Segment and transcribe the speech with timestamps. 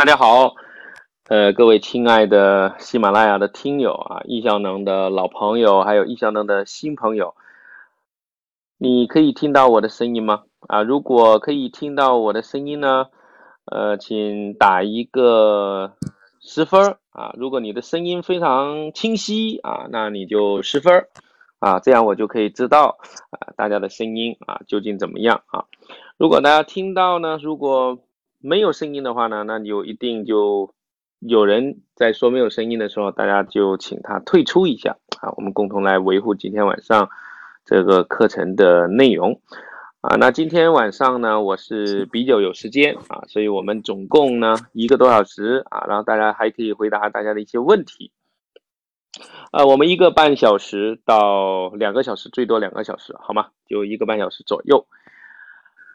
[0.00, 0.54] 大家好，
[1.28, 7.34] 呃，各位亲爱的喜马拉雅的听友啊，易效能的老朋友，还有易效能的新朋友，
[8.78, 10.44] 你可以听到我的声音吗？
[10.68, 13.08] 啊，如果可以听到我的声音呢，
[13.66, 15.92] 呃，请打一个
[16.40, 17.34] 十分啊。
[17.36, 21.08] 如果你的声音非常清晰啊，那你就十分
[21.58, 22.96] 啊，这样我就可以知道
[23.32, 25.66] 啊，大家的声音啊究竟怎么样啊？
[26.16, 27.98] 如果大家听到呢，如果
[28.42, 30.74] 没有声音的话呢，那你就一定就
[31.18, 37.10] 有人在说没有声音的时候，大家就请他退出一下啊，我们共同来维护今天晚上
[37.66, 39.42] 这个课程的内容
[40.00, 40.16] 啊。
[40.16, 48.10] 那今天晚上呢，我是比较有时间啊，所以我们总共呢一个多小时啊，然后大家还可以回答大家的一些问题。
[49.52, 53.48] 呃，我们一个半小时到两个小时，最多两个小时，好吗？
[53.68, 54.86] 就一个半小时左右。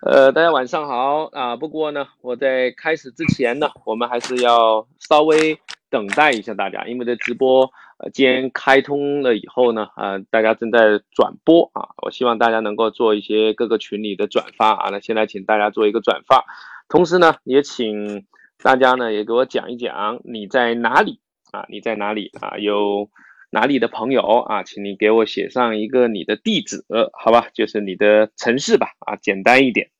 [0.02, 1.56] 呃，大家晚上好啊！
[1.56, 5.58] 不过呢，我在开始之前呢，我们还是要稍微
[5.90, 7.72] 等待一下大家，因为在直播
[8.14, 14.90] 间，开通了以后呢，啊，大家正在转播啊，我希望大家能够做一些各个群里的转发啊。
[14.92, 16.46] 那现在请大家做一个转发，
[16.88, 18.26] 同时呢，也请
[18.62, 21.20] 大家呢也给我讲一讲你在哪里
[21.52, 21.66] 啊？
[21.70, 22.58] 你在哪里啊？
[22.60, 23.10] 有。
[23.56, 29.92] 哪里的朋友啊，请你给我写上一个你的地址，好吧，就是你的城市吧，啊，简单一点，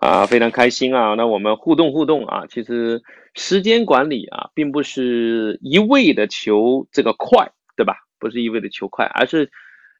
[0.00, 3.02] 啊，非常开心啊，那我们互动互动啊，其实
[3.34, 7.96] 时间管理啊，并不是一味的求这个快，对吧？
[8.20, 9.50] 不是一味的求快，而是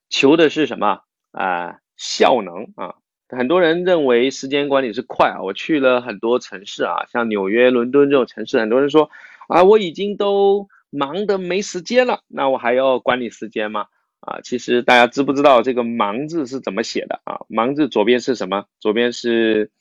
[0.09, 1.01] 求的是什么
[1.33, 1.79] 啊？
[1.97, 2.95] 效能啊。
[3.29, 9.11] 很多人认为时间管理是快啊，我去了很多城市啊，像纽约、伦敦这种城市，很多人说
[9.49, 10.69] 啊，我已经都。
[10.93, 13.87] 忙的没时间了，那我还要管理时间吗？
[14.21, 18.67] 啊，其实大家知不知道这个“忙”字是怎么写的啊？“忙”字左边是什么？
[18.79, 19.73] 左边是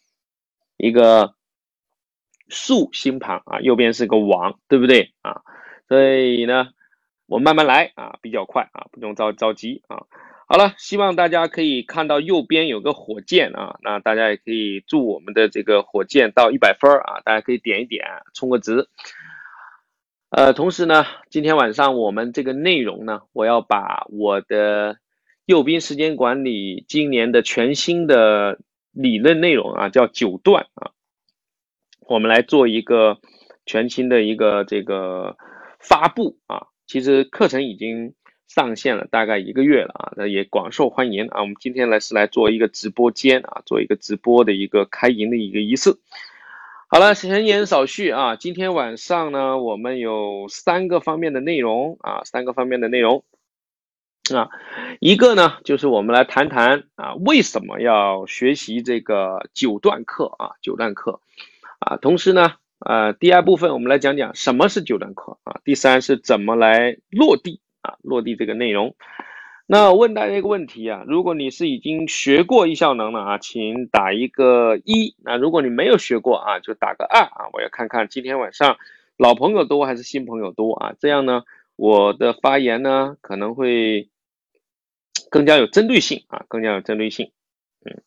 [0.77, 1.35] 一个
[2.47, 5.41] 竖心旁啊，右边是个王，对不对啊？
[5.87, 6.69] 所以呢，
[7.27, 10.07] 我慢慢来啊，比较快啊，不用着着急啊。
[10.47, 18.87] 好了，希望大家可以看到右边有个火箭啊，那大家也可以祝我们的这个火箭到一百分啊，大家可以点一点，充个值。
[20.31, 24.97] 呃，同时呢，今天晚上我们这个内容呢，我要把我的
[25.45, 28.57] 右边时间管理今年的全新的
[28.93, 30.91] 理论内容啊，叫九段啊，
[32.07, 33.19] 我们来做一个
[33.65, 35.35] 全新的一个这个
[35.81, 36.67] 发布啊。
[36.87, 38.13] 其实课程已经
[38.47, 41.41] 上线了，大概一个月了啊，那也广受欢迎啊。
[41.41, 45.89] 我们今天来是来做一个直播间啊，做一个直播的一个开营的一个仪式。
[46.93, 48.35] 好了，闲言少叙啊！
[48.35, 53.23] 今天晚上呢，我们有三个方面的内容啊，三个方面的内容
[54.35, 54.49] 啊，
[54.99, 61.21] 一个呢就是我们来谈谈啊，为什么要学习这个九段课啊，九段课
[61.79, 68.95] 啊，同时呢，呃，第二部分我们来讲讲什么是九段课啊，第三是怎么来落地啊，落地这个内容。
[69.67, 77.49] 那问大家一个问题啊，如果你是已经学过易效能了啊，请打一个一；那如果你没有学过啊，就打个二啊。
[77.53, 78.77] 我要看看今天晚上
[79.17, 81.43] 老朋友多还是新朋友多啊，这样呢，
[81.77, 84.09] 我的发言呢可能会
[85.29, 87.31] 更加有针对性啊，更加有针对性，
[87.85, 88.01] 嗯。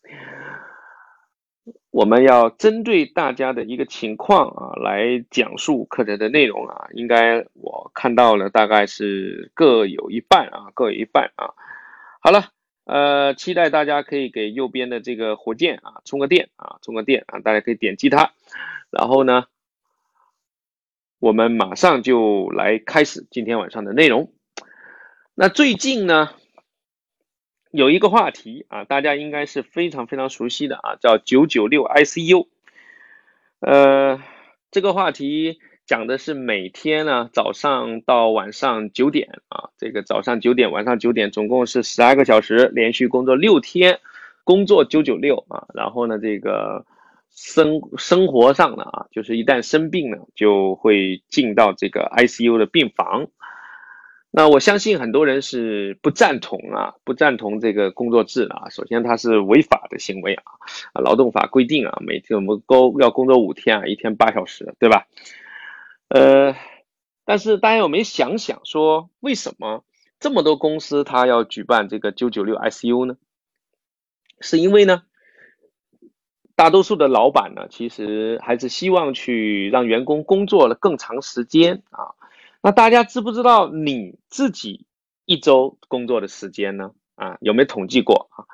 [1.90, 6.88] 我们要针对大家的一个情况啊，来讲述课程的内容啊。
[6.92, 11.54] 应该我看到了，大概是各有一半啊，各有一半啊。
[12.20, 12.48] 好了，
[12.84, 18.32] 呃，期待大家可以给右边的这个火箭啊充个电啊，充个电啊，大家可以点击它。
[18.90, 19.46] 然后呢，
[21.18, 24.32] 我们马上就来开始今天晚上的内容。
[25.34, 26.30] 那最近呢？
[27.74, 32.46] 有一个话题啊，大家应该是非常非常熟悉的啊，叫九九六 ICU。
[33.58, 34.22] 呃，
[34.70, 43.98] 这个话题讲的是每天呢早上到晚上九点啊，这个早上九点晚上九点，总共是十二个小时，连续工作六天，
[44.44, 45.66] 工作九九六啊。
[45.74, 46.86] 然后呢，这个
[47.32, 53.26] 生生活上呢啊，就是一旦生病了，就会进到这个 ICU 的病房。
[54.36, 58.68] 那我相信很多人是不赞同啊，不赞同这个工作制啊。
[58.68, 60.42] 首先，它是违法的行为啊，
[60.92, 65.06] 啊，劳动法规定啊，每天我们都要工作五天啊，一天八小时，对吧？
[66.08, 66.56] 呃，
[67.24, 69.84] 但是大家有没有想想说，为什么
[70.18, 73.16] 这么多公司它要举办这个九九六 ICU 呢？
[74.40, 75.04] 是因为呢，
[76.56, 82.18] 大多数的老板呢，其实还是希望去让员工工作了更长时间啊。
[82.64, 84.86] 那大家知不知道你自己
[85.26, 86.92] 一周工作的时间呢？
[87.14, 88.48] 啊，有没有统计过啊？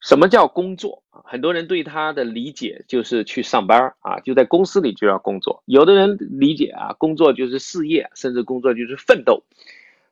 [0.00, 1.20] 什么叫工作啊？
[1.26, 5.64] 很多人对他的理解就是去上班啊，就在公司里就要工作。
[5.66, 9.42] 有的人理解啊，工作就是事业，甚至工作就是奋斗。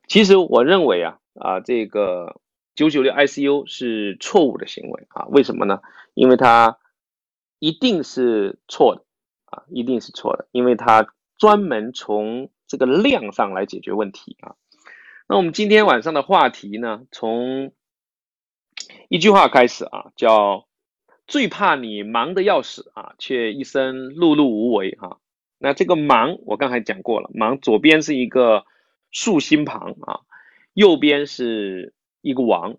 [0.09, 2.41] 其实我认为啊啊，这个
[2.75, 5.27] 九九六 ICU 是错误的行为啊。
[5.27, 5.81] 为什么呢？
[6.15, 6.77] 因为它
[7.61, 9.05] 一定是错的
[9.45, 11.07] 啊，一定是错的，因为它
[11.39, 14.57] 专门从这个量上来解决问题啊。
[15.29, 17.73] 那我们今天晚上的话题呢，从
[19.09, 20.67] 一句话开始啊，叫
[21.29, 25.19] 最怕你忙得要死啊，却一生碌碌无为哈。
[25.59, 28.65] 那这个忙，我刚才讲过了，忙左边是一个
[29.13, 30.21] 竖心旁啊，
[30.73, 32.77] 右边是一个王，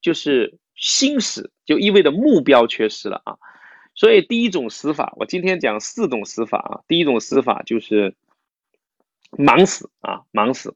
[0.00, 3.36] 就是心死，就意味着目标缺失了啊。
[3.94, 6.80] 所以第一种死法，我今天讲四种死法啊。
[6.88, 8.14] 第一种死法就是
[9.36, 10.74] 忙死啊，忙死，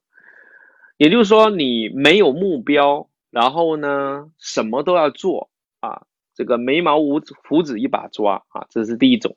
[0.97, 3.09] 也就是说你没有目标。
[3.31, 5.51] 然后呢，什么都要做
[5.81, 9.37] 啊，这个眉毛无胡子一把抓啊，这是第一种。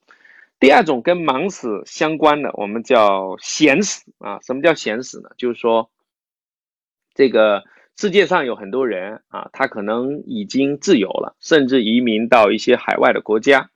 [0.61, 4.39] 第二种跟忙死相关的，我们叫闲死啊。
[4.43, 5.29] 什么叫闲死呢？
[5.35, 5.89] 就是说，
[7.13, 7.65] 这个
[7.97, 13.69] 世界上有很多人啊，他可能已经自由了，甚至移民到一些海外的国家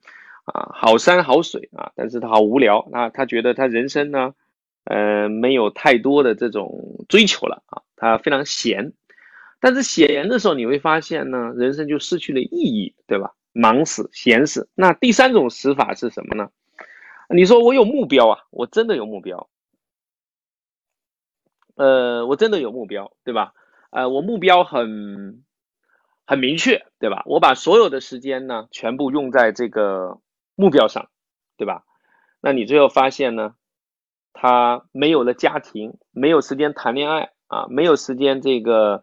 [0.46, 4.34] 啊，好山好水啊，但是他好无聊啊，他觉得他人生呢，
[4.86, 8.94] 呃，没有太多的这种追求了啊，他非常闲。
[9.60, 13.34] 但是闲的时候，你会发现呢，人生就失去了意义，对吧？
[13.52, 14.70] 忙死、闲死。
[14.76, 16.50] 那第三种死法是什么呢？
[17.30, 19.50] 你说我有目标啊，我真的有目标，
[21.76, 23.54] 呃，我真的有目标，对吧？
[23.92, 25.44] 呃，我目标很
[26.28, 27.24] 很明确，对吧？
[27.26, 30.20] 我把所有的时间呢，全部用在这个
[30.56, 31.10] 目标上，
[31.58, 31.84] 对吧？
[32.42, 33.56] 那你最后发现呢，
[34.36, 39.02] 他没有了家庭，没有时间谈恋爱啊，没有时间这个。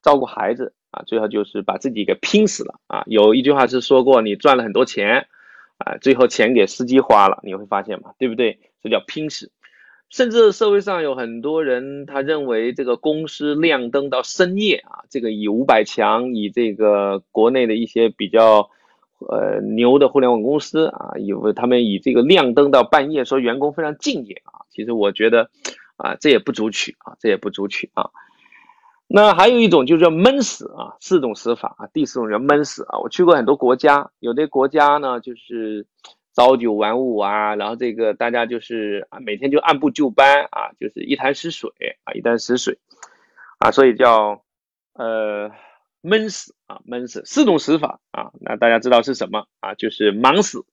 [0.00, 3.02] 照顾孩子啊，最后就是把自己给拼死了啊！
[3.06, 5.26] 有一句话是说过，你赚了很多钱
[5.76, 8.60] 啊，最后钱给司机花了，你会发现嘛，对不对？
[8.80, 9.50] 这叫拼死。
[10.08, 18.70] 甚至社会上有很多人，他认为这个公司亮灯到深夜啊，这个以五百强，以这个国内的一些比较
[19.28, 24.62] 呃牛的互联网公司啊，以为他们以这个亮灯到半夜，说员工非常敬业啊。
[24.78, 25.50] 其实我觉得
[25.96, 28.10] 啊，这也不足取啊，这也不足取啊。
[29.08, 31.88] 那还有一种就是叫闷死啊，四种死法啊。
[31.92, 33.00] 第四种叫闷死啊。
[33.00, 35.84] 我去过很多国家，有的国家呢就是
[36.32, 41.72] 朝九晚五啊，然后这个大家就是啊每天就按部就班啊，就是一潭死水
[42.04, 42.78] 啊，一潭死水
[43.58, 44.44] 啊，所以叫
[44.92, 45.50] 呃
[46.02, 48.30] 闷死啊，闷死四种死法啊。
[48.40, 49.74] 那大家知道是什么啊？
[49.74, 50.64] 就是忙死、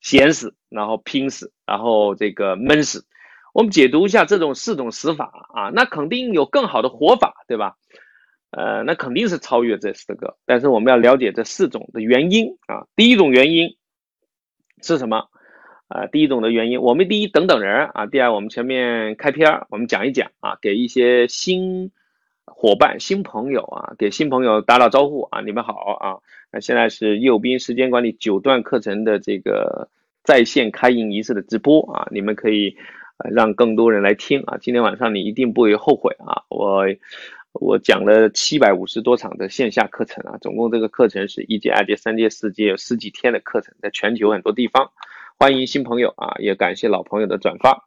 [0.00, 3.06] 闲死，然后拼死，然后这个闷死。
[3.52, 7.76] 我们解读一下这种四种死法啊，那肯定有更好的活法，对吧？
[8.50, 12.86] 呃，那肯定是超越这四个，但是我们要了解这四种的原因啊。
[12.96, 13.76] 第一种原因
[14.82, 15.28] 是什么？
[15.88, 21.90] 啊，第一种的原因，我们第一等等人啊，第二我们前面开篇我们讲一讲啊，给一些新
[22.46, 26.16] 伙伴、新朋友啊，给新朋友打打招呼啊，你们好啊。
[26.50, 29.88] 那现在是右斌时间管理九段课程的这个
[30.24, 32.76] 在线开营仪式的直播啊，你们可以。
[33.30, 34.56] 让更多人来听啊！
[34.60, 36.42] 今天晚上你一定不会后悔啊！
[36.48, 36.84] 我
[37.52, 44.90] 我讲了七百五十多场的线下课程啊，总共这个课程是一节、二节、三节、四节，有十几天的课程，在全球很多地方，
[45.38, 46.34] 欢迎新朋友啊！
[46.38, 47.86] 也感谢老朋友的转发。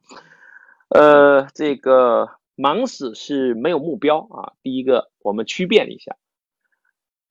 [0.90, 4.54] 呃，这个忙死是没有目标啊。
[4.62, 6.16] 第一个，我们区别一下。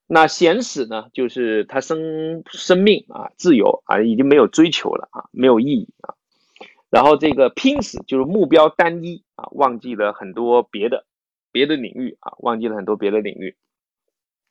[0.07, 6.14] 那闲死呢，就是他生生命啊，自由啊，已经没有追求了啊，没有意义啊。
[6.95, 11.05] 然后这个拼死就是目标单一啊，忘记了很多别的
[11.51, 13.57] 别的领域啊，忘记了很多别的领域。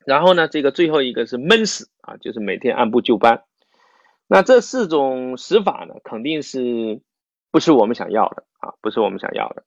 [0.04, 3.44] 然后呢，这个最后一个是闷死啊，就是每天按部就班。
[4.26, 7.00] 那这四种死法呢，肯定是
[7.50, 9.64] 不是我们想要的啊，不是我们想要的。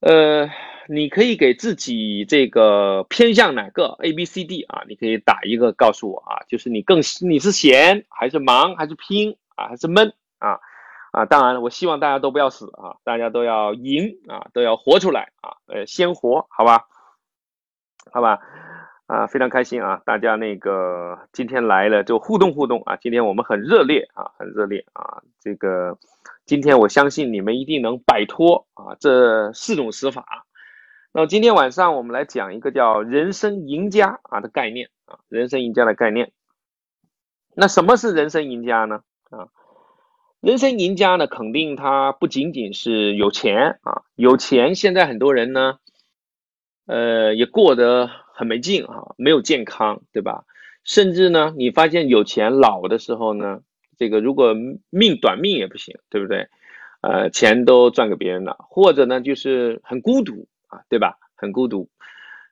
[0.00, 0.50] 呃，
[0.86, 4.82] 你可以给自己这个偏向哪个 A、B、C、D 啊？
[4.86, 10.60] 你可以打一个告诉我啊，就是你更你是闲还是忙还是拼啊还是闷啊？
[11.12, 16.86] 啊，当然了，我希望大家都不要死啊，大家都要赢啊，都要活出来啊，呃，先活，好吧，
[18.10, 18.40] 好吧，
[19.06, 25.98] 啊，非常开心啊，大家那个今天来了就互动互动啊，今天我们很热烈啊，很热烈啊，这个
[26.46, 30.46] 今天我相信你们一定能摆脱啊这四种死法。
[31.12, 36.32] 那今天晚上我们来讲一个叫人生赢家啊的概念啊，人生赢家的概念。
[37.54, 39.02] 那什么是人生赢家呢？
[39.28, 39.48] 啊？
[40.42, 44.74] 人生赢家呢，肯定他不仅仅是有钱啊，有钱。
[44.74, 45.78] 现在很多人呢，
[46.84, 50.42] 呃，也过得很没劲啊，没有健康，对吧？
[50.82, 53.60] 甚至呢，你发现有钱老的时候呢，
[53.96, 54.52] 这个如果
[54.90, 56.48] 命短命也不行，对不对？
[57.02, 61.18] 呃，钱都赚给别人了，或者呢，就是很孤独啊，对吧？
[61.36, 61.88] 很孤独。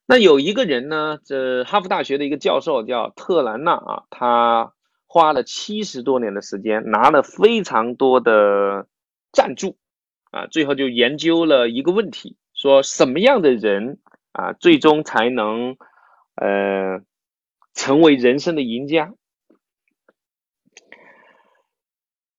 [0.06, 4.74] 那有一个人呢，这哈佛大学的一个教授叫特兰纳啊，他
[5.12, 8.86] 花了七十多年的时间，拿了非常多的
[9.32, 9.76] 赞助
[10.30, 13.98] 啊，最后就研究了一个问题，说什么样的人
[14.30, 15.76] 啊，最终才能
[16.36, 17.00] 呃
[17.74, 19.12] 成为人生的赢家？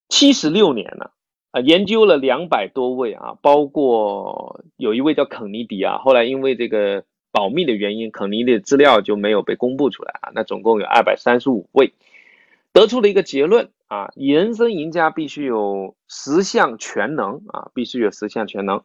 [0.08, 1.12] 七十六年了。
[1.52, 10.32] 啊，研究了两百多位啊，包括有一位叫肯尼迪啊，后来因为这个保密的原因，肯尼迪的资料就没有被公布出来啊。
[10.34, 11.92] 那总共有二百三十五位，
[12.74, 18.84] 得出了一个结论啊，人生赢家必须有十项全能啊，必须有十项全能，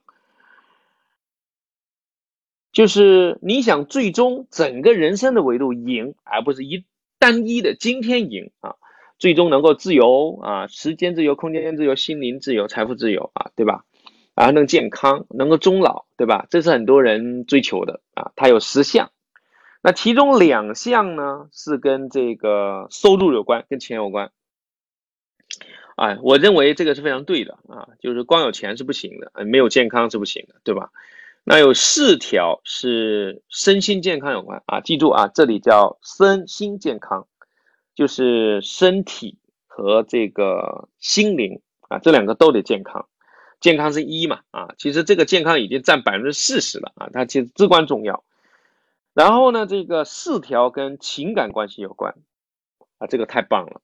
[2.73, 6.85] 就是你想最终整个人生的维度赢，而不是一
[7.19, 8.77] 单一的今天赢啊。
[9.19, 13.87] 最终能够自由啊，时间自由、空间自由、心灵自由、财富自由啊，对吧？
[14.35, 16.47] 然后能健康，能够终老，对吧？
[16.51, 18.33] 这是很多人追求的啊。
[18.37, 19.11] 它有十项，
[19.87, 24.33] 那其中两项呢是跟这个收入有关，跟钱有关。
[25.95, 30.91] 哎，我认为这个是非常对的啊，就是光有钱是不行的，没有健康是不行的，对吧？
[31.45, 37.29] 那有四条是身心健康有关啊，记住啊，这里叫身心健康。
[37.95, 39.39] 就是身体
[39.69, 43.07] 和这个心灵啊，这两个都得健康，
[43.61, 48.25] 健康是一嘛啊，其实这个健康已经占百分之四十了啊，它其实至关重要。
[49.17, 52.15] 然后呢，这个四条跟情感关系有关
[52.99, 53.81] 啊，这个太棒了。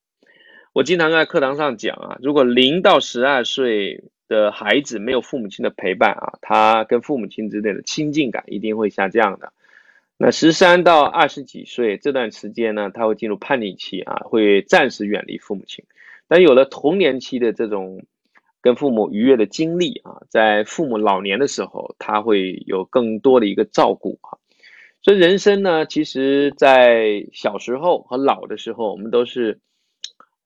[0.75, 9.55] 我经常在课堂上讲啊，如果零到十二岁的孩子没有父母亲的陪伴啊，他跟父母亲之间的亲近感一定会下降的。
[10.19, 15.83] 那十三到二十几岁这段时间呢，他会进入叛逆期啊，会暂时远离父母亲。
[16.29, 18.05] 但有了童年期的这种
[18.61, 24.12] 跟父母愉悦的经历啊，在父母老年的时候，他会有更多的一个照顾。
[25.03, 29.59] 所以人生呢，其实在小时候和老的时候，我们都是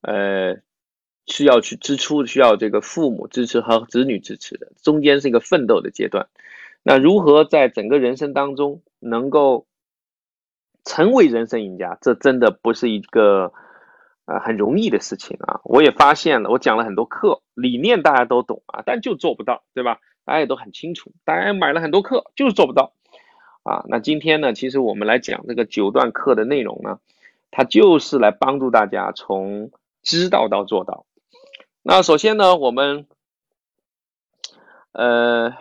[0.00, 0.56] 呃
[1.26, 6.28] 需要去支出，需要这个父母支持和子女支持的，中间是一个奋斗的阶段。
[6.82, 9.66] 那如何在整个人生当中能够
[10.84, 11.98] 成为人生赢家？
[12.00, 13.52] 这真的不是一个
[14.24, 15.60] 呃很容易的事情啊！
[15.64, 20.00] 我也发现了，我讲了很多课，理念大家都懂啊，但就做不到，对吧？
[20.24, 22.92] 大家也都很清楚，大家买了很多课，就是做不到
[23.66, 23.84] 啊。
[23.88, 27.00] 那今天呢，其实我们来讲这个九段课的内容呢，
[27.50, 29.70] 它就是来帮助大家从
[30.02, 31.04] 知道到做到。
[31.82, 33.06] 那首先呢，我们
[34.92, 35.54] 呃。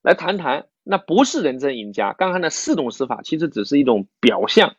[0.00, 2.14] 来谈谈，那不是人生赢家。
[2.16, 4.76] 刚才的四种死法其实只是一种表象。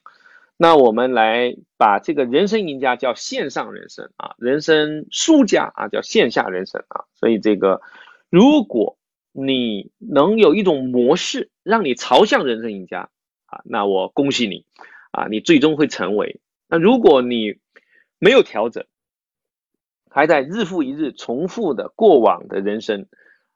[0.58, 7.04] 那我们来把这个人生赢家叫线上人生啊，人生输家啊叫线下人生啊。
[7.14, 7.82] 所以这个，
[8.30, 8.98] 如果
[9.34, 13.10] 你能有一种模式让你朝向人生赢家
[13.46, 14.66] 啊，那我恭喜你
[15.12, 16.42] 啊，你最终会成为。
[16.68, 17.60] 那如果你
[18.18, 18.86] 没有调整，
[20.10, 23.08] 还在日复一日重复的过往的人生。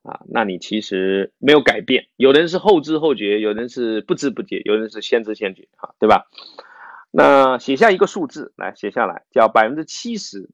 [0.03, 2.07] 啊，那你其实没有改变。
[2.17, 6.27] 有人是后知后觉，有人是不知不觉，有人是先知先觉，啊，对吧？
[7.09, 10.49] 那写下一个数字来，写下来叫百分之七十，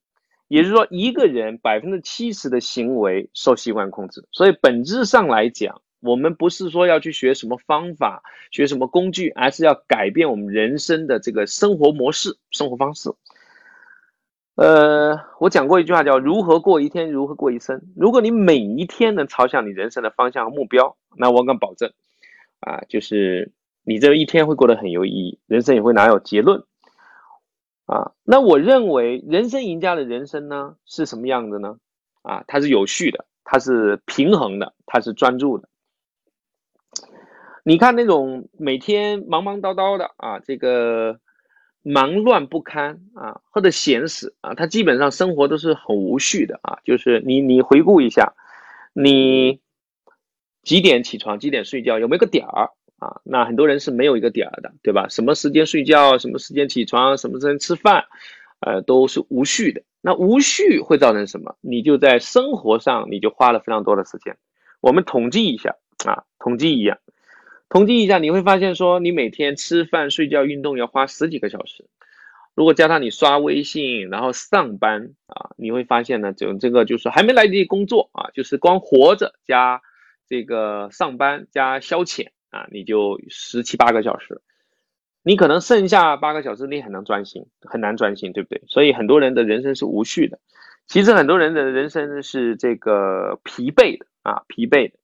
[0.47, 4.27] 也就是说，一个人百分之七十的行为受习惯控制。
[4.31, 13.12] 所以本质上来讲，我们不是说要去学什么方法，学什么工具，而是要改变我们人生的这个生活模式、生活方式。
[14.56, 17.82] 呃，我讲过一句话，叫“如何过一天，如何过一生”。
[17.96, 21.94] 如果你每一天能朝向你人生的方向和目标，那我敢保证，
[22.60, 23.53] 啊，就是
[23.84, 26.63] 你这一天会过得很有意义，人生也会拿有结论。
[27.86, 31.77] 啊，那我认为人生赢家的人生呢是什么样的呢？
[32.22, 35.70] 啊，它是有序的，它是平衡的，它是专注的。
[37.69, 41.19] 你看那种每天忙忙叨叨的啊，这个。
[41.81, 46.77] 忙乱不堪啊，或者闲死啊，他基本上生活都是很无序的啊。
[46.83, 48.33] 就是你你回顾一下，
[48.91, 49.61] 你
[50.61, 53.21] 几点起床，几点睡觉，有没有个点儿啊？
[53.23, 55.07] 那很多人是没有一个点儿的，对吧？
[55.07, 58.03] 什么时间睡觉，什么时间起床，什么时间吃饭，
[58.59, 59.81] 呃，都是无序的。
[60.01, 61.55] 那无序会造成什么？
[61.61, 64.38] 你就在生活上你就花了非常多的时间。
[64.81, 66.99] 我们统计一下啊，统计一下。
[67.69, 71.85] 统计一下，你会发现说，你每天吃饭、睡觉、运动要花十几个小时。
[72.55, 79.81] 如果加上你刷微信，然后上班啊，你会发现呢，就这个就是还没来得及工作啊，就是光活着加
[80.27, 84.41] 这个上班加消遣啊，你就十七八个小时。
[85.21, 88.61] 你可能剩下八个小时你很难专心，很难专心，对不对？
[88.67, 90.39] 所以很多人的人生是无序的。
[90.88, 94.97] 其实很多人的人生是这个疲惫的啊，疲惫的。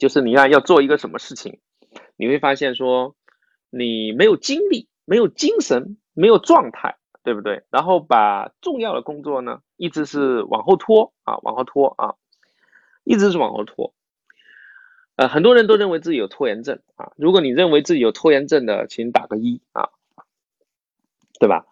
[0.00, 1.60] 就是你看要做一个什么事情，
[2.16, 3.14] 你会发现说
[3.68, 7.64] 你没有精力、没有精神、没有状态，对不对？
[7.70, 12.14] 然后把重要的工作呢，一直是往后拖啊，往后拖啊，
[13.04, 13.92] 一直是往后拖。
[15.16, 17.12] 呃，很多人都认为自己有拖延症啊。
[17.16, 19.90] 如果你认为自己有拖延症的，请打个一啊，
[21.38, 21.66] 对吧？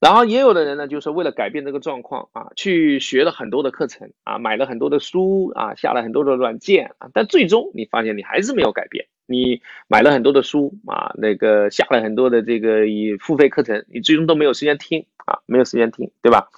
[0.00, 9.06] 然后也有的人呢，就是为了改变这个状况啊，去学了很多的课程啊，买了很多的书啊，下了很多的软件啊，但最终你发现你还是没有改变。
[9.26, 16.48] 你买了很多的书啊，那个下了很多的这个以付费课程，你最终都没有时间听啊，没有时间听，对吧？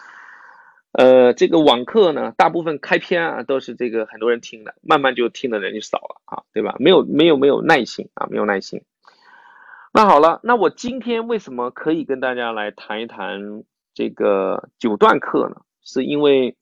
[0.93, 6.77] 呃，这个网课呢，大部分开篇啊都是这个很多人听的，慢慢就听的人就少了啊，对吧？
[6.79, 8.83] 没有没有没有耐心啊，没有耐心。
[9.93, 15.63] 那好了，那我今天为什么可以跟大家来谈一谈这个九段课呢？
[15.83, 16.55] 是因为，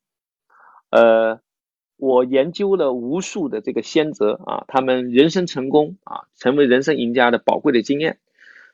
[0.90, 1.38] 呃，
[1.99, 8.18] 我研究了无数的这个先哲啊，他们人生成功啊，成为人生赢家的宝贵的经验，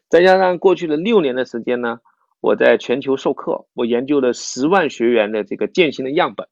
[0.09, 2.01] 再加上过去的六年的时间呢。
[2.41, 6.47] 我在全球授课，我研究了十万学员的这个践行的样本，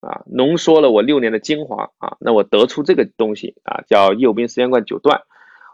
[0.00, 5.24] 啊，浓缩了我六年的精华啊，那我得出这个东西啊，叫右边时间观九段，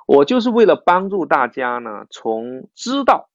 [0.07, 3.29] 我就是为了帮助大家呢，从知道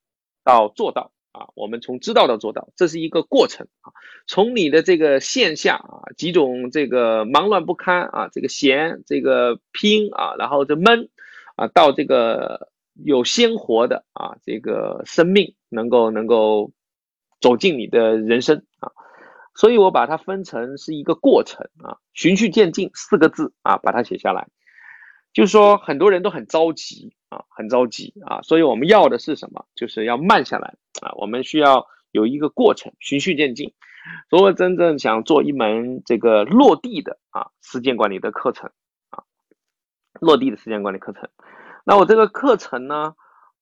[0.43, 3.91] 到做到啊，我们从知道到做到，这是一个过程啊，
[4.27, 11.09] 从你的这个线下啊几种这个忙乱不堪啊，这个闲这个拼啊，然后这闷
[11.55, 12.69] 啊，到这个。
[13.05, 16.71] 有鲜活的啊，这个生命能够能够
[17.39, 18.89] 走进你的人生啊，
[19.53, 24.47] 所以我把它分成是一个过程啊，循序渐进四个字啊，把它写下来，
[25.38, 29.63] 就是说很多人都很着急啊，很着急啊，所以我们要的是什么？
[29.75, 33.72] 就是要慢下来啊，我们需要有一个过程，循序渐进。
[34.32, 38.71] 如果真正想做一门这个落地的啊时间管理的课程
[39.12, 39.21] 啊，
[40.19, 41.30] 落地的时间管理课程。
[41.86, 43.13] 那我这个课程呢，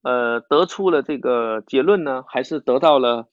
[0.02, 3.28] 呃，得出了这个结论呢，还是得到了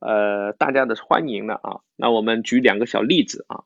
[0.00, 1.78] 呃大家的欢迎的啊。
[1.94, 3.62] 那我们举两个小例子啊，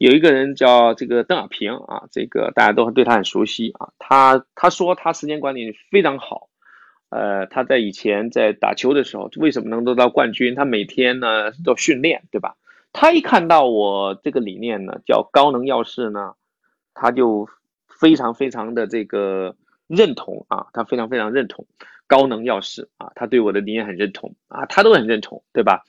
[0.00, 3.90] 有一个人叫这个邓亚萍啊，这个大家都对他很熟悉啊。
[3.98, 6.48] 他他说他时间管理非常好，
[7.10, 10.54] 呃，他在以前在打球的时候，为什么能得到冠军？
[10.54, 12.56] 他每天呢都训练，对吧？
[12.94, 16.32] 他一看到我这个理念呢，叫高能要事呢，
[16.94, 17.46] 他就
[17.86, 19.54] 非常非常的这个。
[19.90, 21.66] 认同啊，他非常非常认同
[22.06, 25.84] 高能要事啊，他对我的理念很认同啊，他都很认同，对吧？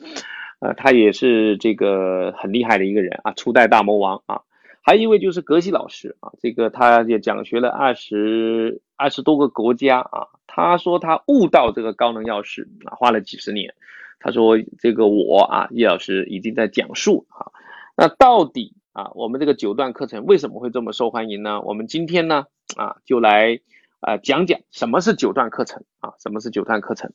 [0.62, 4.42] 呃，他也是这个很厉害的一个人啊，初代大魔王啊。
[4.82, 13.74] 还有一位就是格西老师啊，这个他也讲学了二十二十多个国家啊，他说他悟到这个高能钥匙啊，花了几十年。
[14.20, 17.52] 他说这个我啊，叶老师已经在讲述啊，
[17.98, 21.60] 那到底啊，我们这个九段课程为什么会这么受欢迎呢？
[21.62, 22.46] 我们今天呢
[22.78, 23.60] 啊，就来。
[24.04, 26.14] 啊，讲讲什么是九段课程啊？
[26.18, 27.14] 什么是九段课程？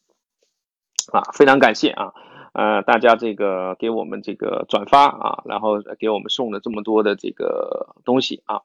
[1.13, 2.15] 啊，非常感谢啊，
[2.57, 8.63] 呃，大家这个给我们这个转发啊，然后给我们送了这么多的这个东西啊，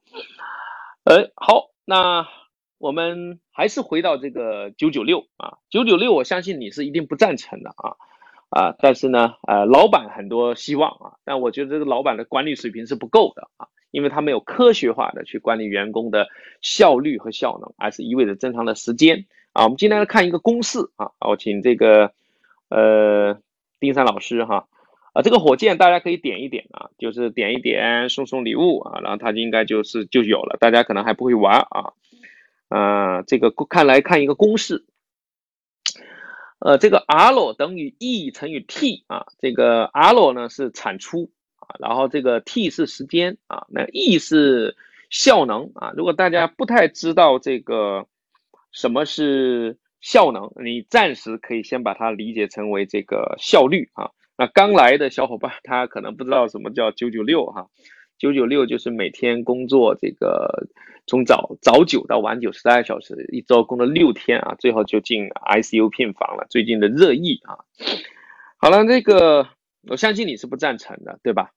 [1.04, 2.26] 呃，好，那
[2.78, 7.98] 我们还是回到这个九九六啊，九九六，我相信你是一定不赞成的啊，
[8.50, 13.68] 啊，但是呢，呃，老板很多希望啊，但我觉得这个老板的管理水平是不够的啊。
[13.92, 16.30] 因为他没有科学化的去管理员工的
[16.62, 19.66] 效率和效能，而是一味的正常的时间啊。
[19.66, 22.14] 我们今天来看一个公式啊，我请这个
[22.70, 23.38] 呃
[23.82, 24.70] 丁山老师哈
[25.12, 30.56] 啊，这个火箭大家可以点一点啊，就是点一点送送礼物啊，然后它应该就是就有了。
[30.58, 31.92] 大家可能还不会玩啊，
[32.70, 34.86] 呃，这个看来看一个公式，
[36.60, 41.76] 呃，这个 R 等于 E 乘以 T 啊，这个 R 呢是产出啊。
[41.80, 44.78] 然后这个 T 是时间啊，那 E 是
[45.10, 45.92] 效能啊。
[45.98, 48.06] 如果大家不太知道这个
[48.72, 54.12] 什么是效能，你暂时可以先把它理解成为这个效率啊。
[54.38, 57.68] 那刚来的小伙伴他可能不知道什么叫九九六哈，
[58.18, 60.68] 九九六就是每天工作这个
[61.06, 66.48] 从早早九到晚九十二小时，一周工作六天啊，最后就进 ICU 病房了。
[66.50, 67.60] 最近的热议啊，
[68.58, 69.48] 好了，那个
[69.88, 71.52] 我相信你是不赞成的，对吧？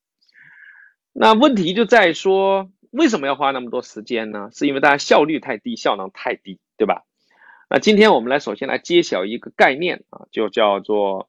[1.13, 4.51] 那问题就在说，为什么要花那么多时间呢？
[4.53, 7.05] 是因为大家效率太低，效能太低，对吧？
[7.69, 11.29] 那今天我们来首先来揭晓一个概念啊，就叫做，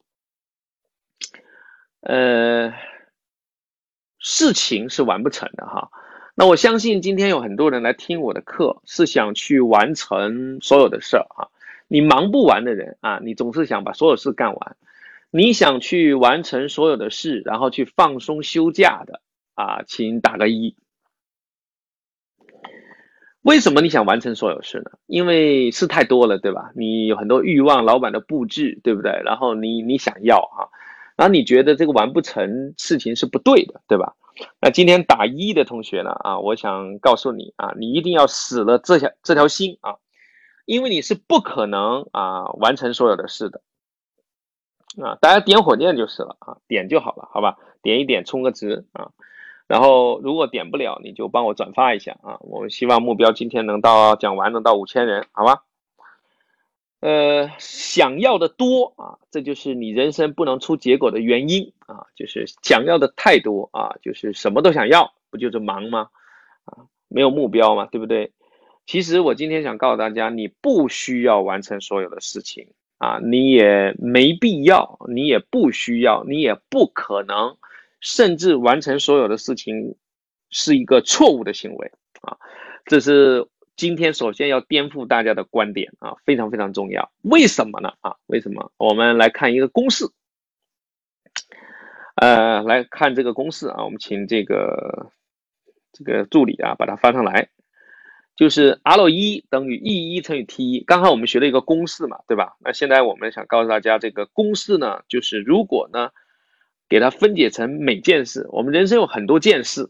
[2.02, 2.74] 呃，
[4.20, 5.90] 事情是完不成的哈。
[6.36, 11.50] 那我相信今天有很多人来听我的课，是想去完成所有的事儿哈。
[11.88, 14.76] 你忙不完的人啊，你总是想把所有事干完，
[15.32, 19.22] 你想去完成所有的事，然后去放松休假的
[19.54, 20.76] 啊，请打个一。
[23.46, 24.90] 为什么你想完成所有事呢？
[25.06, 26.72] 因为事太多了，对吧？
[26.76, 29.22] 你有很多欲望，老板的布置，对不对？
[29.24, 30.66] 然后你你想要啊，
[31.16, 34.16] 然后你觉得这个完不成事情是不对的，对吧？
[34.60, 36.10] 那今天打一的同学呢？
[36.22, 39.98] 啊，我想告诉你啊，你一定要死了这条这条心啊，
[40.66, 43.62] 因为你是不可能啊完成所有的事的
[45.04, 45.20] 啊。
[45.22, 47.58] 大家点火箭就是了啊，点就好了，好吧？
[47.84, 49.12] 点一点充个值啊。
[49.68, 52.38] 然后如果点不了，你就帮我转发一下啊！
[52.42, 55.64] 我们希望目标今天能到讲完能到五千人，好吧？
[57.02, 62.08] 呃，想要的多啊，这就是你人生不能出结果的原因啊！
[62.16, 66.10] 就是想要的太多啊，就是什么都想要，不就是忙吗？
[66.66, 68.32] 啊，没有目标嘛，对不对？
[68.88, 77.58] 其实我今天想告诉大家，你不需要完成所有的事情啊，你也没必要，你也不需要，你也不可能。
[78.06, 79.96] 甚至完成所有的事情
[80.52, 81.92] 是一个错误的行为
[82.22, 82.38] 啊！
[82.86, 87.12] 这是今天首先要颠覆大家的观点啊，非常非常重要。
[87.24, 87.94] 为什么呢？
[88.02, 88.72] 啊，为什么？
[88.78, 90.06] 我们来看一个公式，
[92.18, 95.12] 呃，来看这个公式啊，我们请这个
[95.92, 97.50] 这个助理啊把它发上来，
[98.36, 100.84] 就是 L 一等于 E 一乘以 T 一。
[100.84, 102.56] 刚好我们学了一个公式嘛，对吧？
[102.60, 106.12] 那现在我们想告诉大家，这个公式呢，就是如果呢。
[106.88, 109.90] 给它分解成每件事，我们人生有很多件事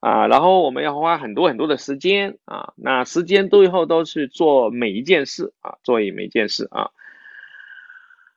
[0.00, 6.90] 啊，然后我们要花很多很多的时间啊，那时间最后都是做每一件事啊，做每件事啊。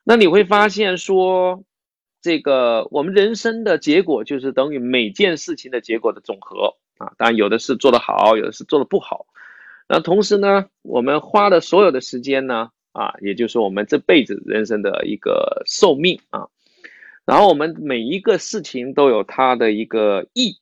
[0.03, 1.63] 那你会发现说，
[2.21, 7.13] 这个我们人生的结果就是等于每件事情的结果的总和啊。
[7.17, 9.25] 当然有的是做得好，有的是做得不好。
[9.87, 16.47] 那同时呢，我们花的所有的时间呢，啊，也就是我们这辈子人生的一个寿命啊。
[17.25, 20.59] 然后我们每一个事情都有它的一个意，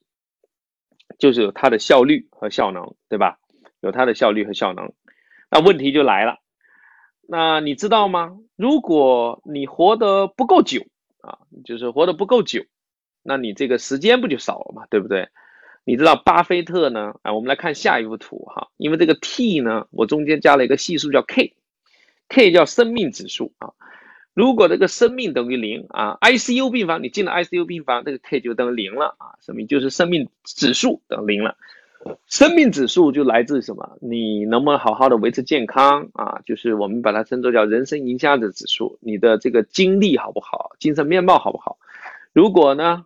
[1.18, 3.40] 就是有它的效率和效能，对吧？
[3.80, 4.94] 有它的效率和效能。
[5.50, 6.38] 那问题就来了，
[7.28, 8.38] 那你知道吗？
[8.56, 10.86] 如果你活得不够久
[11.22, 12.64] 啊，就是活得不够久，
[13.24, 15.30] 那你这个时间不就少了嘛，对不对？
[15.84, 17.16] 你知道巴菲特呢？
[17.24, 23.74] 啊，我们来看下一幅图哈，因为这个 T 呢，我中间加了一个系数叫 K，K 叫生命指数啊。
[24.34, 31.56] 如果这个生命等于零啊，ICU 病房你进了 ICU 病房，这个 K 就等于零了啊，生命就是生命指数等于零了。
[32.26, 33.98] 生命指数就来自什么？
[34.02, 36.40] 你能不能好好的维持健康啊？
[36.46, 41.78] 就是我们把它称作叫人生赢家的指数，你的这个精力好不好，精神面貌好不好？
[42.34, 43.06] 如果呢，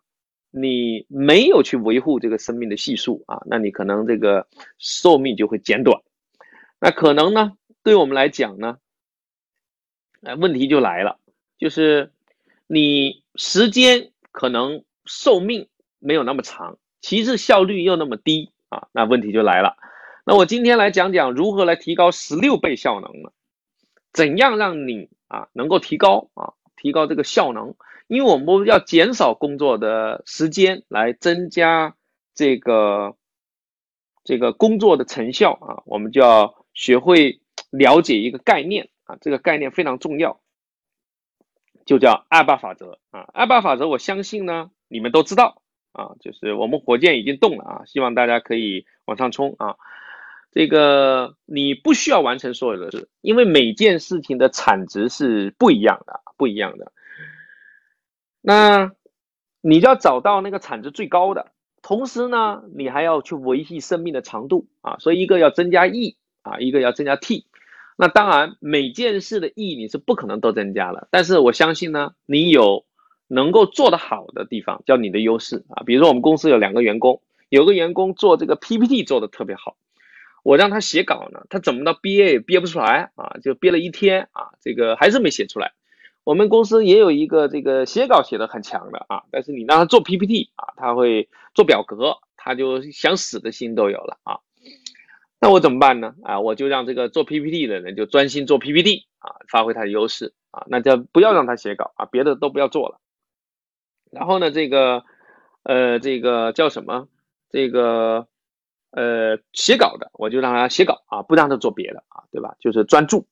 [0.51, 5.99] 你没有去维护这个生命的系数啊，那你可能这个寿命就会减短。
[6.79, 8.77] 那可能呢，对我们来讲呢？
[10.25, 11.19] 那问题就来了，
[11.59, 12.11] 就是
[12.65, 15.67] 你时间可能寿命
[15.99, 19.77] 没有那么长，其实效率又那么低啊，那问题就来了。
[20.25, 23.29] 那我今天来讲讲如何来提高十六倍效能呢？
[24.13, 27.75] 怎样让你啊能够提高啊提高这个效能？
[28.07, 31.95] 因为我们要减少工作的时间，来增加
[32.33, 33.15] 这个
[34.23, 38.89] 这个工作的成效啊，我们就要学会了解一个概念。
[39.05, 40.39] 啊，这个概念非常重要，
[41.85, 43.29] 就叫二八法则啊。
[43.33, 45.61] 二八法则，我相信呢，你们都知道
[45.93, 49.77] 啊，就是我们火箭已经动了啊，希望大家可以往上冲啊。
[50.51, 56.91] 这个你不需要完成所有的事，因为每件事情的产值是不一样的，不一样的。
[58.41, 58.93] 那
[59.61, 64.95] 你就要找到那个产值最高的，同时呢，你还要去维系生命的长度啊。
[64.99, 67.45] 所以一个要增加 E 啊，一个要增加 T。
[67.97, 72.85] 那当然，每件事的意义你是不可能都增加了，但是我相信呢，你有
[73.27, 75.83] 能够做得好的地方，叫你的优势啊。
[75.85, 79.77] 比如说我们公司有两个员工，有个员工做这个 PPT 做的特别好，
[80.43, 85.71] 我让他写稿呢，他怎么到憋也憋不出来啊，就憋了一天啊，这个还是没写出来。
[86.25, 94.39] 我们公司也有一个这个写稿写的很强的啊，但是你让他做 PPT 啊，他会做表格，他就想死的心都有了啊。
[95.45, 96.15] 那我怎么办呢？
[96.23, 102.99] 啊，我就让这个做 PPT 的人就专心做 PPT 啊，发挥他的优势啊，那就不要让他写稿啊，别的都不要做了。
[104.09, 105.03] 然后呢，这个
[105.61, 107.07] 呃，这个叫什么？
[107.51, 108.27] 这个
[108.89, 112.55] 呃，写稿的我就让他写稿啊，不让他做别的啊，对吧？
[112.59, 113.27] 就是专注。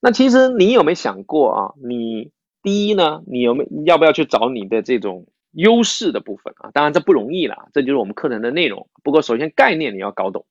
[0.00, 1.74] 那其实你有没有想过啊？
[1.86, 2.30] 你
[2.62, 6.70] 第一呢，你有没有要不要去找你的这种优势的部分啊？
[6.72, 8.88] 当然这不容易了，这就是我们课程的内容。
[9.02, 10.46] 不过首先概念你要搞懂。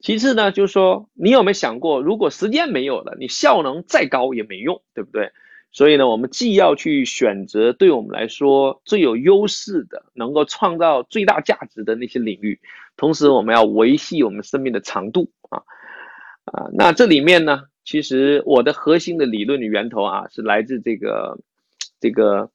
[0.00, 5.30] 其次呢，就是说你有没有想过，如果时间没有了，你效能再高也没用，对不对？
[5.72, 12.60] 所以呢，我们既要去选择对我们来说最有优势的，能够创造最大价值的那些领域，
[12.96, 15.62] 同时我们要维系我们生命的长度啊
[16.46, 16.68] 啊。
[16.72, 21.38] 那这里面呢，其实我的核心的理论的源头啊，是来自这个
[22.00, 22.50] 这个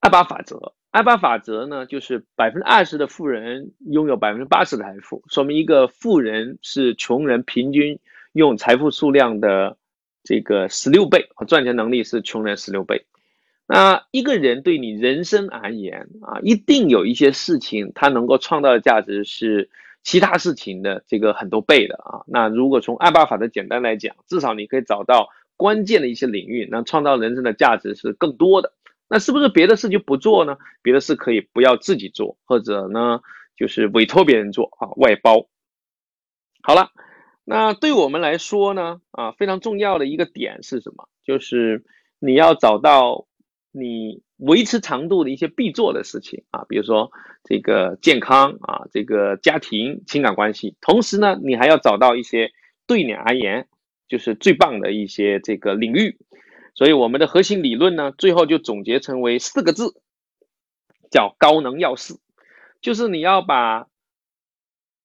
[0.00, 0.74] 二八法则。
[0.90, 7.98] 二八法则呢，就是百分之二十的富人拥有百分之八十的财富，说明一个富人是穷人平均
[8.32, 9.76] 用财富数量的。
[10.24, 13.06] 这个十六倍和赚钱能力是穷人十六倍。
[13.66, 19.70] 那一个人对你人生而言啊，一定有一些事情他能够创造的价值是
[20.02, 22.20] 其他事情的这个很多倍的啊。
[22.26, 28.74] 那如果从二八法则简单来讲，至少你可以找到关键的一些领域，那创造人生的价值是更多的。
[29.08, 30.56] 那是不是别的事就不做呢？
[30.82, 33.20] 别的事可以不要自己做，或者呢
[33.56, 35.48] 就是委托别人做啊，外包。
[36.62, 36.90] 好了。
[37.50, 41.08] 那对我们来说呢，啊，非常重要的一个点是什么？
[41.24, 41.82] 就是
[42.18, 43.26] 你要找到
[43.72, 47.10] 你维持长度的一些必做的事情啊，比如说
[47.44, 50.76] 这个健康啊，这个家庭情感关系。
[50.82, 52.52] 同时呢，你还要找到一些
[52.86, 53.66] 对你而言
[54.08, 56.18] 就是最棒的一些这个领域。
[56.78, 60.00] 所以我们的核心理论呢，最后就总结成为四个字，
[61.10, 62.14] 叫高能要事，
[62.80, 63.88] 就是你要把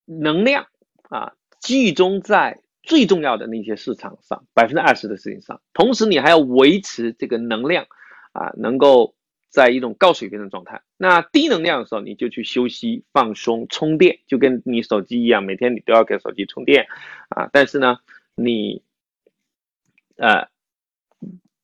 [0.06, 0.68] 能量
[1.10, 1.34] 啊。
[1.60, 7.88] 集中在最重要的那些市场上，百分之二十的事情上，同时你还要维持这个能量，
[8.34, 9.16] 啊，能够
[9.50, 10.84] 在一种高水平的状态。
[10.96, 16.86] 那低能量的时候，你就去休息、放松、充电，就跟你手机一样，每天你都要给手机充电，
[17.30, 17.98] 啊，但是呢，
[18.36, 18.84] 你，
[20.18, 20.50] 呃，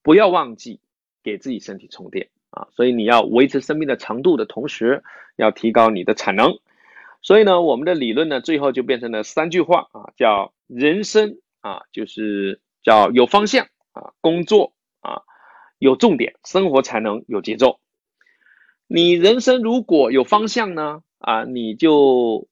[0.02, 0.80] 不要忘记
[1.24, 5.04] 给自己身体充电啊，所以你要维持生命的长度的同时，
[5.36, 6.58] 要提高你的产能。
[7.22, 15.22] 所以呢，我们的理论呢，最后就变成了三句话啊，叫人生啊，就是叫有方向啊，工作啊
[15.80, 17.80] 有重点，生活才能有节奏。
[18.88, 22.48] 你人生如果有方向呢，啊，你就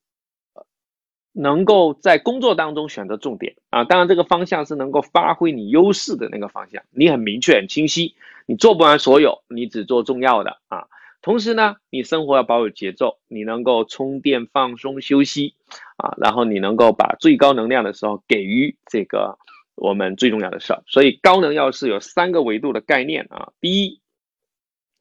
[1.40, 3.84] 能够在工作当中选择重点啊。
[3.84, 10.88] 当然，这个方向是能够发挥你优势的那个方向，你很明确、很清晰，你做不完所有，你只做重要的啊。
[11.22, 15.54] 同时呢，你生活要保有节奏，你能够充电、放松、休息，
[15.96, 19.38] 啊，然后你能够把最高能量的时候给予这个
[19.74, 20.82] 我们最重要的事儿。
[20.86, 24.00] 所以高能要事有三个维度的概念啊，第一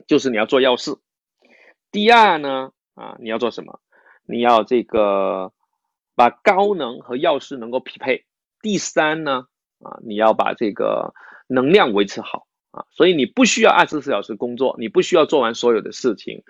[0.06, 0.97] 就是你要做要事，
[1.91, 3.80] 第二呢，啊，你要做什么？
[4.26, 5.54] 你要这个
[6.17, 8.25] 把高能和要事能够匹配。
[8.63, 9.45] 第三呢，
[9.84, 11.13] 啊，你要把这个
[11.47, 12.84] 能量维持好啊。
[12.89, 16.41] 所以你不需要二十四小时工作，你不需要做完所有的事情，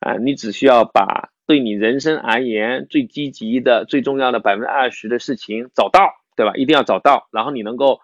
[0.00, 6.52] 啊，你只需要把对你人生而言最积极的、最重要的百分之二十的事情找到，对吧？
[6.56, 8.00] 一定要找到，然后你能够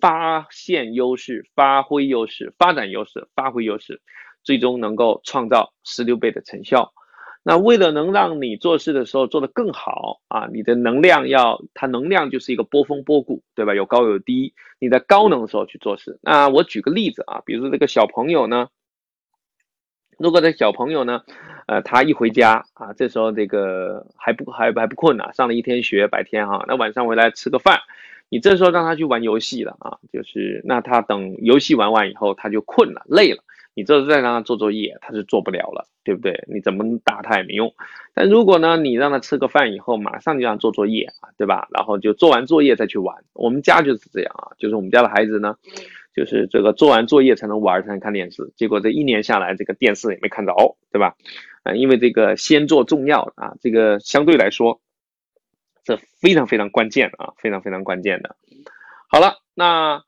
[0.00, 4.02] 发现优势、发挥优势、发展优势、发挥优势，
[4.42, 6.92] 最终能够创造十六倍的成效。
[7.46, 13.74] 那为了能让你做事的时候做得更好啊，你的能量要，它能量就是一个波峰波谷，对吧？
[13.74, 14.54] 有高有低。
[14.78, 16.18] 你在高能的时候去做事。
[16.22, 18.68] 那我举个例子啊，比如说这个小朋友呢，
[20.18, 21.22] 如果这小朋友呢，
[21.66, 27.78] 呃，他一回家啊，这时候这个还不还还不困呢，上了一天学，白天哈，那晚上回来吃个饭，
[28.30, 33.44] 你这时候让他去玩游戏了啊，就是那他等游戏玩完以后，他就困了，累了。
[33.74, 36.44] 你这是再让他做作业，他是做不了了，对不对？
[36.46, 37.74] 你怎么打他也没用。
[38.14, 41.66] 但如果呢，你让他吃个饭以后，马上就让做作业啊，对吧？
[41.72, 43.24] 然后就做完作业再去玩。
[43.32, 45.56] 我们家就是这样啊，就是我们家的孩子呢，
[46.14, 48.52] 就是这个做完作业才能玩，才能看电视。
[48.54, 50.54] 结果这一年下来，这个电视也没看着，
[50.92, 51.16] 对吧？
[51.64, 54.80] 啊，因为这个先做重要啊，这个相对来说，
[55.82, 58.36] 这非常非常关键啊，非常非常关键的。
[59.08, 60.04] 好了，那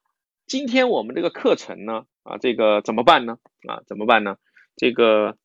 [0.47, 2.05] 今天我们这个课程呢？
[2.27, 3.39] 啊，这个怎么办呢？
[3.69, 4.37] 啊，怎么办呢？
[4.77, 5.37] 这个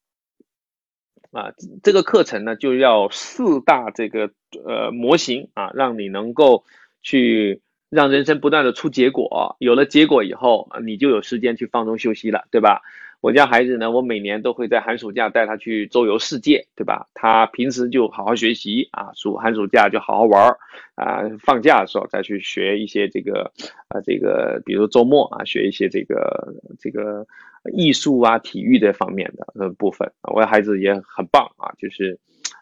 [1.31, 4.31] 啊，这个课程呢，就要四大这个
[4.65, 6.65] 呃模型啊，让你能够
[7.01, 12.81] 去让人生不断的出结果，有了结果以后，你就有时间去放松休息了，对吧？
[13.21, 17.07] 我家孩子呢，我每年都会在寒暑假带他去周游世界，对吧？
[17.13, 20.57] 他平时就好好学习啊，暑寒暑假就好好玩儿
[20.95, 23.51] 啊，放假的时候再去学一些这个
[23.89, 27.23] 啊，这个比如周末啊，学一些这个这个
[27.71, 30.11] 艺术啊、体育这方面的呃部分。
[30.23, 32.17] 我的孩子也很棒啊，就是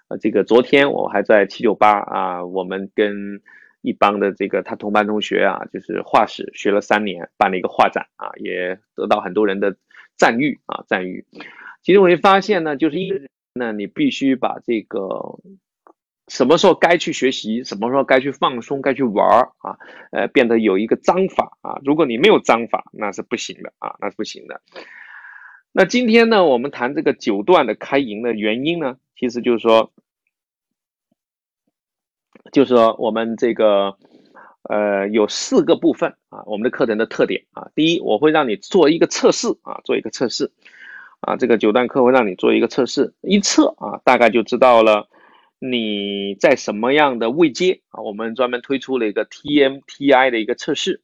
[0.10, 3.40] 呃这个昨天我还在七九八啊，我们跟
[3.82, 9.74] 一帮的这个他同班同学啊，就是画室学了三年，办了一个画展啊，也得到很多人的。
[10.20, 11.26] 赞誉啊，赞誉。
[11.82, 15.40] 其实我会发现呢，就是一个人呢，你必须把这个
[16.28, 19.78] 什么时候该去学习，什么时候该去放松，该去玩儿啊，
[20.12, 21.80] 呃，变得有一个章法啊。
[21.84, 24.62] 如果你没有章法，那是不行的啊，那是不行的。
[25.72, 29.92] 那今天呢，我们谈这个九段的开营的原因呢，其实就是说，
[32.52, 33.98] 就是说我们这个
[34.64, 40.52] 呃有四个部分啊，我们的课程的特点啊，第一，我会让你做一个测试啊，做一个测试
[41.22, 45.08] 啊，这个九段课会让你做一个测试，一测啊，大概就知道了
[45.60, 51.02] 你在什么样的位阶啊，我们专门推出了一个 TMTI 的一个测试。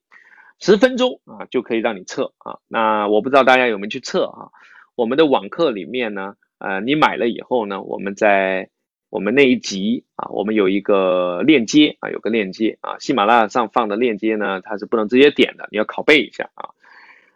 [0.58, 4.48] 十分钟啊就可以让你测啊，那我不知道大家有没有去测啊？
[4.96, 8.70] 我们的网课里面呢，呃，你买了以后呢，我们在
[9.16, 16.72] 我们那一集啊，我们有一个链接啊，有个链接啊，喜马拉雅上放的链接呢，它是不能直接点的，你要拷贝一下啊。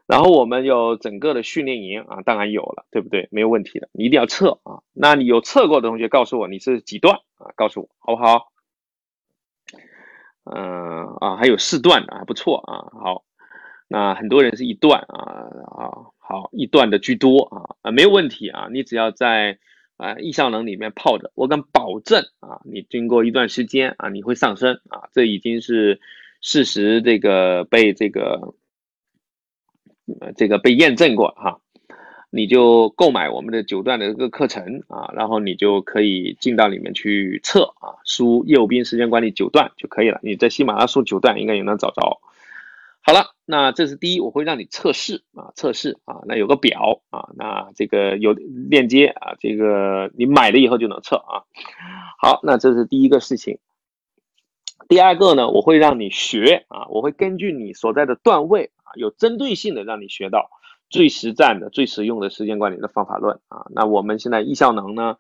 [0.06, 3.30] 然后我们有整个的训练营啊，当然有了，对不对？
[3.32, 4.84] 没有问题的，你一定要测啊。
[4.92, 7.56] 那你有测过的同学告诉我你是几段啊？
[7.56, 8.52] 告诉我好不好？
[10.44, 12.92] 嗯啊，还有四段的，还不错啊。
[13.00, 13.24] 好，
[13.88, 18.68] 那很多人是一段啊啊，好一段的居多啊啊，没有问题啊。
[18.70, 19.60] 你只要在
[20.00, 26.00] 啊意向能里面泡着，我敢保证啊，你经过一段时间啊，你会上升啊，这已经是
[26.40, 28.56] 事实，这个被这个
[30.38, 31.60] 这个被验证过哈。
[32.32, 40.20] 你就购买我们的九段的一个课程啊，然后你就可以进到里面去测啊，输右边时间管理九段就可以了。
[40.24, 42.22] 你在喜马拉雅输九段应该也能找着。
[43.02, 51.44] 好了，那这是第一，我会让你测试啊，测试啊，那有个表啊，那这个有链接啊，这个你买了以后就能测啊。
[52.22, 53.60] 好，那这是第一个事情。
[54.88, 60.50] 第二个呢，我会让你学啊，我会根据你所在的段位啊，有针对性的让你学到。
[60.92, 63.68] 最实战的、最实用的时间管理的方法论啊！
[63.70, 65.18] 那我们现在易效能呢？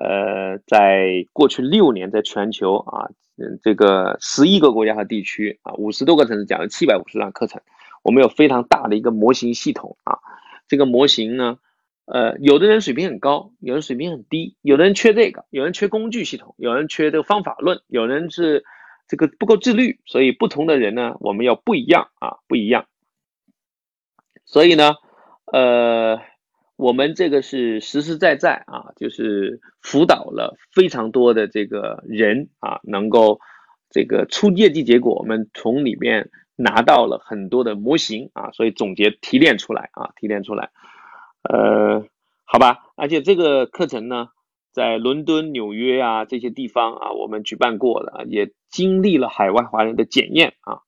[0.00, 3.10] 呃，在过去六年，在全球啊，
[3.62, 7.60] 这个十一个国家和地区啊，五十多个城市讲了七百五十堂课程。
[8.02, 10.18] 我们有非常大的一个模型系统啊。
[10.68, 11.58] 这个模型呢，
[12.06, 18.64] 呃，有的人水平很高，有人水平很低，有的人缺这个，有人缺工具系统，有人缺这个方法论，有人是
[19.06, 20.00] 这个不够自律。
[20.06, 22.86] 所以不同的人呢，我们要不一样啊，不一样。
[24.46, 24.94] 所以呢，
[25.52, 26.22] 呃，
[26.80, 33.38] 我们这个是实实在在啊，就是辅导了非常多的这个人啊，能够
[33.90, 40.70] 这个出业绩结果，我们从里面拿到了很多的模型啊，所以总结提炼出来啊，提炼出来，
[41.42, 42.02] 呃，
[42.44, 44.28] 好吧，而且这个课程呢，
[44.72, 50.80] 在伦敦、纽约啊这些地方啊，我们举办过了，也经历了海外华人的检验啊。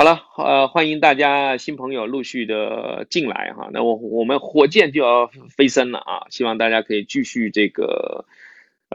[0.00, 3.68] 好了，呃，欢迎大家新朋友陆续的进来哈。
[3.70, 6.24] 那我我们火箭就要飞升了啊！
[6.30, 8.24] 希望大家可以继续这个，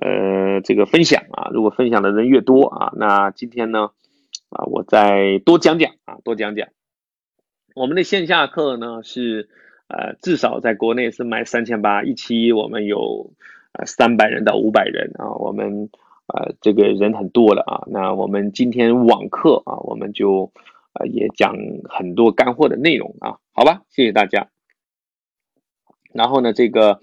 [0.01, 1.51] 呃，这个分享啊。
[1.53, 3.91] 如果分享的人越多啊，那今天呢，
[4.49, 6.69] 啊，我再多讲讲啊，多讲讲。
[7.75, 9.47] 我们的线下课呢是，
[9.87, 13.29] 呃，至少在国内是卖三千八一期，我们有
[13.73, 15.87] 呃三百人到五百人啊，我们
[16.33, 17.83] 呃这个人很多了啊。
[17.91, 20.51] 那我们今天网课啊，我们就。
[20.95, 21.55] 啊，也讲
[21.89, 24.49] 很多干货的内容啊，好吧，谢谢大家。
[26.13, 27.01] 然后呢，这个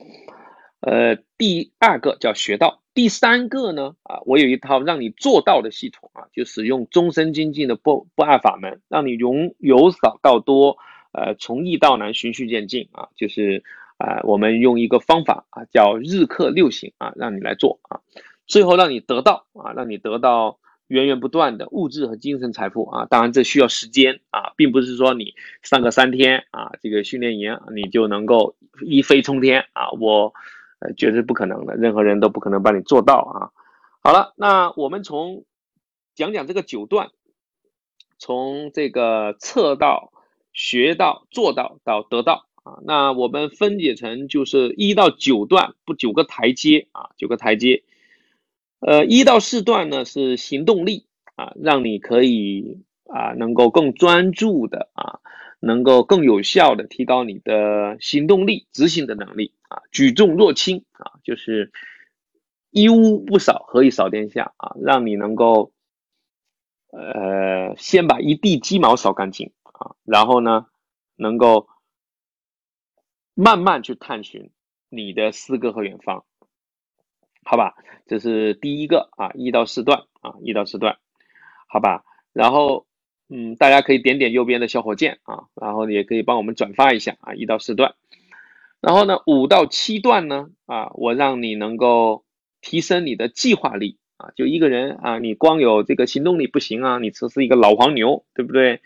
[0.80, 10.78] 呃，第二个叫学到，第三个呢，啊，我有一套让你做到的系统啊，就使用终身精进的不不二法门，让你由由少到多，
[11.12, 13.62] 呃，从易到难，循序渐进啊，就是
[13.98, 18.00] 啊，我们用一个方法啊，叫日课六行啊，让你来做啊，
[18.46, 20.58] 最后让你得到啊，让你得到。
[20.88, 30.34] 源源不断的物质和精神财富啊，当然这需要时间啊，并不是说你上个三天啊，这个训练营你就能够一飞冲天啊，我
[30.80, 33.50] 呃绝对不可能的，任何人都不可能帮你做到啊。
[34.00, 35.44] 好了，那我们从
[36.14, 37.10] 讲讲这个九段，
[38.18, 40.12] 从这个测到、
[40.52, 47.82] 学到、做到到得到啊，那我们分解成就是一到九段不九个台阶啊，九个台阶。
[48.84, 55.20] 呃，一到四段呢是行动力啊，让你可以啊能够更专注的啊，
[55.60, 61.70] 能够更有效的提高你的行动力、执行的能力啊，举重若轻啊，就是
[62.70, 65.72] 一屋不扫何以扫天下啊，让你能够
[66.90, 70.66] 呃先把一地鸡毛扫干净啊，然后呢
[71.14, 71.68] 能够
[73.34, 74.50] 慢慢去探寻
[74.88, 76.24] 你的诗歌和远方。
[77.44, 77.74] 好吧，
[78.06, 80.96] 这是第一个啊，一到四段啊，一到四段，
[81.66, 82.04] 好吧。
[82.32, 82.86] 然后，
[83.28, 87.94] 嗯，大家可以点点右边的小火箭啊，然后也可以帮我们转发一下啊，一到四段。
[88.80, 92.24] 然后呢，五到七段呢，啊，我让你能够
[92.60, 94.30] 提升你的计划力啊。
[94.34, 98.80] 就一个人啊，你光有这个行动力不行啊，你只是一个老黄牛，对不对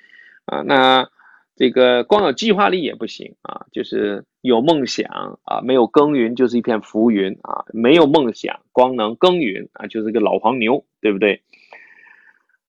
[0.44, 0.62] 啊？
[0.62, 1.08] 那
[1.56, 7.64] 这个光有计划力也不行啊，就是有梦想啊，没有耕耘就是一片浮云啊。
[7.72, 11.42] 没有梦想，光能耕耘啊，就是个老黄牛，对不对？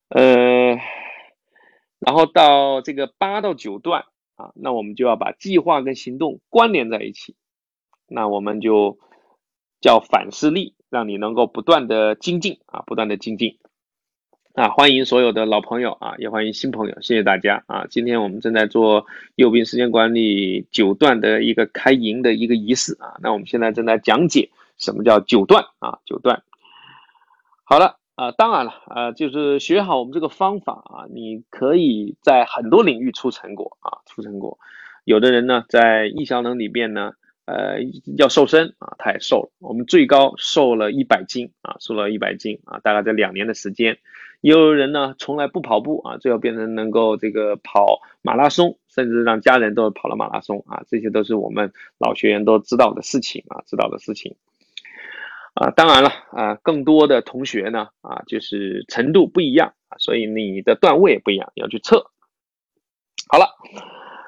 [0.07, 0.79] 呃，
[1.99, 4.05] 然后到这个八到九段
[4.37, 7.35] 啊，那我们就要把计划跟行动关联在一起，
[8.07, 8.99] 那我们就
[9.81, 13.59] 叫反思力，让你能够不断的精进啊，不断的精进
[14.57, 14.69] 啊。
[14.69, 17.85] 欢迎所有的老朋友啊，也欢迎新朋友，谢谢大家啊。
[17.89, 19.05] 今天我们正在做
[19.35, 26.41] 右边时间管理九段的一个开营的一个仪式啊，那我们现在正在讲解什么叫九段啊，九段。
[27.63, 27.97] 好了。
[28.17, 34.57] 啊，当然了，啊，就是学好我们这个方法啊，你可以在很多领域出成果啊，出成果。
[35.03, 37.13] 有的人呢，在易效能里边呢，
[37.47, 37.79] 呃，
[38.17, 39.49] 要瘦身啊，他也瘦了。
[39.59, 43.97] 我们最高瘦了一百斤啊，瘦了一百斤啊，大概在两年的时间。
[44.41, 54.35] 也有人呢，从来不跑步啊，最后变成能够这个跑马拉松，甚至让家人都跑了马拉松啊，这些都是我们老学员都知道的事情啊，知道的事情。
[55.55, 62.11] 啊，当然了，啊，更多的同学呢，啊，就是程度不一样啊，所以你的段位也不一样，要去测。
[63.29, 63.47] 好了，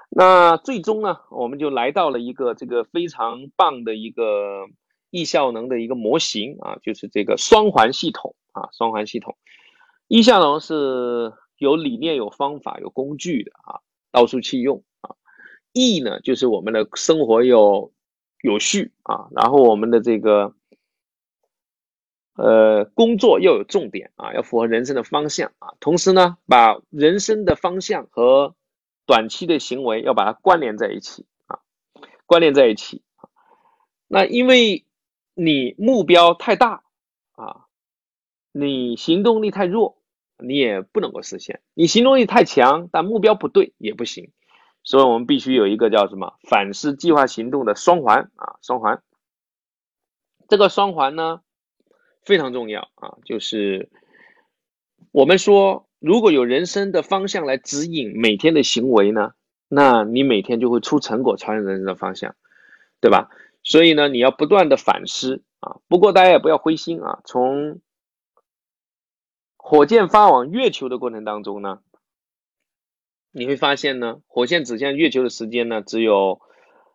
[0.10, 4.66] 那最终呢，我们就来到了一个这个非常棒的一个
[5.12, 9.38] 易效能的一个模型啊，就是这个双环系统啊，双环系统。
[10.08, 13.80] 易效能是有理念、有方法、有工具的啊，
[14.12, 15.16] 到处去用啊。
[15.74, 17.92] 易呢，就是我们的生活有
[18.42, 20.54] 有序啊，然后我们的这个。
[22.36, 25.74] 呃，工作要有重点啊，要符合人生的方向啊。
[25.82, 28.56] 同时呢，把人生的方向和
[29.10, 31.62] 短期的行为要把它关联在一起啊，
[32.28, 33.26] 关联在一起啊。
[34.08, 34.86] 那因为
[35.34, 36.84] 你目标太大
[37.32, 37.66] 啊，
[38.52, 39.98] 你行动力太弱，
[40.38, 44.32] 你也不能够实现；你行动力太强，但目标不对也不行。
[44.84, 49.02] 所以我们必须有一个叫什么反思、计划、行动的双环啊，双环。
[50.48, 51.42] 这个双环呢？
[52.22, 53.18] 非常重要啊！
[53.26, 53.90] 就是
[55.12, 59.34] 我们说，如果有人生的方向来指引每天的行为呢，
[59.68, 62.36] 那你每天就会出成果，朝向人生的方向，
[63.02, 63.30] 对吧？
[63.64, 65.78] 所以呢，你要不断的反思啊。
[65.88, 67.22] 不过大家也不要灰心啊。
[67.26, 67.82] 从
[69.58, 71.80] 火箭发往月球的过程当中呢，
[73.32, 76.42] 你会发现呢，火箭指向月球的时间呢，只有。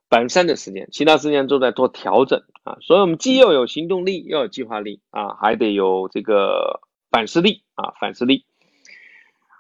[0.07, 8.45] 百分之三的时间，其他时间都在做调整啊，所以我们既要有行动力，要有计划力啊，还得有这个反思力啊，反思力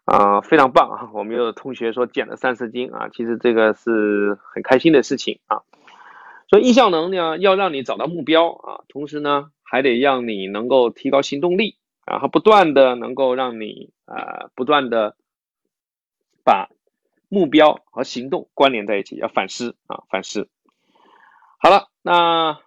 [0.04, 1.10] 啊，非常棒啊！
[1.12, 5.62] 我们有同学说减了三十斤啊，其实这个是很开心的事情啊。
[6.48, 11.76] 所以易效能呢，要让你找到目标啊，同时呢，还得让你能够提高行动力，
[12.06, 15.16] 然后不断的能够让你啊，不断的
[16.44, 16.68] 把。
[17.30, 20.48] 目标和行动关联在一起，要反思啊，反思。
[21.58, 22.60] 好了，那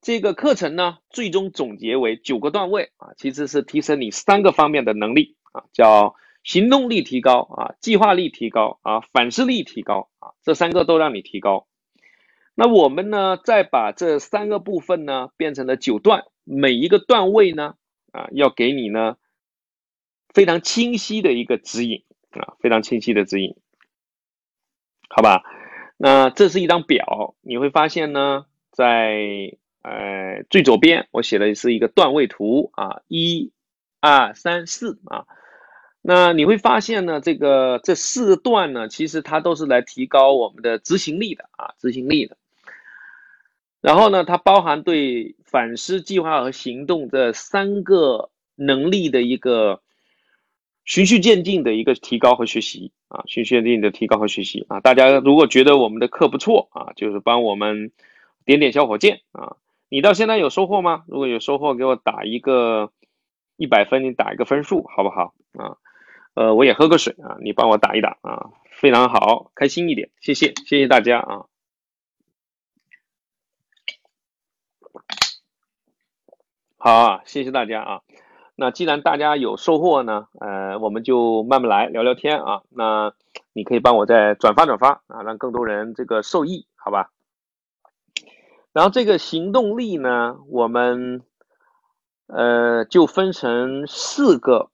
[0.00, 11.66] 这个课程呢，最终总结为九个段位啊，其实是提升你三个方面的能力啊，叫行动力提高啊，计划力提高啊，反思力提高啊，这三个都让你提高。
[12.54, 17.74] 那我们呢，再把这三个部分呢，变成了九段，每一个段位呢，
[18.12, 19.16] 啊，要给你呢
[20.34, 22.04] 非常清晰的一个指引。
[22.30, 23.56] 啊，非常清晰的指引，
[25.08, 25.42] 好吧？
[25.96, 33.50] 那这是一张表，你会发现呢，在呃最左边我写的是一个段位图啊，一、
[33.98, 35.26] 二、三、四啊。
[36.02, 42.36] 那你会发现呢，这个这四段呢，其实它都是来提高我们的执行力的啊，执行力的。
[43.80, 49.80] 然后呢，它包含对反思、计划和行动这三个能力的一个。
[50.86, 57.92] 循序渐进的一个提高和学习啊，循序渐进的提高和学习啊，大家如果觉得我们的课不错啊，就是帮我们
[58.44, 59.56] 点点小火箭啊。
[59.88, 61.04] 你到现在有收获吗？
[61.06, 62.90] 如果有收获，给我打一个
[63.56, 65.76] 一百分，你打一个分数好不好啊？
[66.34, 71.46] 呃，我也喝个水啊，你帮我打一打啊，非常好，开心一点，谢谢，谢谢大家啊。
[76.78, 78.00] 好啊，谢谢大家啊。
[78.54, 82.62] 那既然大家有收获呢，呃，我们就慢慢来聊聊天啊。
[82.70, 83.12] 那
[83.52, 87.10] 你可以帮我再转发转发啊，让更多人这个受益，好吧？
[88.72, 91.22] 然后这个行动力呢，我们
[92.28, 94.70] 呃就分成四个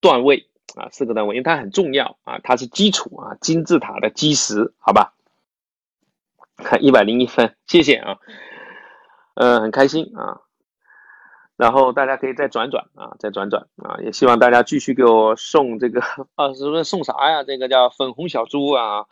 [0.00, 5.14] 段位啊，四个单位，因为它很重要啊，它是基础啊，金字塔的基石，好吧？
[6.56, 8.18] 看一百零一分，谢谢啊，
[9.34, 10.40] 呃，很开心啊。
[11.56, 16.00] 然后大家可以再转转啊，再转转啊，也希望大家继续给我送这个
[16.34, 17.44] 啊，是不是送啥呀？
[17.44, 19.06] 这个叫粉红小猪啊，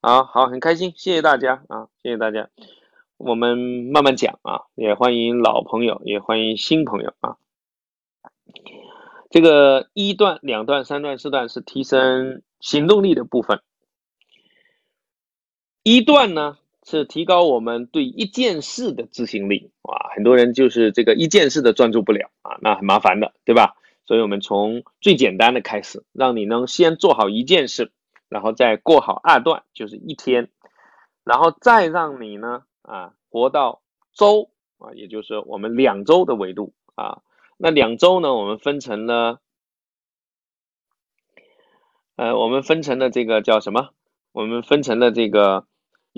[0.00, 2.48] 啊，好，很开心，谢谢大家啊，谢谢大家，
[3.16, 7.36] 我们慢慢讲啊，也欢迎老朋友，也欢迎新朋友啊。
[9.30, 13.60] 这个一段、两段、三段、四段是提升行动力的部分，
[15.82, 16.58] 一段呢？
[16.88, 23.74] 是提高我们对一件事的执行力啊，很多人就是这个一件事的专注不了啊，那很麻烦的，对吧？
[24.06, 27.90] 所以我们从最简单的开始，让你能先做好一件事，
[28.28, 30.48] 然后再过好二段，就是一天，
[31.24, 34.48] 然后再让你呢啊活到周
[34.78, 37.20] 啊，也就是我们两周的维度啊。
[37.56, 39.40] 那两周呢，我们分成了，
[42.16, 43.90] 呃，我们分成了这个叫什么？
[44.32, 45.66] 我们分成了这个。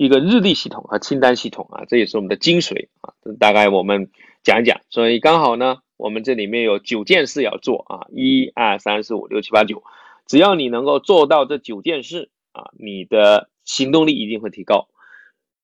[0.01, 3.11] 一个日历系统和清单系统啊，这也是我们的精髓啊。
[3.37, 4.09] 大概我们
[4.43, 9.83] 讲一讲，所以刚好呢，我们这里面有九件事要做啊，一二三四五六七八九，
[10.25, 14.87] 只要你能够做到这九件事啊，你的行动力一定会提高。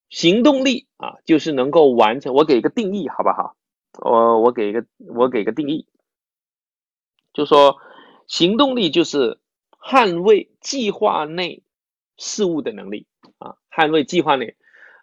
[0.09, 2.33] 行动力啊，就是能够完成。
[2.33, 3.55] 我给一个定义好不好？
[3.99, 5.85] 我我给一个我给个定义，
[7.33, 7.77] 就说
[8.27, 9.39] 行动力就是
[9.79, 11.63] 捍卫计划内
[12.17, 13.05] 事物的能力。
[13.37, 14.55] 啊，捍卫计划内，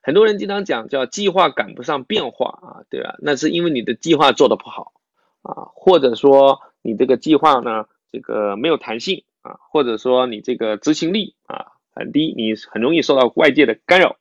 [0.03, 3.17] 很多人经常讲叫计划赶不上变化啊，对吧？
[3.19, 4.95] 那是因为你的计划做的不好
[5.43, 14.17] 啊，或者说你这个计划呢，这个没有弹性啊，或者说你这个执行力啊很低，你很容易受到外界的干扰。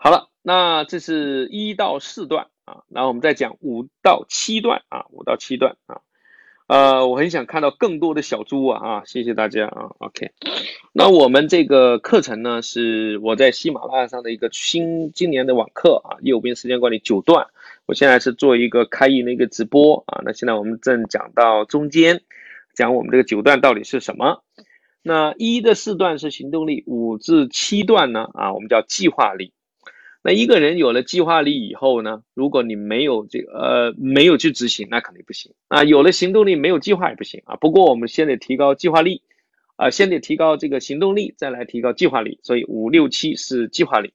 [0.00, 6.00] 好了，那这是一到四段啊，然后我们再讲五到七段啊，五到七段啊。
[6.68, 9.02] 呃，我很想看到更多的小猪啊啊！
[9.06, 10.30] 谢谢大家啊，OK。
[10.92, 17.46] 那我们这个课程呢，是我在喜马拉雅上的一个新今年的网课啊，右边时间管理九段。
[17.86, 20.20] 我现在是做一个开营的一个直播啊。
[20.24, 22.20] 那现在我们正讲到中间，
[22.74, 24.44] 讲我们这个九段到底是什么。
[25.02, 29.54] 那一的四段是行动力，五至七段呢啊，我们叫计划力。
[30.20, 32.22] 那一个人有了计划力以后呢？
[32.34, 35.84] 如果你没有这个呃没有去执行，那肯定不行啊。
[35.84, 37.54] 有了行动力，没有计划也不行啊。
[37.56, 39.22] 不过我们先得提高计划力，
[39.76, 42.40] 啊，先得提高这个行动力，再来提高计划力。
[42.42, 44.12] 所以五六七是计划力，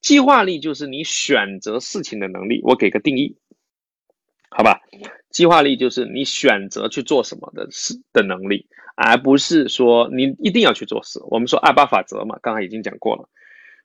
[0.00, 2.60] 计划力就是你选择事情的能力。
[2.62, 3.36] 我给个定义，
[4.48, 4.80] 好吧？
[5.30, 8.66] 计划力就是你选择去做什么的事的能力，
[8.96, 11.20] 而不是说你一定要去做事。
[11.28, 13.28] 我们说二八法则嘛，刚才已经讲过了。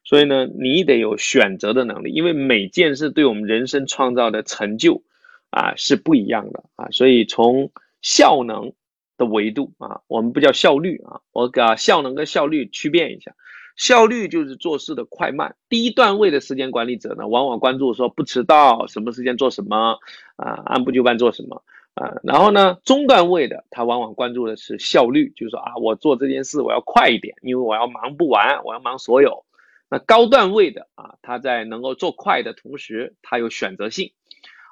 [0.10, 5.04] 所以呢，你得有选择的能力，因为每件事对我们人生创造的成就，
[5.52, 6.88] 啊是不一样的啊。
[6.90, 7.70] 所以从
[8.02, 8.74] 效能
[9.20, 13.36] 的维度啊，我们不叫效率啊，我把效能跟效率区别一下。
[13.76, 15.56] 效率就是做事的快慢。
[15.70, 20.00] 低段位的时间管理者呢，往往关注说不迟到，什么时间做什么
[20.38, 21.62] 啊，按部就班做什么
[21.94, 22.16] 啊。
[22.24, 29.46] 然后呢，中段位的他往往关注的是效率，就是说啊，我做这件事我要快一点，因为我要忙不完，我要忙所有。
[29.90, 34.12] 那高段位的啊，他在能够做快的同时，他有选择性。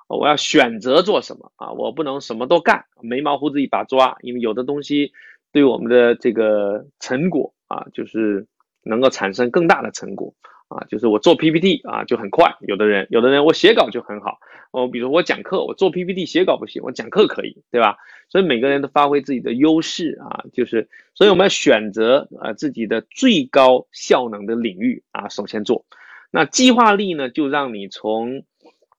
[0.07, 1.74] 我要选择做什么啊？
[1.74, 4.15] 我不能什么都干，眉毛胡子一把抓。
[4.22, 5.11] 因为有的东西
[5.51, 8.47] 对我们的这个成果啊，就是
[8.84, 10.34] 能够产生更大的成果。
[10.68, 14.38] 啊，就是我做 PPT 啊就很快，有的人有的人我写稿就很好，
[14.72, 17.97] 我比如我讲课，我做 PPT 写稿不行，我讲课可以，对吧？
[18.28, 25.86] 所以每个人都发挥自己的优势啊，就是所以我们要选择啊自己的最高效能的领域啊，首先做。
[26.32, 28.43] 那计划力呢，就让你从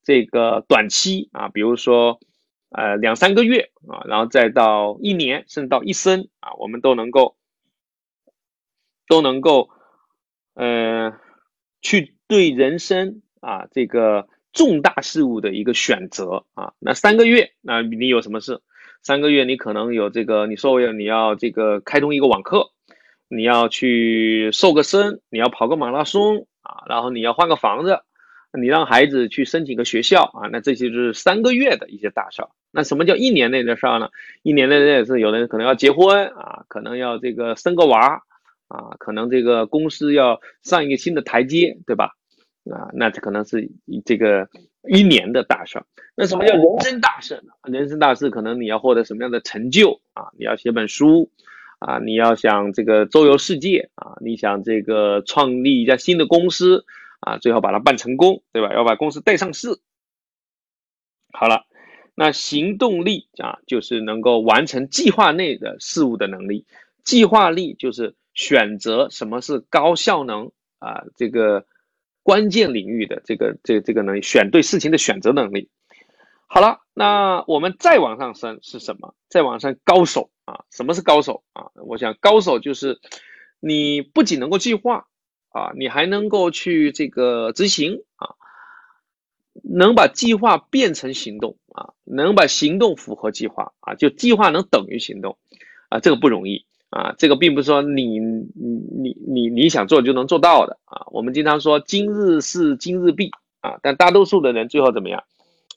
[0.03, 2.19] 这个短期啊，比如说
[2.71, 7.37] 呃两三个月啊，然后再到一年，甚至到一生啊，我们都能够
[9.07, 9.69] 都能够
[10.55, 11.13] 呃。
[11.81, 18.61] 去对人生啊这个重大事物的一个选择啊，那三个月，那你有什么事？
[19.03, 22.71] 三个月你可能有这个，你说我你要这个开通一个网课，
[23.29, 28.01] 你要去瘦个身，你要跑个马拉松啊，然后你要换个房子，
[28.59, 32.49] 你让孩子去申请个学校啊，那这些就是三个月的一些大事儿。
[32.73, 34.09] 那什么叫一年内的事儿呢？
[34.43, 38.23] 一年内也是有的人可能要结婚啊，可能要这个生个娃。
[38.69, 42.13] 啊，可能这个公司要上一个新的台阶，对吧？
[42.71, 43.71] 啊，那这可能是
[44.05, 44.47] 这个
[44.91, 45.83] 一年的大事。
[46.15, 47.55] 那什么叫人生大事呢？
[47.63, 50.29] 人生大事可能你要获得什么样的成就啊？
[50.39, 51.31] 你要写本书
[51.79, 51.99] 啊？
[51.99, 54.19] 你要想这个周游世界啊？
[54.21, 56.85] 你想这个创立一家新的公司
[57.21, 57.39] 啊？
[57.39, 58.75] 最好把它办成功，对吧？
[58.75, 59.81] 要把公司带上市。
[61.33, 61.65] 好了，
[62.15, 66.67] 那行动力啊，就是能够完成计划内的事物的能力。
[67.03, 68.15] 计划力就是。
[68.39, 71.03] 选择什么是高效能啊？
[71.17, 71.67] 这个
[72.23, 75.69] 关键领域的这个这这个能力，选对事情的选择能力。
[76.47, 79.13] 好了，那我们再往上升是什么？
[79.29, 80.65] 再往上高手啊？
[80.71, 81.73] 什么是高手啊？
[81.75, 83.01] 我想高手就是
[83.59, 85.09] 你不仅能够计划
[85.49, 88.37] 啊，你还能够去这个执行啊，
[89.65, 95.37] 能把计划变成行动啊，能把行动符合计划啊，就计划能等于行动
[95.89, 101.07] 啊，这个不容易啊，这个并不是说你你你你你想做就能做到的啊。
[101.11, 103.31] 我们经常说今日事今日毕
[103.61, 105.25] 啊，但大多数的人最后怎么样？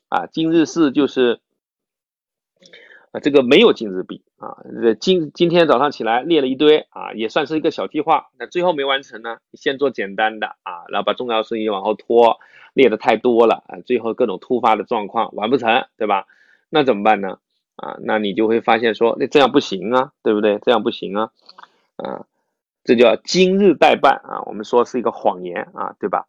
[0.07, 1.39] 啊，今日事就是
[3.11, 4.57] 啊，这个没有今日毕啊。
[4.99, 12.39] 今今天早上起来列了一堆啊，也算是一个小计划，那最后没完成呢，先做简单的啊，然后把重要事情往后拖，
[12.73, 16.25] 列的太多了啊，最后各种突发的状况完不成，对吧？
[16.69, 17.39] 那怎么办呢？
[17.75, 20.59] 啊，那你就会发现说，那这样不行啊，对不对？
[20.59, 21.31] 这样不行啊，
[21.95, 22.25] 啊，
[22.83, 26.27] 这叫今日代办啊，我们说是一个谎言啊，对吧？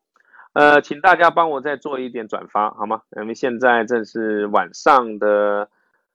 [0.54, 3.02] 呃，请大家帮我再做一点转发，好吗？
[3.16, 5.68] 因为现在正是晚上的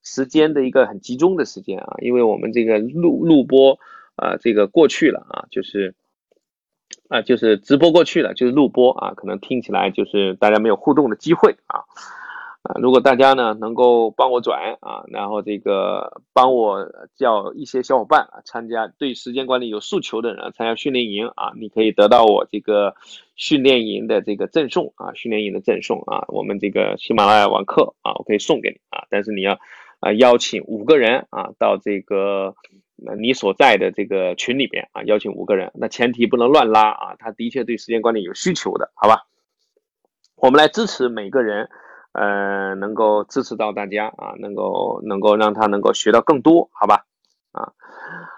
[0.04, 3.80] 时间的一个很集中的时间啊，因为我们这个录录播
[4.16, 5.96] 啊，这个过去了啊，就是
[7.10, 11.82] 啊，就是直播过去了，就是录播啊，可能听起来就是大家没有互动的机会啊。
[12.68, 22.94] 啊，如果大家呢能够帮我转啊，然后这个帮我叫一些小伙伴啊参加，对时间管理有诉求的人参加训练营啊，你可以得到我这个
[23.38, 29.58] 训练营的这个赠送啊，训练营的赠送啊，我们这个喜马拉雅网课啊，我可以送给你啊，但是你要
[30.02, 32.54] 啊邀请五个人啊到这个
[33.18, 39.26] 你所在的这个群里边啊，邀请五个人，那前提不能乱拉啊，他的确对时间管理有需求的，好吧？
[40.36, 41.70] 我们来支持每个人。
[42.18, 47.06] 呃，能够支持到大家啊，能够能够让他能够学到更多，好吧？
[47.52, 47.74] 啊，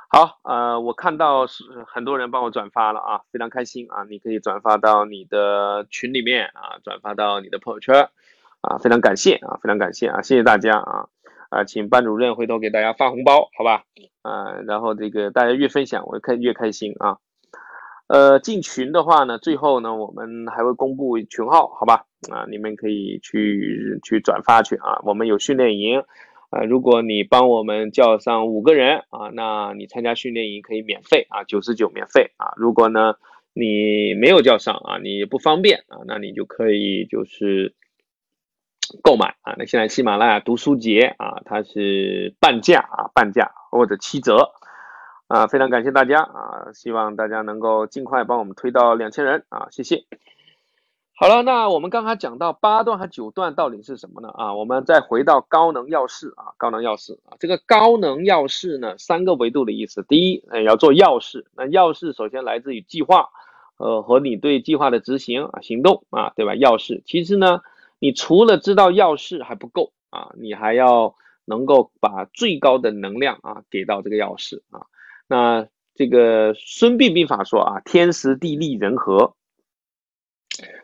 [0.10, 4.04] 好，呃，我看到是很多人帮我转发了啊，非常开心啊！
[4.10, 8.10] 你可以转发到你的群里面啊，转发到你的朋友圈
[8.60, 11.08] 啊，非常感谢啊，非常感谢啊，谢谢大家啊
[11.50, 13.84] 啊，请班主任回头给大家发红包，好吧？
[14.24, 17.18] 啊，然后这个大家越分享，我开越开心啊。
[18.10, 22.08] 呃，进群的话呢，最后呢，我们还会公布群号，好吧？
[22.32, 25.00] 啊，你们可以去去转发去啊。
[25.04, 26.00] 我们有训练营，
[26.50, 32.52] 啊，如果你帮我们叫上五个人啊，那你参加训练营可以免费啊，九十九免费啊。
[32.58, 33.14] 如果呢
[33.54, 37.76] 你没有叫上啊，你不方便啊，那你就可以就是
[39.04, 39.54] 购买啊。
[39.60, 44.50] 那现在喜马拉雅读书节啊，它是半价啊，半价或者七折。
[45.30, 46.74] 啊，非常感谢大家啊！
[46.74, 50.04] 希望大家能够尽快帮我们推到两千人啊，谢谢。
[51.14, 54.30] 好了，那我们刚才讲到八段和九段到底是什么呢？
[54.30, 60.02] 啊，我们再回到高能要事啊，高能要事啊，这个高能要事呢，三个维度的意思。
[60.02, 63.30] 第一，要做要事，那要事首先来自于计划，
[63.78, 66.56] 呃，和你对计划的执行啊，行动啊，对吧？
[66.56, 67.62] 要事，其次呢，
[68.00, 71.14] 你除了知道要事还不够啊，你还要
[71.46, 74.88] 能够把最高的能量啊给到这个要事啊。
[75.30, 79.36] 那这个孙膑兵法说啊，天时地利人和，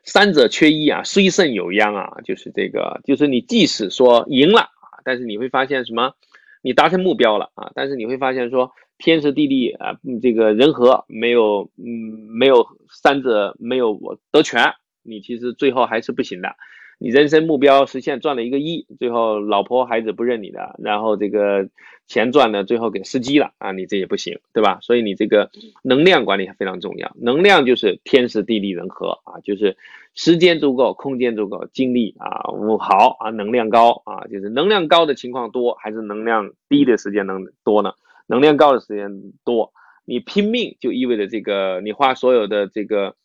[0.03, 6.13] 三者缺一啊，虽胜有殃啊，就是这个，就是你即使说赢了啊，但是你会发现什么？
[6.61, 16.49] 你达成目标了啊，但是你会发现说天时地利啊，这个人和没有，嗯，没有三者没有我得全，你其实最后还是不行的。
[16.97, 21.67] 你人生目标实现赚了一个亿，最后老婆孩子不认你的，然后这个
[22.07, 24.79] 钱赚了，最后给司机了啊，你这也不行，对吧？
[24.81, 25.49] 所以你这个
[25.83, 29.75] 能量管理非常重要，能量就是天时地利人和啊，就是
[30.13, 37.93] 时间足够，空间足够，精力啊五好啊，能量高啊，就是能量高的情况多，还是能量低的时间能多呢？
[38.27, 39.11] 能量高的时间
[39.43, 39.73] 多，
[40.05, 43.15] 你拼命就意味着这个你花所有的这个。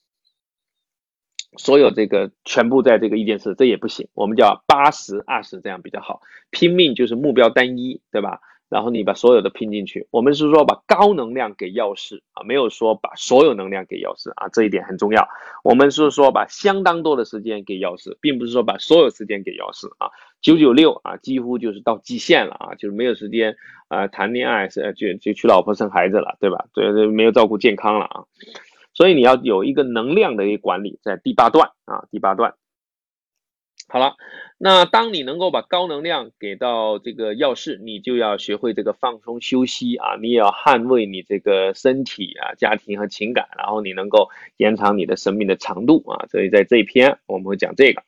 [1.57, 4.09] 所有这个全部在这个一件事，这也不行。
[4.15, 6.21] 我们叫八十二十，这样比较好。
[6.51, 8.41] 拼命就是目标单一，对吧？
[8.69, 10.07] 然后你把所有的拼进去。
[10.13, 15.29] 我们是说把高能量给要事啊，没有说把所有能量给要事啊，这一点很重要。
[15.65, 20.09] 我们是说把相当多的时间给要事，并不是说把所有时间给要事啊。
[20.41, 23.57] 九九六啊，几乎就是到极限了啊，就是没有时间
[23.89, 26.67] 啊谈恋爱，是就就娶老婆生孩子了，对吧？
[26.73, 28.25] 对，没有照顾健康了啊。
[28.93, 32.55] 所以你要有一个能量的一个管理，在第八段啊，第八段。
[33.89, 34.15] 好了，
[34.57, 44.29] 那当你能够把高能量给到这个药师，你就要学会这个放松休息啊，你也要捍卫你这个身体啊、家庭和情感，然后你能够
[44.59, 46.27] 延长你的生命的长度啊。
[46.29, 48.03] 所以在这一篇我们会讲这个。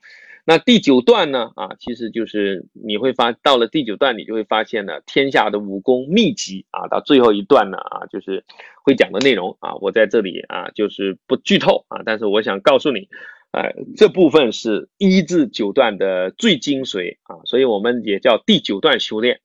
[0.45, 1.53] 那第九段呢？
[1.55, 8.45] 啊，其实就是你会发到了第九段，你就会发现呢，天下的武功秘籍啊，到最后一段呢，啊，就是
[8.83, 13.09] 会讲的内容啊，我在这里啊，就是不剧透啊，但是我想告诉你，
[13.53, 19.41] 呃，这部分是一至九段的最精髓啊，所以我们也叫第九段修炼。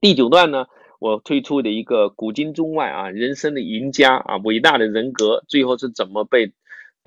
[0.00, 0.64] 第九段呢，
[0.98, 6.52] 我推出的一个古今中外啊，人生的赢家啊，伟大的人格最后是怎么被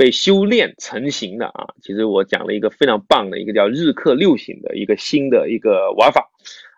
[0.02, 1.76] 被修炼成型的啊？
[1.80, 6.32] 其实我讲了一个非常棒的一个叫日课六型的一个新的一个玩法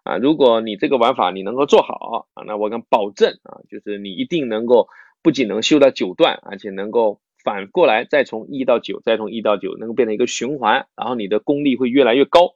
[0.03, 0.17] 啊。
[0.17, 4.89] 如果你这个玩法你能够做好啊，那我敢保证啊，就是你一定能够
[5.21, 12.55] 不仅能修到九段，而且能够反过来再从一到九，再从一到九能够变成一个循环，然后你的功力会越来越高。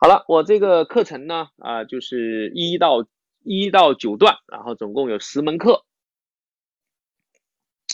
[0.00, 3.06] 好了，我这个课程呢，啊，就是一到
[3.44, 5.84] 一到九段，然后总共有十门课，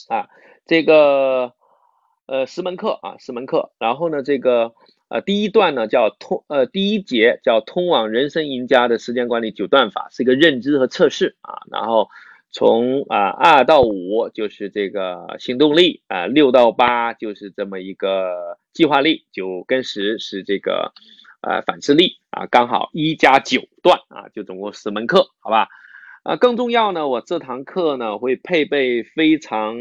[0.08, 0.30] 啊，
[0.64, 1.52] 这个
[2.32, 4.72] 呃十门课啊，十门课，然后呢，这个
[5.08, 12.08] 呃第一段呢叫通呃第一节叫通往人生赢家的时间管理九段法，是一个认知和测试啊，然后
[12.50, 20.94] 从啊二到五就是这个行动力啊，六到八就是这么一个计划力，九跟十是这个。
[21.44, 25.66] 呃，反思力啊，刚好一加九段啊，就总共十门课，好吧？
[26.22, 29.76] 啊，更重要呢，我这堂课呢会配备非常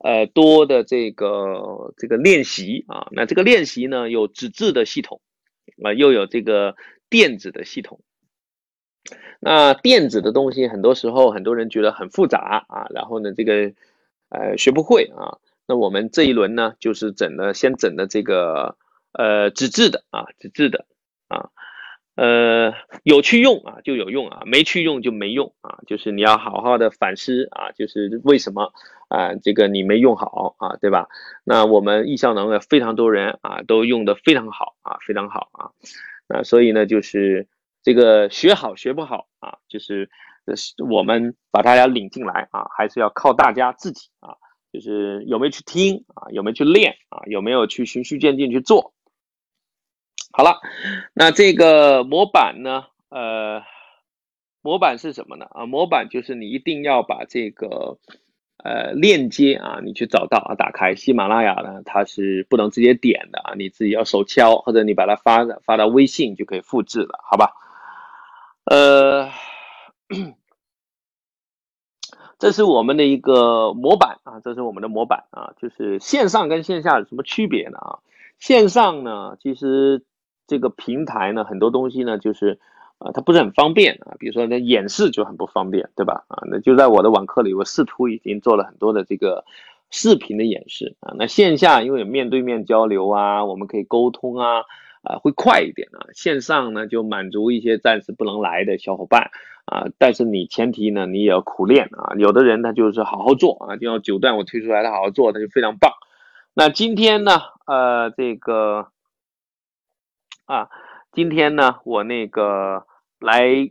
[0.00, 5.20] 呃多的这个这个练习啊，那这个练习呢有纸质的系统
[5.82, 6.74] 啊，又有这个
[7.08, 8.00] 电子的系统。
[9.38, 13.72] 那电子的东西很多时候很多人觉得很复杂啊，然后呢这个
[14.28, 18.76] 呃学不会啊，那我们这一轮呢就是整的先整的这个。
[19.12, 20.86] 呃，纸质的啊，纸质的
[21.26, 21.50] 啊，
[22.20, 28.74] 呃，有去用啊就有用啊，没去用就没用啊，就是你要好好的反思啊，就是为什么
[29.08, 31.08] 啊这个你没用好啊，对吧？
[31.44, 35.70] 那我们易效能的非常多人啊都用的非常好啊，非常好啊，
[36.28, 37.48] 那所以呢就是
[37.82, 40.10] 这个学好学不好啊，就是
[40.90, 44.36] 我们把大家领进来啊，还是要靠大家自己啊，
[44.70, 48.92] 就是有没有去听啊，有没有去练啊，有没有去循序渐进去做。
[50.32, 50.60] 好了，
[51.12, 52.84] 那这个模板呢？
[53.08, 53.64] 呃，
[54.62, 55.46] 模板是什么呢？
[55.50, 57.98] 啊，模板就是你一定要把这个
[58.62, 67.50] 呃链接啊，你去找到啊，打开喜马拉雅呢，它是不能直接点的啊，你自己要手敲或者你把它发发到微信就可以复制了，好吧？
[68.66, 69.28] 呃，
[72.38, 77.78] 这是我们的一个模板啊，这是我们的模板啊，就是线上跟线下有什么区别呢？
[77.78, 77.98] 啊，
[78.38, 80.04] 线上呢，其实。
[80.50, 82.58] 这个平台呢，很多东西呢，就是
[82.98, 84.18] 啊，它不是很方便啊。
[84.18, 86.24] 比如说，那演示就很不方便，对吧？
[86.26, 89.44] 啊，那就在我的网课里，我试图已经做了很多的这个
[89.92, 91.14] 视频的演示啊。
[91.16, 94.62] 那线下因为有面对面交流啊，我们可以沟通啊，
[95.04, 96.10] 啊，会快一点啊。
[96.14, 99.30] 线上呢，就满足一些暂时不能来的小伙伴
[99.66, 102.16] 啊，但是你前提呢，你也要苦练啊。
[102.18, 105.92] 有的人他就是好好做啊，就像九段我推出来，他好好做，他就非常棒。
[106.54, 108.88] 那今天呢，呃，这个。
[110.50, 110.68] 啊，
[111.12, 112.84] 今天呢，我那个
[113.20, 113.70] 来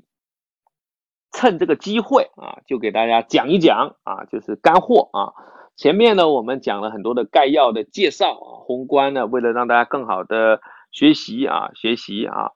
[1.34, 5.34] 趁这个机会啊，就给大家讲一讲啊，就是干货啊。
[5.76, 10.62] 前面呢，我们讲了很多的概要的介绍啊，宏观呢，为了让大家更好的
[10.94, 12.52] 学习啊，学习啊，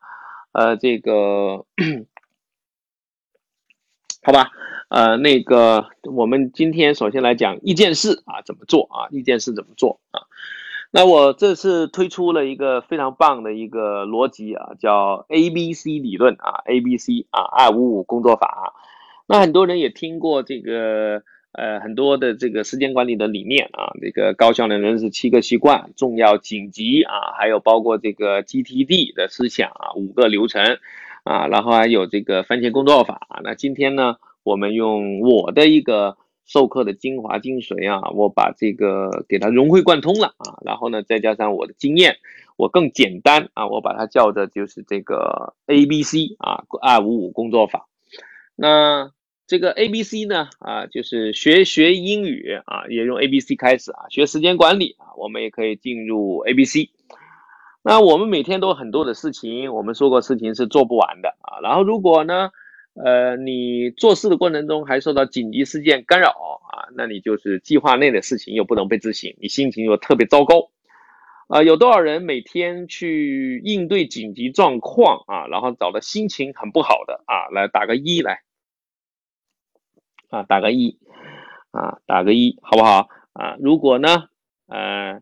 [0.53, 1.65] 呃，这个
[4.24, 4.51] 好吧，
[4.88, 9.09] 呃，那个我们今天首先来讲一件事啊，怎么做啊？
[9.11, 10.21] 一件事怎么做啊？
[10.96, 18.76] 那我这次推出了一个非常棒的一个逻辑啊，叫 A B C 理论啊，A B C 啊，二五五工作法。
[19.26, 30.78] 那很多人也听过这个呃很多的这个时间管理的理念啊，这个高效能人士七个习惯、重要紧急啊，还有包括这个 G T D 的思想啊，五个流程
[31.24, 33.28] 啊，然后还有这个番茄工作法。
[33.44, 36.18] 那今天呢，我们用我的一个。
[36.46, 42.18] 授课的精华精髓啊，我把这个给它融会贯通了啊，然后呢，再加上我的经验，
[42.58, 47.88] 我更简单啊，我把它叫的就是这个 A B C 啊，二五五工作法。
[48.56, 49.12] 那
[49.48, 56.89] 这个 A B C 呢啊，就是学学英语啊，也用 A B C 开始啊，学时间管理啊，我们也可以进入 A B C。
[57.84, 62.52] 那我们每天都有很多的事情，我们说过事情是做不完的啊，然后如果呢？
[62.96, 70.70] 呃，你做事的过程中还受到紧急事件干扰啊，那你就是计划内的事情又不能被执行，你心情又特别糟糕
[71.48, 71.64] 啊。
[71.64, 77.50] 有多少人每天去应对紧急状况啊，然后找的心情很不好的啊？
[77.52, 78.41] 来打个一来
[80.30, 81.00] 啊，打个一
[81.72, 83.56] 啊，打个一，好不好啊？
[83.60, 84.30] 如果呢，
[84.68, 85.22] 呃，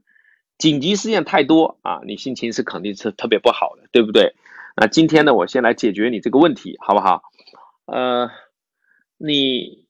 [0.57, 4.35] 紧急事件太多啊，你心情是肯定是特别不好的，对不对？
[4.75, 7.23] 那今天呢，我先来解决你这个问题，好不好？
[7.85, 8.29] 呃，
[9.17, 9.85] 你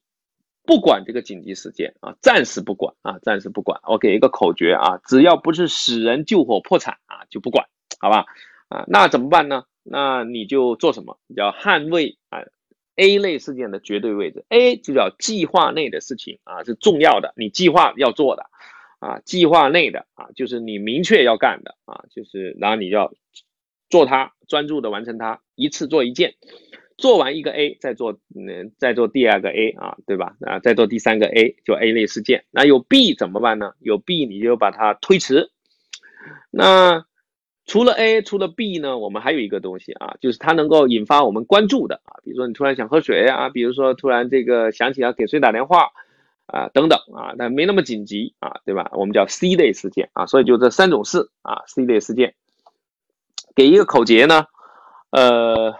[0.64, 3.80] 不管这个紧急事件啊，暂时不管啊，暂时不管。
[3.84, 7.66] 我给一个口诀啊，只要不是死人、救火、破产啊，就不管，
[8.00, 8.26] 好吧？
[8.68, 9.64] 啊，那怎么办呢？
[9.82, 11.18] 那你就做什么？
[11.36, 12.40] 叫捍卫啊
[12.96, 14.44] A 类事件的绝对位置。
[14.48, 18.46] A 就叫计划内的事情啊，是重要的，你计划要做的
[19.00, 23.12] 啊，计划内的啊，就是你明确要干的啊，就是然后你要
[23.90, 26.34] 做它，专注的完成它，一次做一件。
[27.02, 30.36] 做完一个 A，再做嗯，再做第二个 A 啊，对吧？
[30.46, 32.44] 啊，再做第三个 A，就 A 类事件。
[32.52, 33.72] 那有 B 怎么办呢？
[33.80, 35.50] 有 B 你就把它推迟。
[36.52, 37.04] 那
[37.66, 38.98] 除了 A，除了 B 呢？
[38.98, 45.88] 我们还有一个东西啊，就是它能够引发我们关注的啊，比如说你突然想喝水啊，比如说突然这个想起要给谁打电话
[46.46, 48.90] 啊，等等啊，但没那么紧急啊，对吧？
[48.92, 52.34] 我们叫 C 类事件啊，所以就这三种事啊，C 类事件。
[53.56, 54.46] 给一个口诀呢，
[55.10, 55.74] 呃。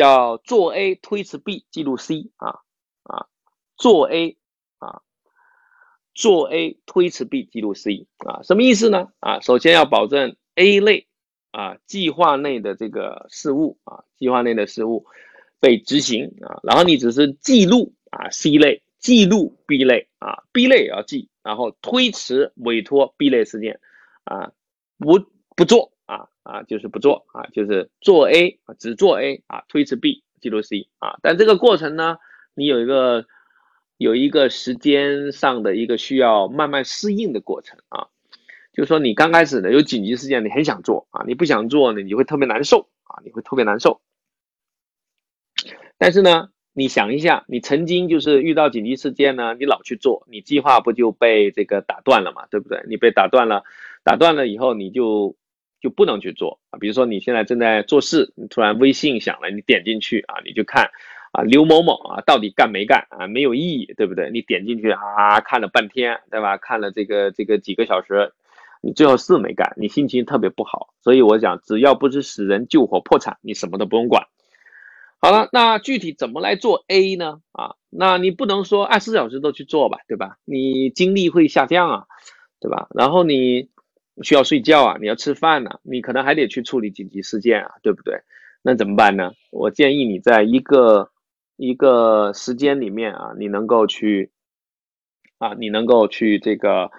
[0.00, 2.60] 叫做 A 推迟 B 记录 C 啊
[3.02, 3.26] 啊，
[3.76, 4.38] 做 A
[4.78, 5.02] 啊，
[6.14, 9.08] 做 A 推迟 B 记录 C 啊，什么意思呢？
[9.20, 11.06] 啊，首先要保证 A 类
[11.50, 15.04] 啊计划内的这个事务啊，计划内的事务
[15.60, 23.78] 被执行啊，然后你只是记录啊 C 类，记录 B 类啊，B 类也要记，然后推迟委托 B 类事件
[24.24, 24.50] 啊，
[24.96, 25.20] 不
[25.54, 25.92] 不做。
[26.50, 31.16] 啊，就是不做啊，就是做 A 啊，只做 A 啊，推迟 B，记录 C 啊。
[31.22, 32.18] 但这个过程呢，
[32.54, 33.24] 你有一个
[33.98, 38.08] 有一个时间上的一个需要慢慢适应的过程啊。
[38.72, 44.00] 就是说你刚开始呢有紧急事件，你很想做啊，你不想做呢，你会特别难受啊，你会特别难受。
[45.98, 52.82] 但是呢，你想一下，你曾经就是遇到紧急事件呢，你老去做，你计划不就被这个打断了嘛，对不对？
[52.88, 53.62] 你被打断了，
[54.02, 55.36] 打断了以后你就。
[55.80, 60.90] 就不能去做啊，比如说你现在正在做事，你突然微信响了，你点进去啊，你就看
[61.32, 64.30] 啊刘某某啊到底干没干啊，没有意义，对不对？
[64.30, 66.58] 你点进去啊看了半天，对吧？
[66.58, 68.32] 看了这个这个几个小时，
[68.82, 70.92] 你最后是没干，你心情特别不好。
[71.00, 74.26] 所以我想，只要不是死人、救火、破产，你什么都不用管。
[75.18, 77.40] 好了，那具体怎么来做 A 呢？
[77.52, 80.36] 啊，那你不能说二十四小时都去做吧，对吧？
[80.44, 82.04] 你精力会下降啊，
[82.60, 82.88] 对吧？
[82.94, 83.70] 然后你。
[84.22, 88.20] 需要睡觉啊，你要吃饭呢，你可能还得去处理紧急事件啊，对不对？
[88.62, 89.32] 那怎么办呢？
[89.50, 91.10] 我建议你在一个
[91.56, 94.30] 一个时间里面啊，你能够去
[95.38, 96.90] 啊，你能够去这个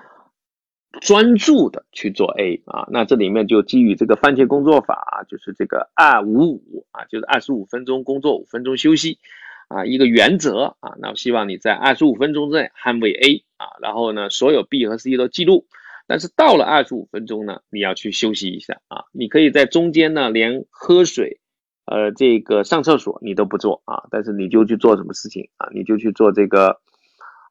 [1.02, 2.88] 专注的去做 A 啊。
[2.90, 9.20] 那这里面就基于这个番茄工作法，就是这个二五五啊，就是二十五分钟工作，五分钟休息
[9.68, 10.96] 啊，一个原则啊。
[10.98, 15.68] 那我希望你在二十五分钟之内捍卫 A 啊，然后呢，所有 B 和 C 都记录。
[16.12, 19.06] 但是到了二十五分钟呢，你要去休息一下啊！
[19.14, 21.40] 你可以在中间呢，连喝水，
[21.86, 25.70] 呃，这个上厕所你都不做啊，但是你就去做什么事情啊？
[25.74, 26.82] 你就去做这个，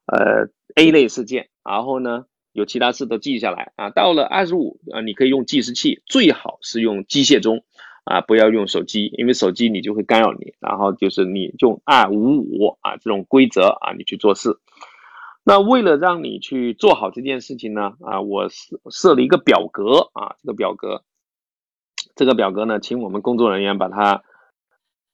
[0.05, 3.89] 呃，A 类事件，然后呢，有其他事都记下来啊。
[3.89, 7.63] 到了二十五啊，你可以用计时器，最好是用机械钟
[8.03, 10.53] 啊，不要用手机，因为手机你就会干扰你。
[10.59, 14.59] 然后就是你用二五五啊这种规则啊，你去做事。
[15.43, 21.03] 那为了让你去做好这件事情呢，啊，我设设了一个表格啊，这个表格，
[22.15, 24.23] 这个表格呢，请我们工作人员把它，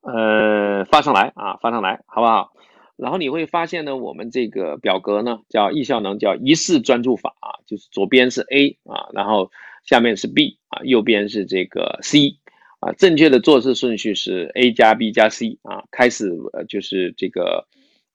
[0.02, 2.52] 呃，发上来啊，发上来，好不好？
[2.98, 9.50] 然后你会发现呢，我们这个表格呢，叫易效能，叫一式专注法啊，就是左边是 A 啊，然后
[9.86, 12.38] 下面是 B 啊，右边是这个 C
[12.82, 17.66] 啊，正确的做事顺序是 A 加 B 加 C 啊，开始呃就是这个。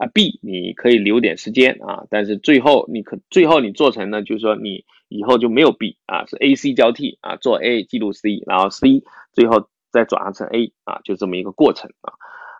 [0.02, 12.14] 啊，B 你可以留点时间啊，但是最后你可最后你做成呢，就是说你以后就没有 B 啊，是 A C 交替啊，做 A 记录 C，然后 C 最后再转化成 A 啊，就这么一个过程啊。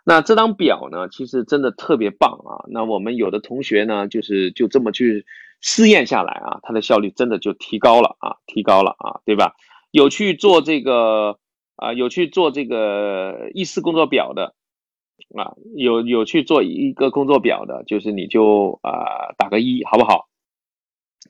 [0.05, 2.63] 那这张表呢，其实真的特别棒啊。
[2.69, 5.25] 那我们有的同学呢，就是就这么去
[5.59, 9.53] 试验下来啊，他的效率真的就提高了啊，提高了啊，对吧？
[9.91, 11.39] 有去做这个
[11.75, 14.55] 啊，有去做这个议事工作表的。
[15.35, 20.27] 啊，有有去做一个工作表的，就是你就啊打个一，好不好？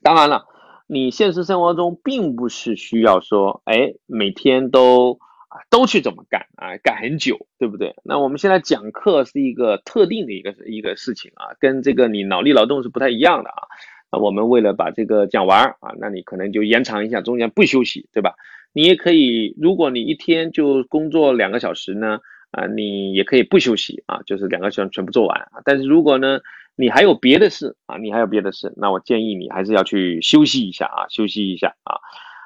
[0.01, 0.45] 当然了，
[0.87, 7.95] 你现实生活中并不是需要说，哎，每天都啊都去怎么干啊，干很久，对不对？
[8.03, 13.67] 那我们现在讲课是一个特定的一个一个事情啊，跟这个你脑力劳动是不太一样的啊。
[14.11, 18.35] 那我们为了把这个讲完啊，那你可能就延长一下，中间不休息，对吧？
[18.73, 22.19] 你也可以，如果你一天就工作两个小时呢？
[22.53, 25.61] 啊，你也可以不休息啊，就是两个小时全部做完啊。
[25.65, 26.39] 但是如果呢，
[26.75, 31.97] 你还有别的事啊，你还有别的事，那我建议你还是要去休息一下啊，休息一下啊。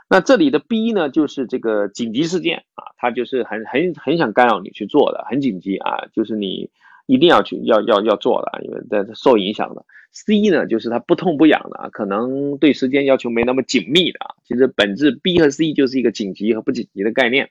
[0.09, 6.69] 那这里的 B 呢，就是这个紧急事件啊，它就是很很很想干扰你去做的，很紧急啊，就是你
[7.05, 9.85] 一定要去要要要做的，因为这受影响的。
[10.13, 14.33] C 呢，就是它不痛不痒的，可能对时间要求没那么紧密的啊。
[14.45, 17.49] 其实本质 B 和 C 就是一个紧急和不紧急的概念。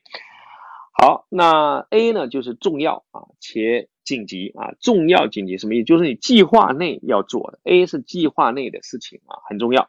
[0.99, 5.85] 好，那 A 呢，就是重要啊且紧急啊，重要紧急什么意思？
[5.85, 7.59] 就是你计划内要做的。
[7.65, 9.89] A 是计划内的事情啊，很重要。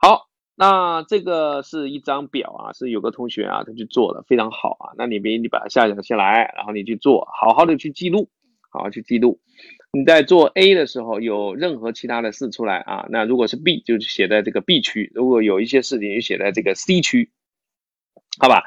[0.00, 4.94] 好，那这个是一张表啊，是有个同学啊，他去做的非常好啊。
[4.96, 8.30] 那你别你把它下载下来，然后你去做，好好的去记录，
[8.70, 9.38] 好好去记录。
[9.92, 13.06] 你在做 A 的时候，有任何其他的事出来啊？
[13.10, 17.30] 那如果是 B，就写在这个 B 区；如果有一些事情，就写在这个 C 区，
[18.38, 18.62] 好吧？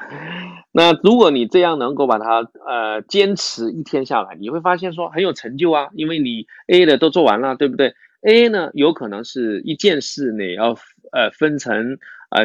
[0.74, 10.70] 那如果你这样能够把它呃坚持一天下来，你会发现说很有成就啊，因为你 A 的都做完了，对不对？A 呢，有可能是一件事你要
[11.12, 11.98] 呃分成
[12.32, 12.44] 呃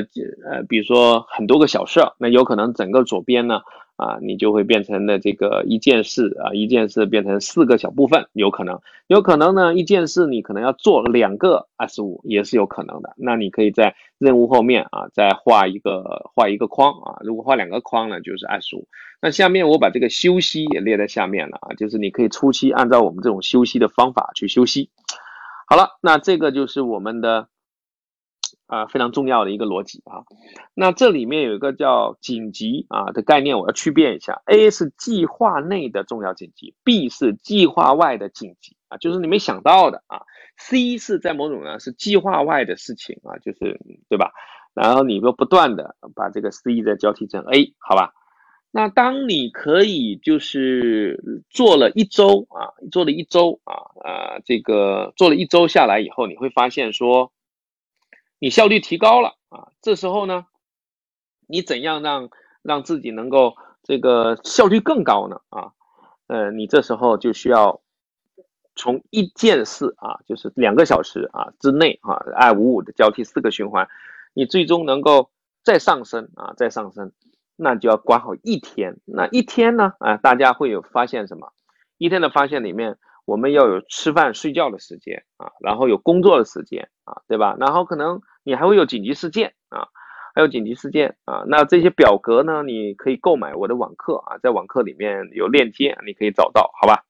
[0.50, 3.62] 呃，比如说很多个小事儿，那有可能整个左边呢。
[3.98, 13.16] 啊，你就会变成的这个一件事啊，一件事变成四个小部分，有可能，有可能呢，一件事你可能要做两个二十五，也是有可能的。
[13.18, 18.88] 那你可以在任务后面啊，再画一个画一个框啊，如果画两个框呢，就是二十五。
[19.20, 24.92] 那下面我把这个休息也列在下面了啊，就是你可以初期按照我们这种休息的方法去休息。
[25.66, 27.48] 好了，那这个就是我们的。
[28.68, 30.24] 啊，非常重要的一个逻辑啊。
[30.74, 34.42] 那这里面有一个叫紧急啊的概念，我要区别一下。
[34.46, 40.22] A 是计划内的重要紧急，B 是计划外的紧急啊，就是你没想到的啊。
[40.58, 44.32] C 是在某种呢是计划外的事情啊，就是对吧？
[44.74, 48.12] 然后你就不断的把这个 C 再交替成 A，好吧？
[48.72, 57.32] 那当你可以就是做了一周啊，做了一周啊啊，这个做了一周下来以后，你会发现说。
[58.40, 60.46] 你效率提高了啊，这时候呢，
[61.48, 62.30] 你怎样让
[62.62, 65.42] 让自己能够这个效率更高呢？
[65.50, 65.72] 啊，
[66.28, 67.82] 呃，你这时候就需要
[68.76, 73.88] 从一件事啊，就是两个小时啊之内啊，二五五的交替四个循环，
[74.34, 75.32] 你最终能够
[75.64, 77.12] 再上升啊，再上升，
[77.56, 78.98] 那就要管好一天。
[79.06, 79.94] 那一天呢？
[80.00, 81.54] 啊，大家会有发现什么？
[81.98, 83.00] 一天的发现里面。
[83.28, 87.58] 我们要有吃饭睡觉的时间啊，然后有工作的时间啊，对吧？
[87.60, 89.90] 然后可能你还会有紧急事件啊，
[90.34, 91.44] 还有紧急事件啊。
[91.46, 97.04] 那这些表格呢，你可以购买我的网课啊，在网课里面有链接，你可以找到，好吧？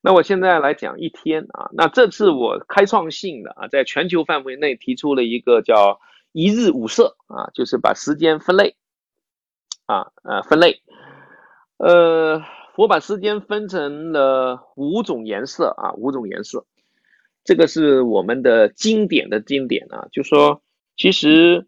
[0.00, 6.00] 那我现在来讲一天啊，那这次我开创性的啊，在全球范围内提出了一个叫
[6.32, 8.74] 一日五色啊，就是把时间分类
[9.84, 10.80] 啊，呃，分类，
[11.76, 12.42] 呃。
[12.76, 16.64] 我把时间分成了五种颜色啊，五种颜色，
[17.44, 20.08] 这个是我们的经典的经典啊。
[20.10, 20.62] 就说，
[20.96, 21.66] 其实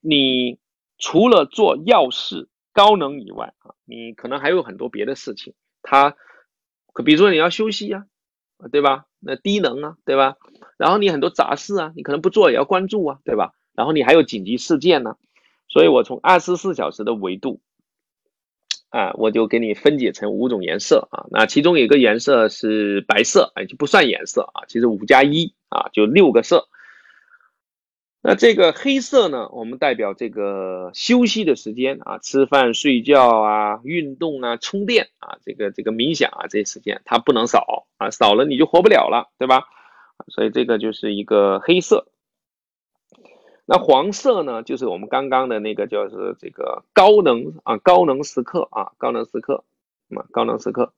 [0.00, 0.58] 你
[0.98, 5.54] 除了做要事、高能以外啊，你可能还有很多别的事情。
[5.82, 6.16] 它，
[6.92, 8.06] 可比如说你要休息呀，
[8.72, 9.06] 对吧？
[9.20, 10.36] 那低能啊，对吧？
[10.76, 13.52] 然后你很多杂事啊，你可能不做也要关注啊，对吧？
[13.72, 15.16] 然后你还有紧急事件呢，
[15.68, 17.60] 所以我从二十四小时的维度。
[18.90, 26.68] 啊，我就给你分解成五种颜色啊，那其中有一个颜色是白色，哎，就不算颜色啊，其实五加一啊，就六个色。
[28.22, 39.64] 那这个黑色呢，我们代表这个休息的时间啊，吃饭、睡觉啊、运动啊、充电啊，这个这个冥想啊，这些时间它不能少啊，少了你就活不了了，对吧？
[40.28, 42.08] 所以这个就是一个黑色。
[43.72, 49.62] 那黄色呢，就是我们刚刚的那个，就是这个高能啊，高能时刻啊，高能时刻，
[50.12, 50.92] 啊，高能时刻。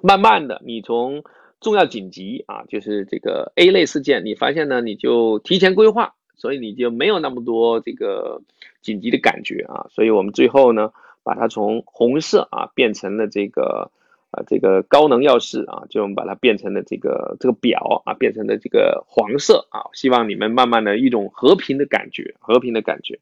[0.00, 1.24] 慢慢的，你从
[1.60, 8.40] 重要紧急啊，就是这个 A 类事件，你发现呢，你就提前规划，所以你就没有那么多这个
[8.80, 10.92] 紧急的感觉啊，所以我们最后呢，
[11.24, 13.90] 把它从红色啊变成了这个。
[14.30, 19.86] 啊，这个高能钥匙啊，就我们把它变成了这个这个表啊，变成了这个黄色啊。
[19.94, 23.18] 希望你们慢慢的一种和平的感觉，和平的感觉。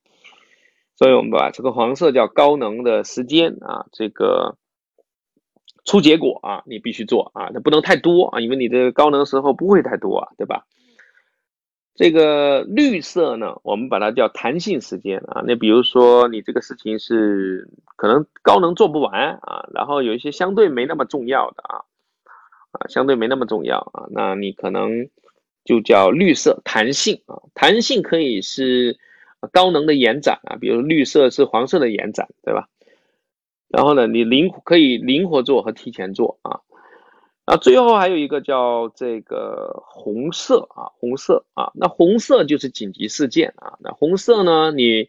[0.97, 4.57] 所以我们把这个黄色叫高能的时间啊，这个
[5.85, 10.67] 出结果啊，你必须做啊，它不能太多啊，因为你的高能时候不会太多啊，对吧？
[11.97, 15.43] 这个绿色呢，我们把它叫弹性时间啊。
[15.47, 21.81] 那比如说你这个事情是可能高能做不完啊，然后有一些相对没那么重要的啊，
[22.73, 25.09] 啊，相对没那么重要啊，那你可能
[25.65, 27.41] 就叫绿色弹性啊。
[27.55, 28.99] 弹性可以是
[29.51, 32.69] 高能的延展啊，比如绿色是黄色的延展，对吧？
[33.69, 36.61] 然后呢，你灵可以灵活做和提前做啊。
[37.47, 43.79] 啊，最后还有一个叫这个红色啊，红色啊，那红色就是紧急事件啊。
[43.81, 45.09] 那红色呢，你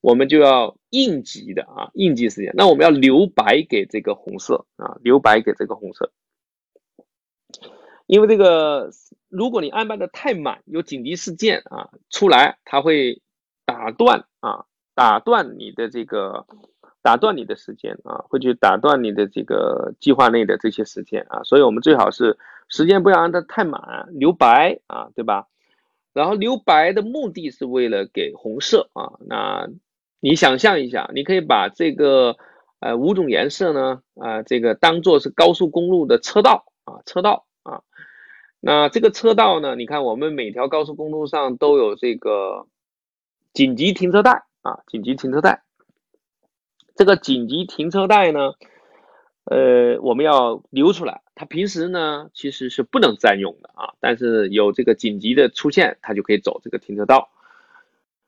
[0.00, 2.54] 我们就要应急的啊，应急事件。
[2.56, 6.10] 那我们要留白给这个红色啊，留白给这个红色。
[8.06, 8.90] 因为这个，
[9.28, 13.20] 如果你安排的太满，有紧急事件啊出来，它会
[13.66, 14.64] 打断啊，
[14.94, 16.46] 打断你的这个，
[17.02, 22.38] 打断你的时间啊，会去打断你的这个计划内的这些时间啊，所以我们最好是
[22.68, 25.46] 时间不要安的太满，留白啊，对吧？
[26.12, 29.68] 然后留白的目的是为了给红色啊，那
[30.20, 32.36] 你想象一下，你可以把这个
[32.80, 37.82] 呃五种颜色呢啊，这个当做是高速公路的车道啊，车道啊，
[38.58, 42.66] 那这个车道呢，你看我们每条高速公路上都有这个
[43.52, 45.62] 紧急停车带啊，紧急停车带，
[46.98, 48.52] 这个紧急停车带呢。
[49.50, 51.22] 呃，我们要留出来。
[51.34, 57.30] 它平时呢其实是不能占用的啊，但是有这个紧急的出现，它就可以走这个停车道。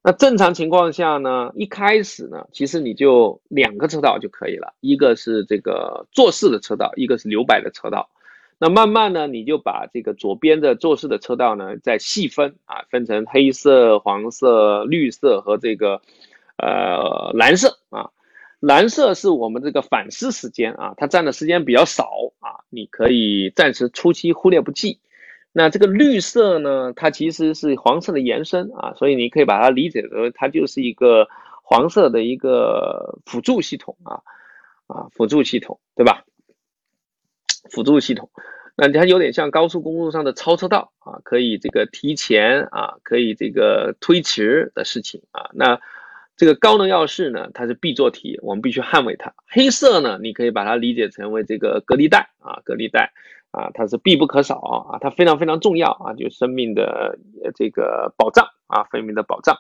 [0.02, 8.08] 那正常情况下呢，一开始呢，其实你就两个车道就可以了，一个是这个坐式的车道，一个是留白的车道。
[8.56, 16.00] 那慢慢呢，你就把这个左边的坐式的车道呢再细分啊，分成黑色、黄色、绿色和这个
[16.56, 18.08] 呃蓝色啊。
[18.60, 25.00] 蓝色是我们这个反思时间啊，它占的时间比较少啊，你可以暂时初期忽略不计。
[25.50, 31.26] 那这个绿色呢，它其实是黄色的延伸啊，所以你可以把它理解为它就是一个
[31.62, 34.20] 黄色的一个辅助系统啊
[34.88, 36.24] 啊，辅助系统对吧？
[37.70, 38.30] 辅助系统，
[38.76, 45.80] 那它有点像高速公路上的超车道啊，可以这个提前啊，可以这个推迟的事情啊，那。
[46.40, 49.30] 这个高能钥匙呢，它是必做题，我们必须捍卫它。
[49.46, 53.12] 黑色呢，你可以把它理解成为这个隔离带啊，隔离带
[53.50, 57.18] 啊，它是必不可少啊，它非常非常重要啊，就生命的
[57.54, 59.54] 这个保障啊，生命的保障。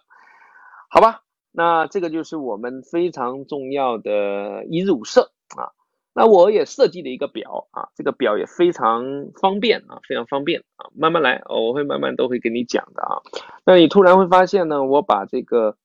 [0.88, 1.20] 好吧，
[1.52, 5.76] 那这个就是我们非常重要的一日五色啊。
[6.14, 9.04] 那我也设计了一个表啊，这个表也非常
[9.38, 13.20] 方便啊，非常方便啊，慢慢来，我会慢慢都会跟你讲的啊。
[13.66, 15.76] 那你突然会发现呢，我把这个。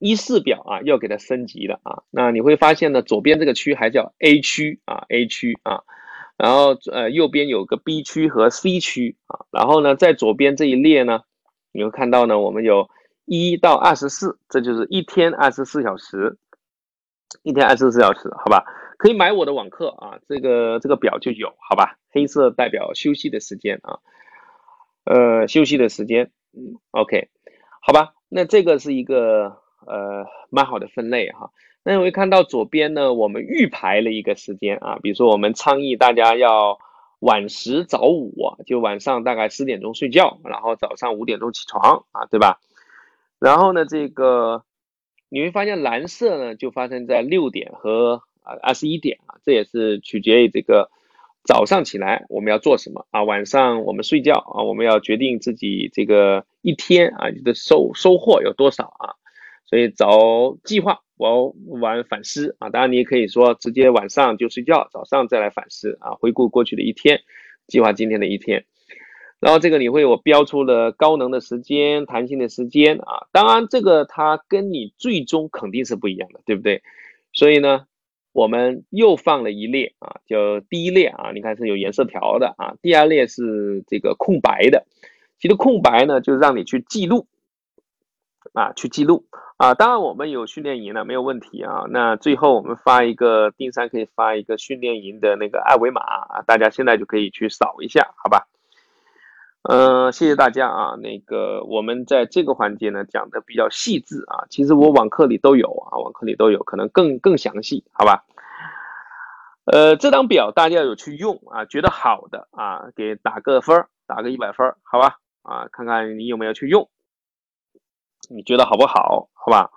[0.00, 2.02] 一四表啊，要给它升级了啊。
[2.10, 5.82] 那你会发现呢，左边这个区还叫 A 区啊，A 区啊，
[6.38, 11.20] 然后呃右边有个 B 区和 C 区啊，然后呢在左边这一列呢，
[11.70, 12.88] 你会看到呢，我们有
[13.26, 16.38] 一到二十四，这就是一天二十四小时，
[17.42, 18.64] 一天二十四小时，好吧？
[18.96, 21.98] 可以买我的网课啊，这个这个表就有，好吧？
[22.10, 23.98] 黑色代表休息的时间啊，
[25.04, 27.28] 呃休息的时间，嗯，OK，
[27.82, 28.14] 好吧？
[28.30, 29.60] 那这个是一个。
[29.86, 31.50] 呃，蛮好的分类哈。
[31.82, 36.78] 那你会看到左边呢，我们预排了一个时间啊，比如说我们倡议大家要
[37.20, 38.34] 晚十早五，
[38.66, 42.60] 就晚上大概十点钟睡觉，然后早上五点钟起床啊，对吧？
[43.38, 44.62] 然后呢，这个
[45.30, 50.90] 你会发现蓝色呢就发生在六点和啊二十一点啊，这也是取决于这个
[51.44, 59.16] 早上起来我们要做什么啊，晚上我们睡觉啊，我们要决定自己这个一天啊你的收收获有多少啊。
[59.70, 62.70] 所以早计划，我晚反思啊。
[62.70, 67.20] 当然，你也可以说直接晚上就睡觉，早上再来反思啊，回顾过去的一天，
[67.68, 68.64] 计划今天的一天。
[69.38, 73.28] 然后这个你会我标出了高能的时间、弹性的时间啊。
[73.30, 76.82] 当然，这个它跟你最终肯定是不一样的，对不对？
[77.32, 77.86] 所以呢，
[78.32, 82.74] 我们又放了一列啊，就第一列啊，你看是有颜色条的啊。
[82.82, 84.84] 第二列是这个空白的。
[85.38, 87.28] 其实空白呢，就是让你去记录
[88.52, 89.26] 啊，去记录。
[89.60, 91.84] 啊，当然我们有训练营了，没有问题啊。
[91.90, 98.46] 那最后我们发一个丁三可以发一个训练营的那个二维码啊，大家现在就可以去扫一下，好吧？
[99.68, 100.96] 嗯，谢谢大家啊。
[100.96, 108.24] 那个我们在这个环节呢讲的比较细致啊，其实我网课里都有啊，网课里都有，可能更更详细，好吧？
[109.66, 115.18] 呃，这张表大家有去用啊，觉得好的啊，给打个分儿，打个一百分儿，好吧？
[115.42, 116.88] 啊，看看你有没有去用。
[118.28, 119.28] 你觉得好不好？
[119.32, 119.70] 好吧，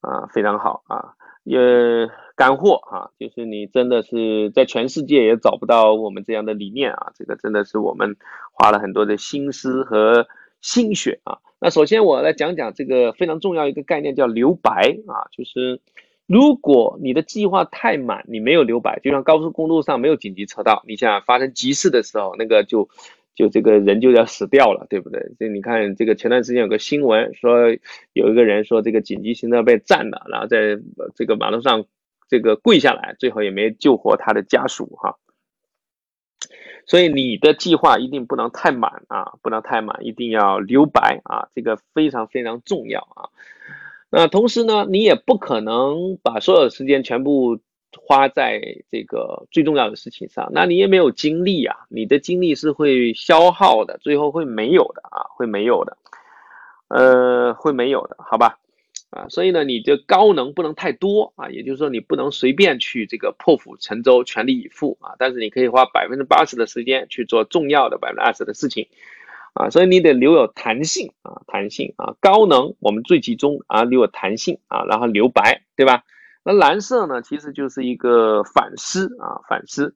[0.00, 1.14] 啊，非常好啊，
[1.44, 1.58] 也
[2.34, 8.16] 干货啊，就是你真的是在全世界也找不到我们这样的理念啊，这个真的是我们
[8.52, 10.26] 花了很多的心思和
[10.60, 11.38] 心血啊。
[11.60, 15.80] 那首先我来讲讲这个非常重要一个概念，叫留白啊，就是
[16.26, 22.88] 如果你的计划太满，你没有留白，就像高速公路上没有紧急车道，你想发生急事的时候，那个就。
[23.34, 25.32] 就这个人就要死掉了，对不对？
[25.38, 27.70] 这你看，这个前段时间有个新闻说，
[28.12, 30.78] 有一个人说这个紧急行车被占了，然后在
[31.14, 31.84] 这个马路上
[32.28, 35.16] 这个跪下来，最后也没救活他的家属哈。
[36.86, 43.30] 所以你的计划一定不能太满啊，不能太满，一定要留白啊，这个非常非常重要啊。
[44.10, 47.60] 那同时呢，你也不可能把所有的时间全部
[47.98, 48.60] 花在
[48.90, 55.96] 这个最重要的事情上，那你也没有精力啊，你的精力是会消耗的，最后会没有的啊，会没有的，
[56.88, 58.58] 呃，会没有的，好吧？
[59.10, 68.86] 啊，所以呢，你的高能不能太多啊，也就是说，你不能随便去这个破釜沉舟、全力以赴啊，但是你可以花百分之八十的时间去做重要的百分之二十的事情。
[69.52, 76.04] 啊，所以你得留有弹性啊，弹性啊，高能我们最集中啊，留有弹性啊，然后留白，对吧？
[76.44, 79.94] 那蓝色呢，其实就是一个反思啊，反思，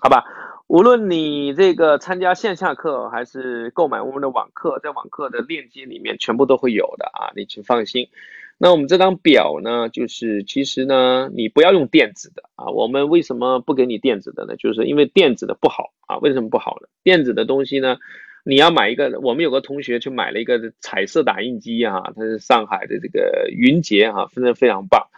[0.00, 0.24] 好吧？
[0.68, 8.08] 无论你这个参加线下课还是购买我们的网课，在网课的链接里面全部都会有的啊，你请放心。
[8.56, 12.66] 那我们这张表呢，就是其实呢，你不要用电子的啊。
[12.66, 14.54] 我们为什么不给你电子的呢？
[14.56, 16.18] 就是因为电子的不好啊。
[16.18, 16.86] 为什么不好呢？
[17.02, 17.96] 电子的东西呢？
[18.44, 25.08] 你要买一个，我们有个同学去买了一个彩色打印机啊，他是上海的这个云杰啊，真的非常棒，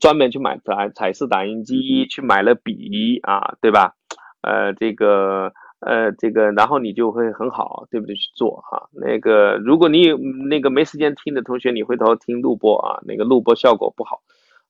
[0.00, 3.94] 专门去买彩彩色打印机，去买了笔啊，对吧？
[4.40, 8.14] 呃，这个呃这个，然后你就会很好，对不对？
[8.14, 8.88] 去做哈。
[8.92, 10.16] 那个如果你有
[10.48, 14.20] 那个没时间听的同学，你回头听录播啊，那个录播效果不好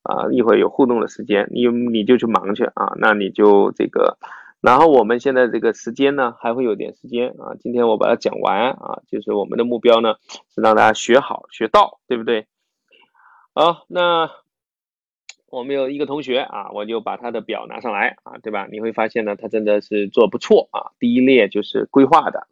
[0.03, 4.17] 啊，一会儿有互动的时间，你你就去忙去啊，那你就这个。
[4.61, 7.55] 然后我们现在这个时间呢，还会有点时间啊。
[7.61, 10.15] 今天我把它讲完啊，就是我们的目标呢
[10.53, 12.47] 是让大家学好学到，对不对？
[13.55, 14.31] 好，那
[15.51, 18.67] 我们有一个同学啊，我就把他的表拿上来啊，对吧？
[18.71, 20.93] 你会发现呢，他真的是做不错啊。
[20.99, 22.47] 第一列就是规划的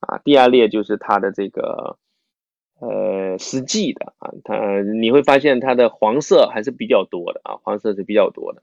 [0.00, 1.96] 啊，第二列就是他的这个
[2.80, 8.62] 呃实际的啊，他你会发现他的黄色还是比较多的啊，黄色是比较多的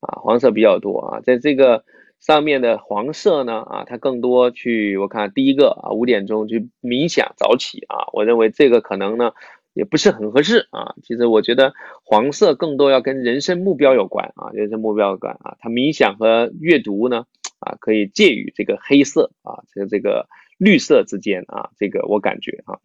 [0.00, 1.84] 啊，黄色比较多啊，在这个。
[2.18, 3.60] 上面的黄色呢？
[3.60, 9.32] 啊，它更多去我看第一个啊，五点钟去冥想早起啊，我认为这个可能呢
[9.76, 10.96] 也不是很合适啊。
[11.04, 15.56] 其实我觉得黄色更多要跟人生目标有关啊，人生目标有关啊。
[15.60, 17.26] 它冥想和阅读呢
[17.60, 20.26] 啊，可以介于这个黑色啊，这个这个
[20.58, 22.80] 绿色之间啊，这个我感觉啊。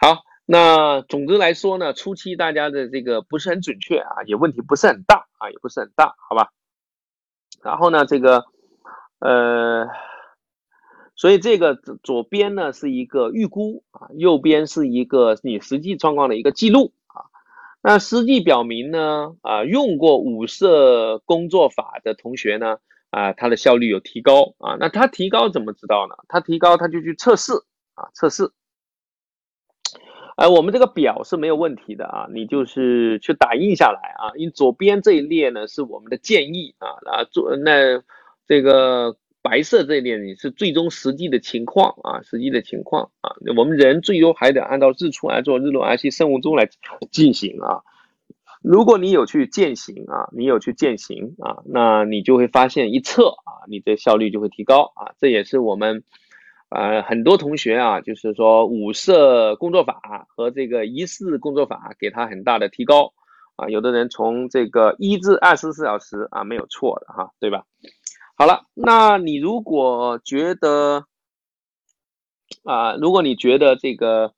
[0.00, 6.50] 好，那总之来说呢，初期大家的这个不是很准确啊，也问题不是很大啊，也不是很大，好吧？
[7.62, 8.44] 然后呢，这个，
[9.18, 9.86] 呃，
[11.20, 17.28] 所以这个左边呢是一个预估啊，右边是一个你实际状况的一个记录啊。
[17.82, 22.78] 那实际表明呢，啊，用过五色工作法的同学呢，
[23.10, 24.78] 啊，他的效率有提高啊。
[24.80, 26.14] 那他提高怎么知道呢？
[26.26, 27.52] 他提高他就去测试
[27.92, 28.50] 啊，测试。
[30.36, 34.32] 哎，我们这个表是没有问题的啊，你就是去打印下来啊。
[34.36, 38.02] 因为左边这一列呢是我们的建议啊，啊做那
[38.46, 43.32] 这个白色这一点你是最终实际的情况啊，实际的情况啊。
[43.56, 46.68] 我们人最终还得按照日出而作，日落而息，生物钟来
[47.10, 47.82] 进行啊。
[48.62, 55.12] 如果你有去践行啊，你有去践行啊，那你就会发现一测啊，你的效率就会提高啊。
[55.18, 56.02] 这也是我们。
[56.72, 63.12] 呃，很多同学啊，就是说五色工作法和这个一式工作法给他很大的提高
[63.56, 63.68] 啊。
[63.68, 67.64] 有的人从这个一至二十四小时啊，没有错的哈，对吧？
[68.40, 71.04] 好了，那你如果觉得
[72.64, 74.32] 啊，如果你觉得这个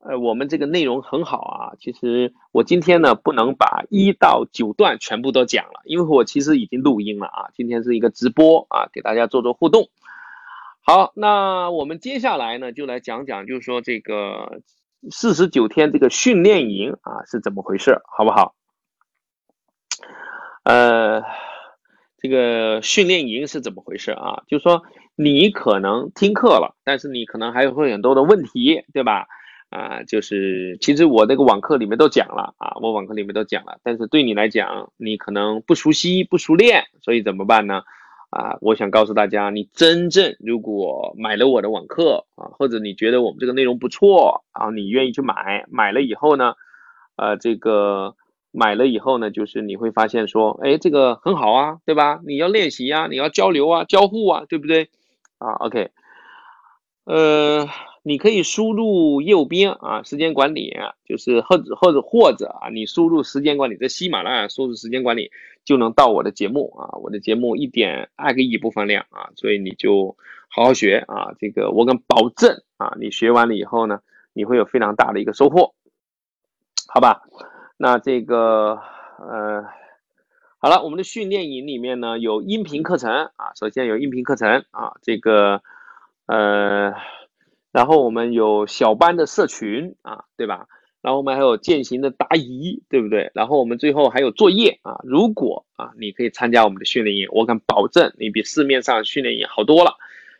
[0.00, 7.50] 呃，我们这个内容很好啊，其实我今天呢不能把一到九段全部都讲了，因为我其实已经录音了啊。
[7.54, 9.90] 今天是一个直播啊，给大家做做互动。
[10.82, 14.60] 好，那我们接下来呢，就来讲讲，就是说这个
[15.08, 18.56] 四十九天这个训练营啊是怎么回事，好不好？
[20.64, 21.22] 呃，
[22.26, 24.42] 这个训练营是怎么回事啊？
[24.48, 24.82] 就是说
[25.14, 29.28] 你可能听课了，但是你可能还会很多的问题，对吧？
[29.70, 37.82] 啊，就是其实我那个网课里面都讲了啊，我网课里面都讲了，但是对你来讲，你可能不熟悉、不熟练，所以怎么办呢？
[38.30, 46.54] 啊，我想告诉大家，你真正如果买了我的网课啊，或者你觉得我们这个内容不错啊，你愿意去买，买了以后呢，
[47.16, 48.16] 呃，这个
[48.56, 52.20] 买了以后呢，就是你会发现说，哎，这个很好啊，对吧？
[52.26, 54.88] 你要练习呀，你要交流啊，交互啊，对不对？
[55.38, 55.90] 啊，OK，
[57.04, 57.68] 呃。
[58.08, 60.72] 你可以输入右边啊，时间管理，
[61.04, 65.32] 就是或者或者或者啊，你输入时间管理，在喜马拉雅输入时间管理
[65.64, 70.16] 就能到我的节目啊，我的节目一点二个亿播放量啊，所以你就
[70.48, 73.98] 好好学啊，这个我敢保证啊，你学完了以后呢，
[74.32, 75.74] 你会有非常大的一个收获，
[76.86, 77.22] 好吧？
[77.76, 78.80] 那这个
[79.18, 79.64] 呃，
[80.58, 85.62] 好了，我们的训练营里面呢有音频课程啊，首先有音频课程啊，这个
[86.26, 86.94] 呃。
[87.72, 90.66] 然后我们有小班的社群啊，对吧？
[91.02, 93.30] 然后我们还有践行的答疑，对不对？
[93.34, 94.98] 然后我们最后还有作业啊。
[95.04, 99.96] 如果啊，你可以参加我们的训练营，我敢保证你比市面上训练营好多了。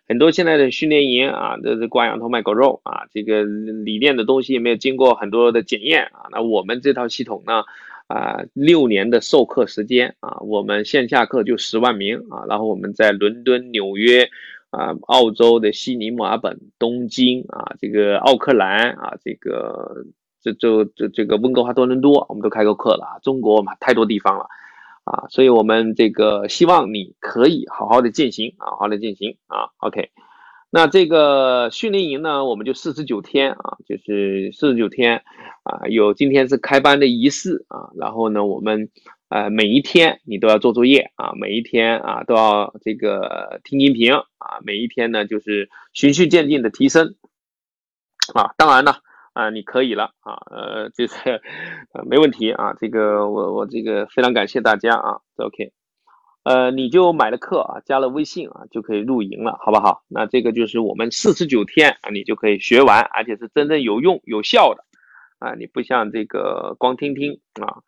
[0.09, 6.31] 很多现在的训练营啊，这是挂羊头卖狗肉啊，这个理念的东西也没有经过很多的检验啊。
[6.31, 7.65] 那我们这套系统呢，
[8.07, 14.28] 啊，六年的授课时间啊，我们线下课就十万名啊，然后我们在伦敦、纽约
[14.70, 20.05] 啊、澳洲的悉尼、墨尔本、东京啊，这个奥克兰啊，这个
[20.41, 23.19] 这这这这个温哥华、多伦多，我们都开过课了啊。
[23.24, 24.47] 中国嘛，太多地方了。
[25.07, 29.70] 啊，所以我们这个希望你可以好好的践行啊，好好的践行啊。
[29.78, 30.11] OK，
[30.69, 35.23] 那这个训练营呢，我们就四十九天啊，就是四十九天
[35.62, 38.91] 啊，有今天是开班的仪式啊，然后呢，我们
[39.28, 47.15] 呃每一天你都要做作业啊，每一天啊都要这个听音频啊，每一天呢就是循序渐进的提升
[48.35, 49.06] 啊，当然了。
[49.36, 51.42] 啊，你可以了啊，呃，这是
[51.92, 55.72] 呃没问题啊，这个我我这个非常感谢大家啊，OK，
[56.42, 60.04] 呃，你就买了课啊，加了微信啊，就可以入营了，好不好？
[60.08, 64.84] 那这个就是我们四十九天啊，你就可以学完，而且是真正有用有效的
[65.38, 67.84] 啊，你不像这个光听听啊，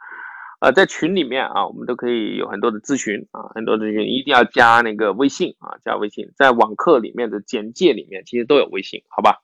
[0.60, 9.40] 呃，在群里面啊，我们都可以有很多的咨询啊，很多咨询一定要加那个微信啊，加微信，在网课里面的简介里面其实都有微信，好吧？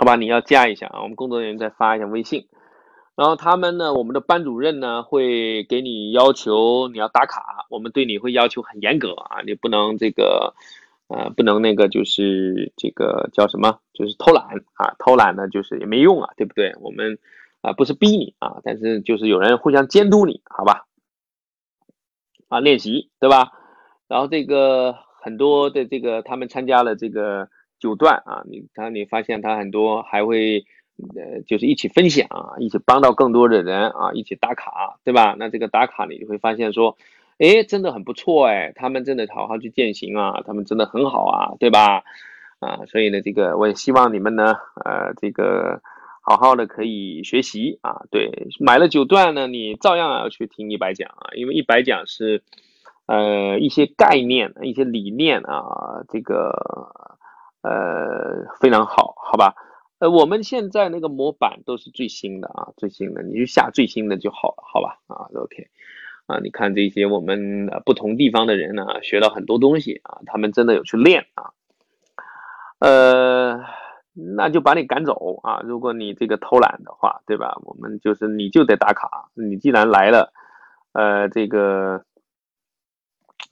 [0.00, 2.46] 好吧，你要加一下啊，我们工作人员再发一下微信，
[3.16, 10.54] 然后他们呢，我们的班主任呢会给你要求你要打卡，我们对你会要求很严格啊，你不能这个，
[11.08, 14.44] 呃，不能那个就是这个叫什么，就是偷懒
[14.74, 16.72] 啊，偷懒呢就是也没用啊，对不对？
[16.80, 17.18] 我们
[17.60, 20.86] 啊不是逼你啊，但是就是有人互相监督你，好吧？
[22.46, 23.50] 啊，练习对吧？
[24.06, 27.48] 然后这个很多的这个他们参加了这个。
[27.78, 30.64] 九段啊，你他你发现他很多还会，
[31.14, 35.36] 呃，就是一起分享啊，一起帮到更多的人啊，一起打卡，对吧？
[35.38, 36.96] 那这个打卡你就会发现说，
[37.38, 42.02] 哎，真的很不错哎，他们真的好好去践行啊，他们真的很好啊，对吧？
[42.58, 45.80] 啊，所以呢，这个我也希望你们呢，呃，这个
[46.22, 52.42] 好好的可以学习啊，对，买了九段呢，你照样要去听一百讲啊，因为一百讲是，
[53.06, 57.16] 呃，一些概念、一些理念啊，这个。
[57.62, 59.54] 呃，非常好，好吧？
[59.98, 64.98] 呃，我们现在那个模板都是最新的啊，最新的，你就下最新的就好了，好吧？
[65.08, 65.68] 啊，OK，
[66.26, 71.50] 啊，你看这些我们不同地方的人呢，学到很多东西啊，他们真的有去练啊，
[72.78, 73.60] 呃，
[74.12, 77.58] 那就把你赶走啊，如果你这个偷懒的话，对吧？
[77.64, 80.32] 我们就是你就得打卡，你既然来了，
[80.92, 82.04] 呃，这个，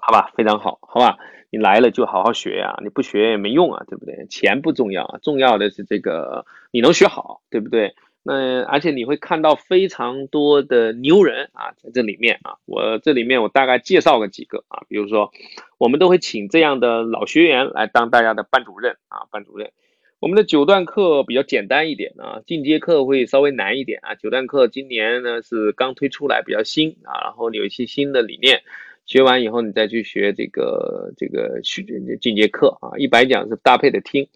[0.07, 1.19] 好吧，非常好，好吧？
[1.51, 4.25] 你来了就好好学呀，你不学也没用啊，对不对？
[4.31, 7.97] 钱不重要啊，重要的是这个你能学好，对不对？
[8.23, 15.33] 那而且你会看到非常多的牛人啊，在这里面啊，我这里面我大概介绍个几个啊，比如说
[15.77, 19.73] 我们都会请这样的老学员来当大家的班主任啊，班主任。
[20.21, 24.15] 我们的九段课比较简单一点啊，进阶课会稍微难一点啊。
[24.15, 28.63] 九段课今年呢是刚推出来，比较新啊，然后有一些新的理念。
[29.07, 31.87] 学完以后，你再去学这个这个训
[32.21, 34.29] 进阶课啊，一百讲是搭配的听。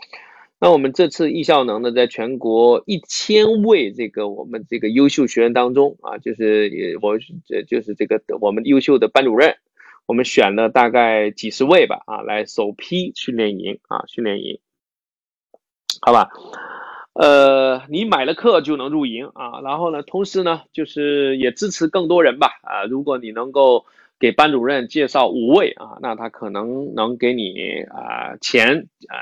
[0.60, 9.56] 那我们这次艺效能呢，在全国一千位这个我们这个优秀学员当中啊，就是也我这就是这个我们优秀的班主任，
[10.06, 14.60] 我们选了大概几十位吧啊，来首批训练营啊，训练营，
[16.00, 16.28] 好吧？
[17.14, 23.84] 呃，你买了课就能入营啊，然后呢，同时呢，就是也支持更多人吧啊，如果你能够。
[24.20, 29.16] 给班主任介绍五位啊，那他可能能给你啊前呃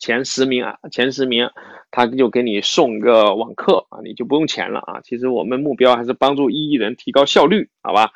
[0.00, 1.48] 前十名啊前十名，
[1.92, 5.00] 他就给你送个网课啊，你就不用钱了啊。
[5.04, 8.10] 其实我们目标还是帮助一亿人提高效率，好吧？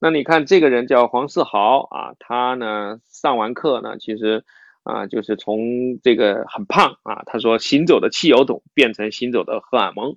[0.00, 4.44] 那你看这个人叫黄世豪啊，他呢上完课呢，其实
[4.84, 10.16] 啊就是从这个很胖啊，他说行走的汽油桶变成行走的荷尔蒙。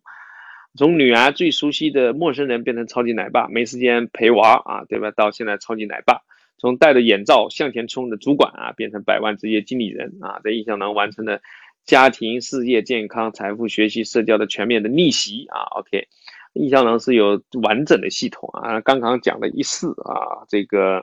[0.77, 5.09] 从女儿最熟悉的陌生人变成超级奶爸，没时间陪娃啊，对吧？
[5.11, 6.21] 到现在超级奶爸，
[6.57, 11.39] 从戴着眼罩向前冲的主管啊，变成百万职业经理人啊，在印象能完成了
[11.85, 15.63] 家庭、事业、健康、财富、学习、社交的全面的逆袭啊。
[15.79, 16.07] OK，
[16.53, 18.81] 印象能是有完整的系统啊。
[18.81, 21.01] 刚刚讲了一四啊，这个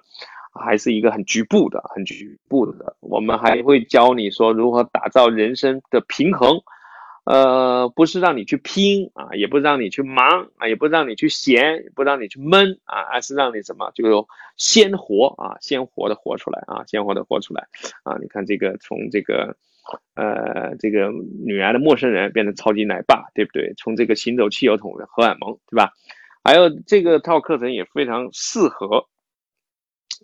[0.53, 2.94] 还是一个很局部的、很局部的。
[3.01, 6.61] 我们还会教你说如何打造人生的平衡。
[7.24, 14.12] 呃，不是让你去拼啊，也不是让你去忙啊，也不是让你去闲，不让你去闷啊，而是让你什么，就是
[14.57, 17.65] 鲜活啊，鲜活的活出来啊，鲜活的活出来
[18.03, 18.19] 啊！
[18.20, 19.57] 你看这个，从这个
[20.16, 21.12] 呃这个
[21.44, 23.73] 女儿的陌生人变成超级奶爸，对不对？
[23.77, 25.93] 从这个行走汽油桶的荷尔蒙，对吧？
[26.43, 29.07] 还有这个套课程也非常适合。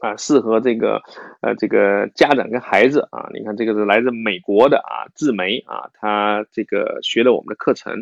[0.00, 1.00] 啊，适合这个，
[1.40, 7.92] 呃，这个家长跟孩子啊，你看这个是来自美国的啊，智梅啊，他这个学了我们的课程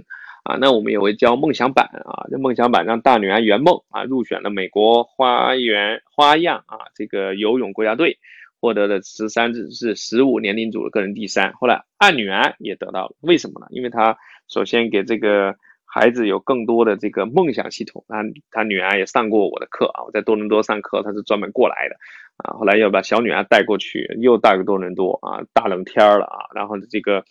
[0.44, 8.18] 啊，那我们也会教梦想版啊，这梦想版让大女儿圆梦啊，入选了美国花园花样啊这个游泳国家队，
[8.60, 13.66] 获得的十三至是十五年龄组的个人第三，后来二女儿也得到了，为什么呢？
[13.70, 14.16] 因为她
[14.48, 15.54] 首先给这个。
[15.98, 21.96] 孩子有更多的这个梦想系统，他他女儿也上过我的课啊，我在多伦多上课，他是专门过来的
[22.36, 22.52] 啊。
[22.58, 27.24] 后来又把小女儿带过去，又带个多伦多啊，大冷天了啊，然后这个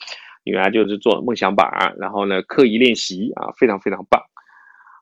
[0.44, 4.20] 女儿就是做梦想板，然后呢刻意练习啊，非常非常棒。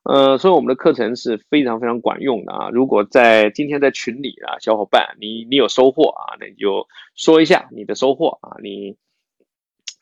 [0.03, 2.69] 呃，所以我们的课程是非常非常管用的啊。
[2.69, 6.85] 如果在今天在群里啊，小伙伴你你有收获啊，那你就
[7.15, 8.97] 说一下你的收获啊，你。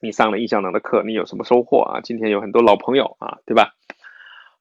[0.01, 2.01] 你上了印象能的课，你有什么收获啊？
[2.01, 3.75] 今天有很多老朋友啊，对吧？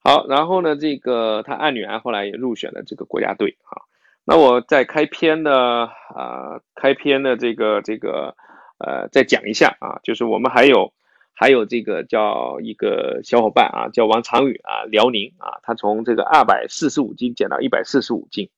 [0.03, 3.81] 好，然后呢，这个他二女儿后来也入选了这个国家队啊。
[4.23, 5.85] 那我在开篇的
[6.15, 8.35] 啊，开篇的这个这个
[8.77, 10.93] 呃，再讲一下啊，就是我们还有
[11.33, 18.49] 还有这个叫一个小伙伴啊，叫王长宇啊，辽宁啊，他从这个二百四十五斤减到一百四十五斤。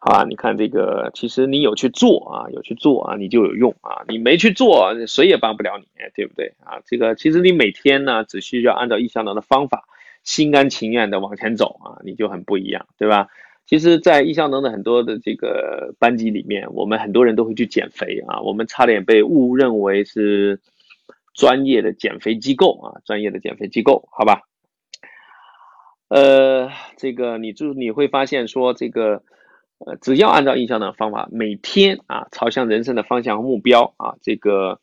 [0.00, 4.02] 啊，你看这个，其实你有去做啊，有去做啊，你就有用啊。
[4.08, 6.80] 你没去做，谁也帮不了你，对不对啊？
[6.86, 9.84] 这个其实你每天呢，只需要按照易效能的方法，
[10.24, 13.28] 心甘情愿的往前走啊，你就很不一样，对吧？
[13.66, 20.58] 其实，在易效能的很多的这个班级里面，我们很多人都会去减肥啊，我们差点被误认为是
[21.34, 24.40] 专业的减肥机构啊，专业的减肥机构，好吧？
[26.08, 29.22] 呃，这个你就你会发现说这个。
[29.86, 34.78] 呃，只要按照印象的方法，每天啊，朝向人生的方向和目标啊，这个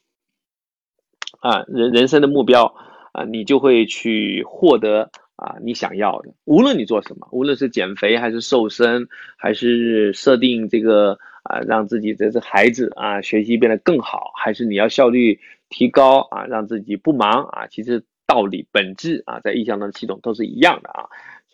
[1.40, 2.74] 啊人人生的目标
[3.12, 6.34] 啊，你就会去获得啊你想要的。
[6.46, 9.08] 无论你做什么，无论是减肥还是瘦身，
[9.38, 21.06] 还是设定这个啊让自己这这孩子啊学习变得更好，还是你要效率提高啊，让自己不忙啊，其实道理本质啊，在意向的系统都是一样的啊。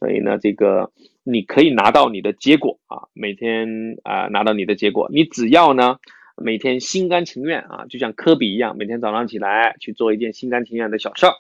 [0.03, 0.91] 所以呢，这个。
[1.25, 5.95] 你可以拿到你的结果啊，每天啊拿到你的结果，你只要呢
[6.35, 11.31] 每天心甘情愿啊，就像科比一样，每天早上起来去做一件心甘情愿的小事儿，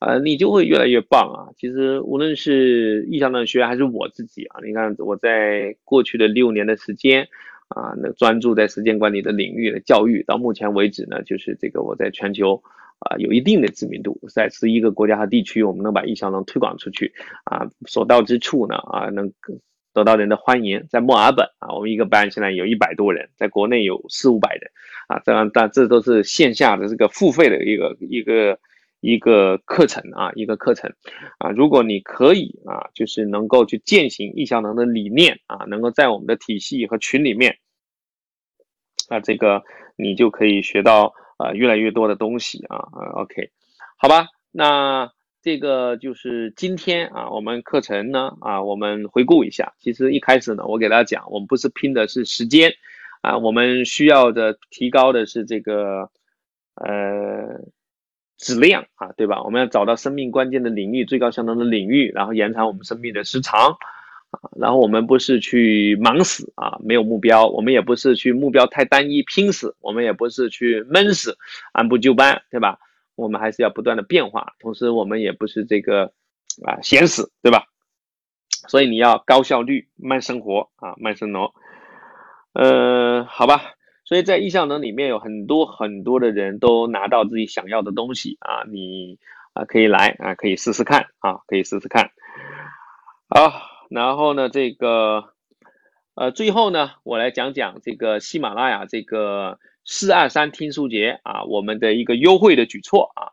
[0.00, 1.54] 呃，你就会越来越棒啊。
[1.56, 7.28] 其实无论是意向的学员还是我自己啊，你看我在过去的六年的时间
[7.68, 12.60] 啊，那专注在时间管理的领域的教育，到目前为止呢，就是这个我在全球。
[13.00, 17.12] 啊，有一定的知名度，在十一个国家和地区，我们能把易效能推广出去
[17.44, 19.30] 啊，所到之处呢，啊，能
[19.92, 20.86] 得到人的欢迎。
[20.88, 24.70] 在墨尔本啊，我们一个班现在有一百多人，在国内有四五百人
[25.08, 28.58] 啊，这样，但这都是线下的这个付费的一个一个
[29.00, 30.90] 一个课程啊，一个课程
[31.38, 31.50] 啊。
[31.50, 37.58] 如果你可以啊，就是能够去践行易效能的理念啊，能够在我们的体系和群里面
[39.10, 39.62] 啊，这个
[39.96, 41.12] 你就可以学到。
[41.36, 43.50] 啊，越来越多的东西啊啊，OK，
[43.96, 45.10] 好吧，那
[45.42, 49.74] 这个就是今天啊，我们课程呢啊，我们回顾一下。
[49.78, 52.72] 其实一开始呢，我给大家讲，我们不是拼的是时间
[53.20, 56.10] 啊，我们需要的提高的是这个
[56.76, 57.60] 呃
[58.38, 59.42] 质量啊，对吧？
[59.42, 63.76] 我们要找到生命关键的领域，最高效能的领域，然后延长我们生命的时长。
[64.56, 71.36] 然后我们不是去忙死啊，没有目标；我们也不是去目标太单一拼死；我们也不是去闷死，
[71.72, 72.78] 按部就班，对吧？
[73.16, 74.54] 我们还是要不断的变化。
[74.58, 76.12] 同时，我们也不是这个
[76.64, 77.64] 啊闲死，对吧？
[78.68, 81.52] 所以你要高效率、慢生活啊，慢生活。
[82.54, 83.74] 呃，好吧。
[84.04, 89.18] 所以在意向能里面有很多很多的人都拿到自己想要的东西啊，你
[89.54, 92.10] 啊可以来啊，可以试试看啊，可以试试看。
[93.28, 93.73] 好。
[93.90, 95.30] 然后呢，这个，
[96.14, 103.32] 呃，最后呢，我来讲讲这个喜马拉雅这个四二三听书节啊，我们的一个优惠的举措啊。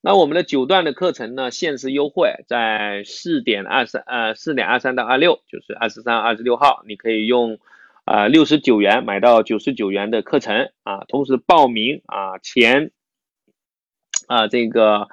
[0.00, 7.58] 那我们的九段的课程呢，限时优惠在四点二三，呃，四点二三到二六，就是二十三、二十六号，你可以用
[8.04, 12.90] 啊六十九元买到九十九元的课程啊，同时报名啊前
[14.28, 15.08] 啊这个。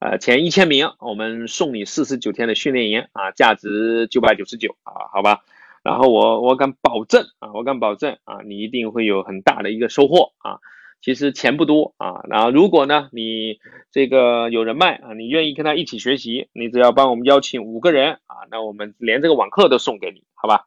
[0.00, 5.40] 呃，前一千名，我们送你四十九天的训练营啊，价值九百九十九啊，好吧。
[5.82, 10.58] 然后我我敢保证啊，我敢保证啊，你一定会有很大的一个收获啊。
[11.02, 13.58] 其实钱不多啊，然后如果呢，你
[13.92, 20.64] 这个有人脉啊，你愿意跟他一起学习，你只要帮我们邀请五个人啊，那我们连这个网课都送给你，好吧？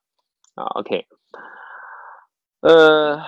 [0.53, 1.07] 啊，OK，
[2.61, 3.19] 呃。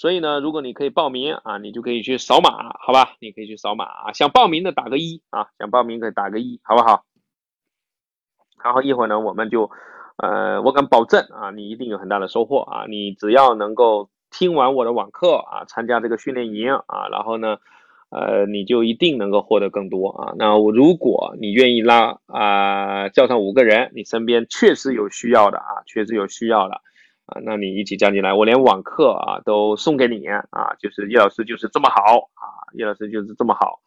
[0.00, 3.16] 所以呢，如果你可以报名啊，你就可以去扫码，好吧？
[3.20, 7.04] 你可以去扫码啊，想报名的打个一啊，想报名的打个一，好不好？
[8.64, 9.70] 然后一会儿呢，我们就，
[10.16, 12.86] 呃，我敢保证啊，你一定有很大的收获啊！
[12.88, 17.58] 你只要能够听完我的网课啊，参加这个训练营啊，然后呢，
[18.08, 20.32] 呃，你就一定能够获得更多啊。
[20.38, 26.80] 那我如果你愿意拉啊，叫上五个人，你身边确实有需要的啊，确实有需要的。
[27.30, 33.80] 啊，那你一起加进来，我连网课啊都送给你啊，就是叶老师就是这么好啊，叶老师就是这么好，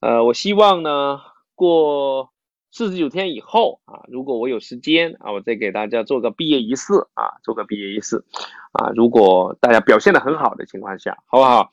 [0.00, 1.20] 呃，我希望呢
[1.54, 2.30] 过
[2.72, 8.24] 四十九天以后啊，如果我有时间啊，我再给大家做个毕业仪式啊，做个毕业仪式
[8.72, 11.70] 啊，如果大家表现的很好的情况下，好不好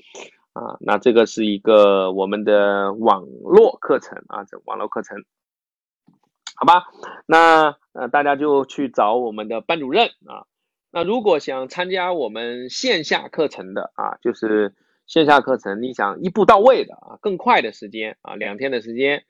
[0.54, 0.78] 啊？
[0.80, 5.18] 那这个是一个我们的网络课程啊，这网络课程，
[6.56, 6.86] 好吧？
[7.26, 10.46] 那呃大家就去找我们的班主任啊。
[10.92, 14.74] 那如果想参加我们线下课程的啊，就是
[15.06, 19.24] 线下课程，你想一步到位的啊，更快的时间啊，两天的时间，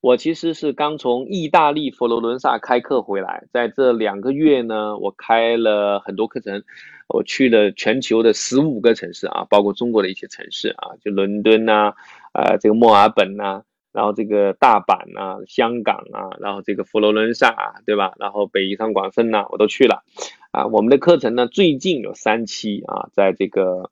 [0.00, 6.62] 我其实是刚从意大利佛罗伦萨开课回来，在这两个月呢，我开了很多课程，
[7.08, 11.92] 我去了全球的十五个城市啊，包括中国的一些城市啊，就伦敦呐，
[12.34, 13.62] 呃，这个墨尔本呐。
[13.92, 18.12] 然后这个大阪啊，香港啊，然后这个佛罗伦萨啊，对吧？
[18.20, 20.04] 然后北上广深呐，我都去了，
[20.50, 23.90] 啊，我们的课程呢，最近有三期啊，在这个，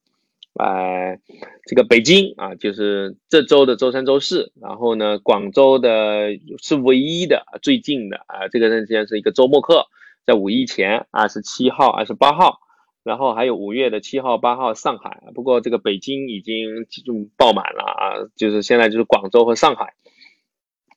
[0.54, 1.18] 呃，
[1.66, 9.86] 这个北京啊，就是这周的周三、周四，然后呢，广州的是唯一的最近的啊，这个呢，实际上是一个周末课，
[10.26, 12.60] 在五一前，二十七号、二十八号。
[13.04, 19.94] 然后还有五月的七号、八号上海，不过这个北京已经就爆满了啊，就是现在就是广州和上海。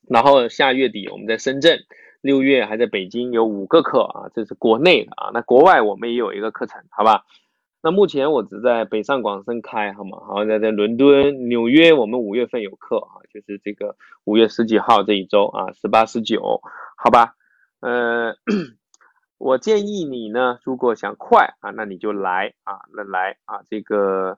[0.09, 1.85] 然后下月底我们在深圳，
[2.22, 5.31] 六月还在北京有五个课啊，这是国内的啊。
[5.34, 7.26] 那国外我们也有一个课程，好吧？
[7.81, 10.19] 那目前我只在北上广深开，好吗？
[10.27, 16.61] 好，在在伦敦、纽约，我们五月份有课啊，就是这个五月十几号这一周啊，十八、十九，
[16.95, 17.35] 好吧？
[17.80, 18.35] 呃。
[19.43, 24.38] 我建议你呢，如果想快啊，那你就来啊，那来啊，这个，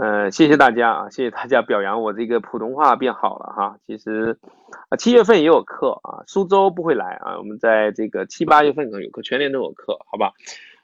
[0.00, 3.76] 呃，谢谢大家啊，谢谢大家表扬我这个普通话变好了哈。
[3.86, 4.38] 其实
[4.88, 10.32] 啊，七月份也有课啊，苏州不会来啊，我们在这个七八月份可能有课，全年都有课，好吧？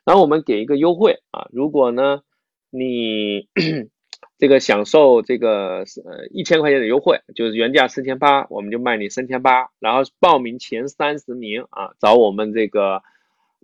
[0.04, 2.20] 然后我们给一个优惠啊，如果呢
[2.68, 3.48] 你
[4.36, 13.02] 这个享受这个呃一千块钱的优惠，就是原价四千八，我们就卖你三千八，然后报名前三十名啊，找我们这个。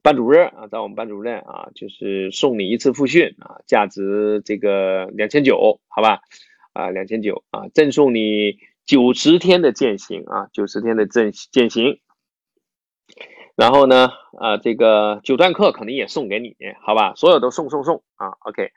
[0.03, 6.21] 班主任啊，找我们班主任啊，就是送你一次复训啊，价值这个两千九，好吧？
[6.73, 12.01] 啊，两千九啊，赠送你九十天的践行啊，九十天的正践行。
[13.55, 14.11] 然后呢，
[14.41, 17.15] 啊，这个九段课肯定也送给你，好吧？
[17.15, 18.73] 所有都送送送啊，OK。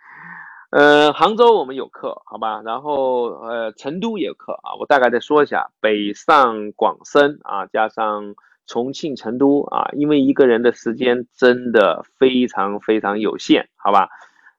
[0.69, 2.61] 呃，杭州我们有课，好吧？
[2.63, 8.35] 然后呃，成都也有课啊，我大概再说一下，北上广深啊，加上。
[8.67, 14.09] 重庆、成都啊，因为一个人的时间真的非常非常有限，好吧？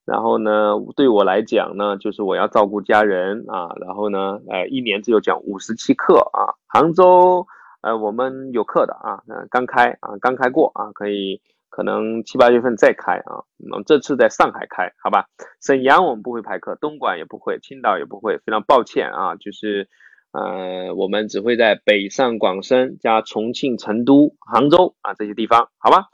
[0.05, 6.55] 然后呢，对我来讲呢，就是我要照顾家人啊，然后呢，呃，一年只有讲五十期课啊。
[6.69, 7.47] 杭州，
[7.81, 13.43] 呃，我们有课的啊，刚开啊，刚开过啊，可以可能七八月份再开啊。
[13.57, 15.27] 那么这次在上海开，好吧？
[15.61, 19.89] 沈阳我们不会排课，东莞也不会，青岛也不会，非常抱歉啊，就是。
[20.37, 26.09] 呃，我们只会在北上广深加重庆、成都、杭州啊这些地方，好吧？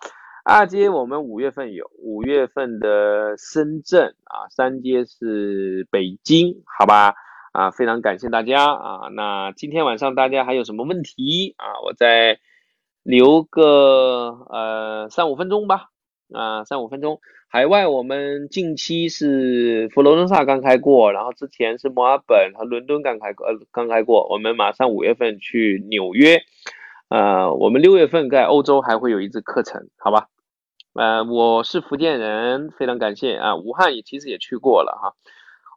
[0.44, 7.14] 二阶我们五月份有，五月份的深圳啊，三阶是北京，好吧？
[7.52, 9.08] 啊，非常感谢大家啊。
[9.08, 11.82] 那今天晚上大家还有什么问题啊？
[11.84, 12.38] 我再
[13.02, 15.90] 留个呃三五分钟吧，
[16.32, 17.18] 啊，三五分钟。
[17.54, 24.26] 海外我们近期是佛罗伦萨刚开过，然后之前是墨尔本和伦敦刚开过，呃，刚开过。
[24.30, 26.40] 我们马上五月份去纽约，
[27.10, 30.28] 呃，我们六月份在欧洲还会有一次课程，好吧？
[30.94, 33.54] 呃，我是福建人，非常感谢啊。
[33.54, 35.12] 武汉也其实也去过了哈，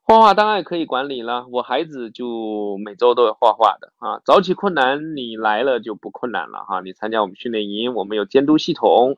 [0.05, 4.21] 画画当然可以管理了，我孩子就每周都要画画的啊。
[4.23, 6.79] 早起困难，你来了就不困难了哈。
[6.79, 9.17] 你参加我们训练营，我们有监督系统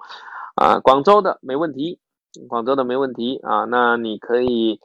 [0.56, 0.80] 啊。
[0.80, 2.00] 广州的没问题。
[2.48, 4.80] 广州的没问题啊，那你可以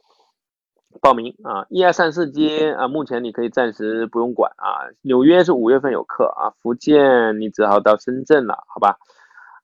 [1.01, 4.89] 报名啊，一二三四街啊，目前你可以暂时不用管啊。
[5.01, 8.97] 纽约是五月份有课啊，福建你只好到深圳了，好吧？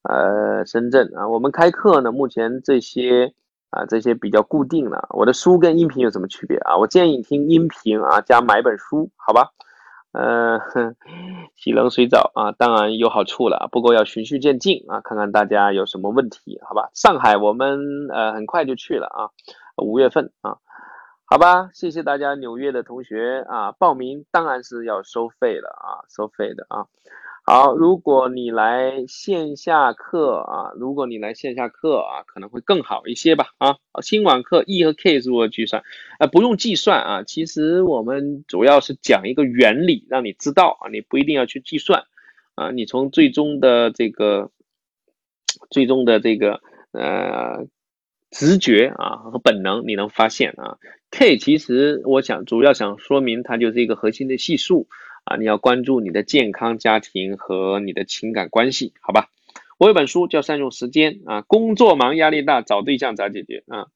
[0.03, 3.33] 呃，深圳啊，我们开课呢，目前这些
[3.69, 5.07] 啊，这些比较固定的。
[5.11, 6.77] 我的书跟音频有什么区别啊？
[6.77, 9.49] 我建议你听音频啊，加买本书，好吧？
[10.11, 10.59] 呃，
[11.55, 16.89] 洗冷水澡啊，当然有好处了，不过要循序渐进啊，看看大家有什么问题，好吧？
[16.93, 19.29] 上海我们呃很快就去了啊，
[19.77, 20.57] 五月份啊。
[21.25, 26.87] 好吧，谢谢大家，纽约的同学啊，报名当然是要收费了啊，收费的啊。
[27.51, 33.75] 好，如果你来线下课啊，如果你来线下课啊，可能会更好一些吧啊。
[34.03, 35.81] 新网课 E 和 K 如何计算？
[36.19, 42.03] 啊，不用计算啊，其实我们主要是讲一个原理，让你知道啊，你不一定要去计算
[42.53, 44.51] 啊，你从最终的这个
[45.71, 46.61] 最终的这个
[46.91, 47.65] 呃。
[48.31, 50.77] 直觉啊和本能，你能发现啊
[51.09, 54.87] ，K 其实我想主要想说明它就是一个核心的系数
[55.23, 59.29] 啊，你要关注你的健康、家庭和你的情感关系，好吧？
[59.77, 63.87] 我有本书叫《善用时间》啊，工作忙、压力大，找对象咋解决啊？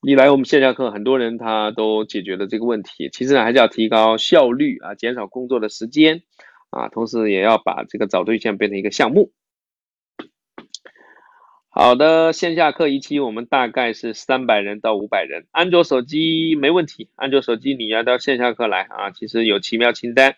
[0.00, 3.10] 一来我们线下课，很多人他都解决了这个问题。
[3.12, 6.22] 其实呢，还是要提高效率啊，减少工作的时间
[6.70, 9.32] 啊，同时也要把这个找对象变成一个项目。
[11.74, 20.36] 好的，线下课一期我们大概是三百人到五百人，安卓手机没问题，安卓手机你要到线下课来啊，其实有奇妙清单，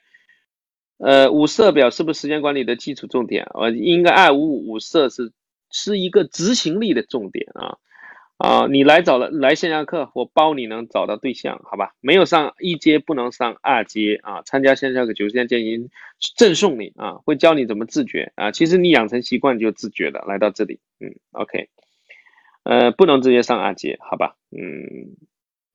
[0.98, 3.48] 呃，五色表是不是时间管理的基础重点？
[3.52, 5.32] 呃，应该二五五五色是
[5.72, 7.78] 是一个执行力的重点啊。
[8.36, 11.94] 啊，你来找了来线下课，我包你能找到对象，好吧？
[12.00, 14.42] 没有上一阶不能上二阶啊！
[14.42, 15.88] 参加线下课九十天建行
[16.36, 18.50] 赠送你啊，会教你怎么自觉啊。
[18.50, 20.24] 其实你养成习惯就自觉了。
[20.26, 21.68] 来到这里，嗯，OK，
[22.64, 24.36] 呃，不能直接上二阶，好吧？
[24.50, 25.14] 嗯，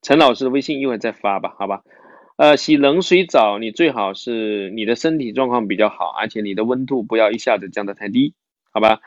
[0.02, 1.84] 陈老师的微信一会儿再发吧，好吧？
[2.38, 8.34] 呃，洗冷水澡，你最好是你的身体状况比较好，而且你的温度不要一下子降得太低，
[8.72, 9.00] 好吧？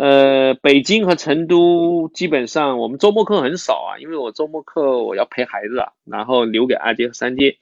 [0.00, 7.58] 呃，北京和成都基本上我们周末课很少啊，因为我周末课我要陪孩子啊，然后留给二阶和三阶。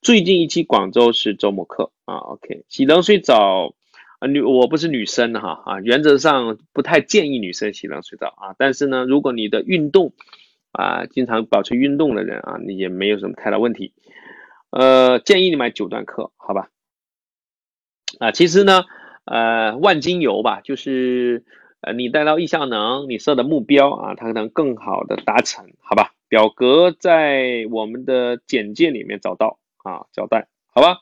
[0.00, 2.64] 最近一期广州是周末课啊，OK。
[2.70, 3.74] 洗冷水澡
[4.20, 8.54] 啊，女我不是女生哈啊，原则上不太建议女生洗冷水澡啊。
[8.56, 10.14] 但是呢，如果你的运动
[10.72, 13.92] 啊，经常保持运动的人啊，你也没有什么太大问题。
[14.70, 16.70] 呃，建议你买九段课，好吧？
[18.18, 18.84] 啊，其实呢，
[19.26, 21.44] 呃，万金油吧，就是。
[21.82, 26.12] 呃，你带到意向能，你设的目标啊，它能更好的达成，好吧？
[26.28, 31.00] 表格在我们的简介里面找到啊，交代，好吧？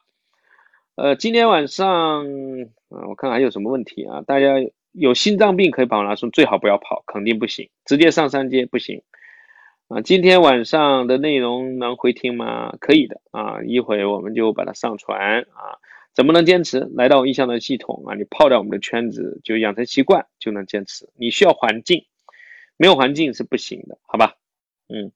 [0.97, 2.25] 呃，今天晚上，
[2.89, 4.23] 啊，我看还有什么问题啊？
[4.23, 4.55] 大家
[4.93, 9.03] 有心脏病可以跑马拉松，最好不要跑，肯定不行，直接上三阶不行
[9.89, 10.01] 啊。
[10.01, 12.75] 今天晚上的内容能回听吗？
[12.81, 15.77] 可以的啊，一会我们就把它上传啊。
[16.21, 16.81] 怎么能坚持？
[16.97, 21.09] 来到意向的系统啊，你泡在我们的圈子，就养成习惯，就能坚持。
[21.17, 22.05] 你需要环境，
[22.77, 24.35] 没有环境是不行的，好吧？
[24.91, 25.13] 嗯，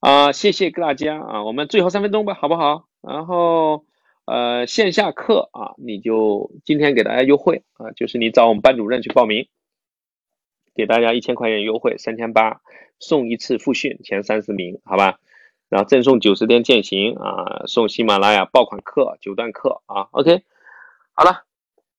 [0.00, 2.88] 啊，谢谢大家啊，我们最后三分钟吧，好不好？
[3.02, 3.84] 然后，
[4.24, 9.46] 呃，线下课啊，你就今天给大家优惠啊，就是你找我们班主任去报名，
[10.74, 12.62] 给大家一千块钱优惠，三千八
[12.98, 15.20] 送一次复训，前三十名，好吧？
[15.68, 20.42] 然后赠送九十天践行啊，送喜马拉雅爆款课九段课啊，OK，
[21.12, 21.44] 好了，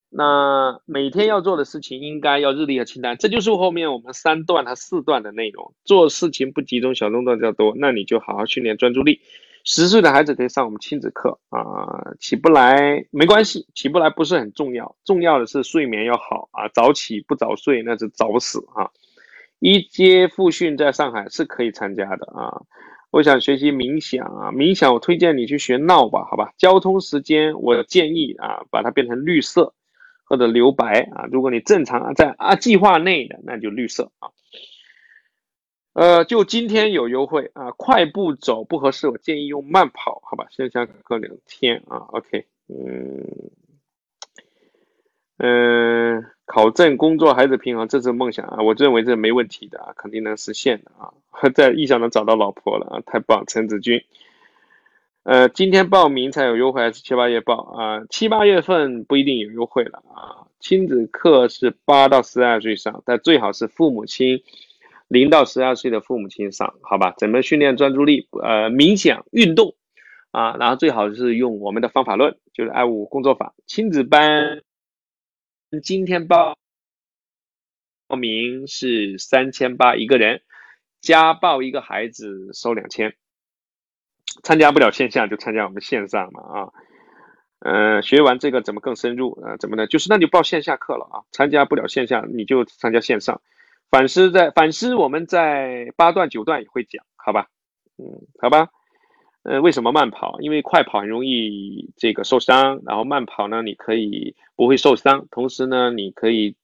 [0.09, 5.73] 那每天要做的事情应该要日历和清单，这就是后面我们三段和四段的内容。
[5.85, 9.21] 做事情不集中，小动作较多，那你就好好训练专注力。
[9.65, 18.89] 十岁的孩子可以上我们亲子课啊，起不来没关系，起不来不是很重要，重要的是睡眠要好啊，早起不早睡那是早死啊。
[19.59, 22.61] 一阶复训在上海是可以参加的啊。
[23.11, 26.53] 我想学习冥想啊，冥想我推荐你去学闹吧，好吧？
[26.57, 29.73] 交通时间我建议啊，把它变成绿色
[30.25, 31.25] 或者留白啊。
[31.31, 34.29] 如果你正常在啊计划内的，那就绿色啊。
[35.93, 40.45] 呃，就今天有优惠啊，快步走不合适，我建议用慢跑，好吧？
[40.51, 43.49] 线下课两天啊，OK，嗯。
[45.41, 48.57] 嗯，考证、工作、孩子平衡，这是梦想啊！
[48.63, 51.13] 我认为这没问题的啊，肯定能实现的啊！
[51.53, 53.43] 在意向能找到老婆了啊，太棒！
[53.45, 54.01] 陈子君，
[55.21, 58.01] 呃，今天报名才有优惠还是七八月报啊？
[58.09, 60.49] 七八月份不一定有优惠了啊！
[60.59, 64.41] 亲子课是八到十二岁上，但最好是父母亲
[65.07, 67.13] 零到十二岁的父母亲上，好吧？
[67.15, 68.27] 怎么训练专注力？
[68.41, 69.75] 呃，冥想、运动
[70.31, 74.63] 啊，然后最好是用我们的方法论，就是爱五工作法，亲子班。
[75.77, 76.57] 今天报
[78.07, 80.41] 报名是三千八一个人，
[80.99, 83.13] 加报一个孩子收两千。
[84.41, 86.69] 参加不了线下就参加我们线上嘛啊，
[87.59, 89.57] 嗯，学完这个怎么更深入啊？
[89.57, 89.85] 怎么呢？
[89.85, 91.21] 就是那就报线下课了啊。
[91.31, 93.39] 参加不了线下你就参加线上。
[93.91, 97.47] 反思在反思我们在八段九段也会讲，好吧？
[97.97, 98.69] 嗯，好吧。
[99.43, 100.39] 呃，为什么慢跑？
[100.41, 106.55] 因为快跑很容易这个受伤，然后慢跑呢，你可以不会受伤，同时呢，你可以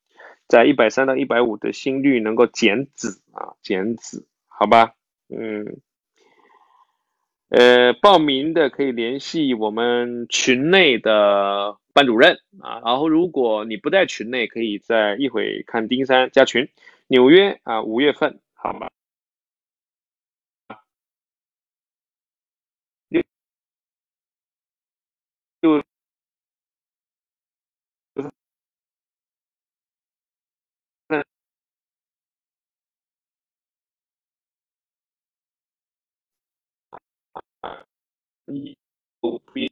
[0.47, 4.93] 在一百三到一百五的心率能够减脂啊，减脂，好吧？
[5.29, 5.77] 嗯，
[7.49, 16.67] 呃，报名的可以联系我们群内的班主任啊，然后如果你不在群内，可以在一会看丁山加群。
[17.07, 18.89] 纽约啊，五月份，好吗？
[25.65, 25.81] 就。
[38.47, 38.75] 一
[39.19, 39.71] 不必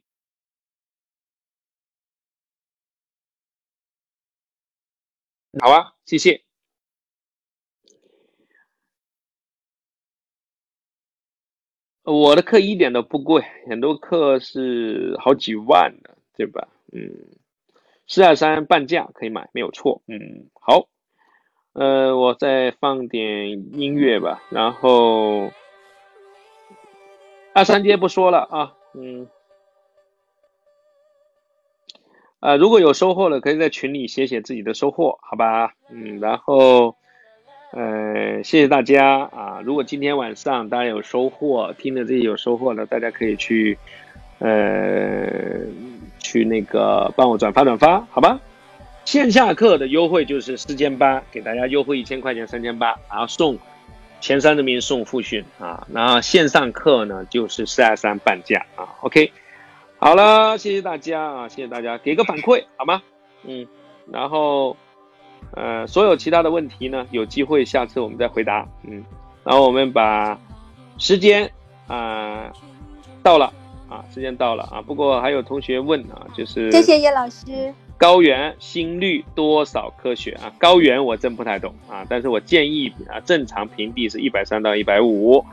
[5.60, 6.43] 好啊，谢谢。
[12.04, 16.68] 我的课一点都不贵，很多课是好几万的，对吧？
[16.92, 17.10] 嗯，
[18.06, 20.02] 四二三半价可以买，没有错。
[20.06, 20.86] 嗯，好，
[21.72, 25.50] 呃，我再放点音乐吧，然后。
[27.54, 29.28] 二三阶不说了啊，嗯，
[32.40, 35.72] 啊，如果有收获了，可以在群里写写自己的收获，好吧？
[35.88, 36.96] 嗯，然后，
[37.76, 39.60] 呃，谢谢大家啊！
[39.64, 43.76] 如果今天晚上大家有收获，听着这些有收获的，大家可以去，
[44.38, 45.58] 呃，
[46.20, 48.38] 去那个帮我转发转发，好吧？
[49.04, 53.58] 线下课的优惠就是四千八，给大家优惠一千块钱，三千八，然后送。
[54.20, 59.30] 前三名送复训啊，然后线上课呢就是四二三半价啊，OK，
[59.98, 63.02] 好了，谢谢大家啊，谢谢大家，给个反馈好吗？
[63.42, 63.66] 嗯，
[64.10, 64.74] 然后
[65.52, 69.04] 呃，所有其他的问题呢，有机会下次我们再回答，嗯，
[69.44, 70.38] 然后我们把
[70.98, 71.50] 时间
[71.86, 72.50] 啊
[73.22, 73.52] 到了
[73.88, 77.72] 啊，时间到了啊，不过还有同学问啊，就是谢谢叶老师。
[77.96, 80.52] 高原心率多少科学啊？
[80.58, 85.44] 高原我真不太懂啊，但是我建议啊，正常屏蔽是一百三到一百五。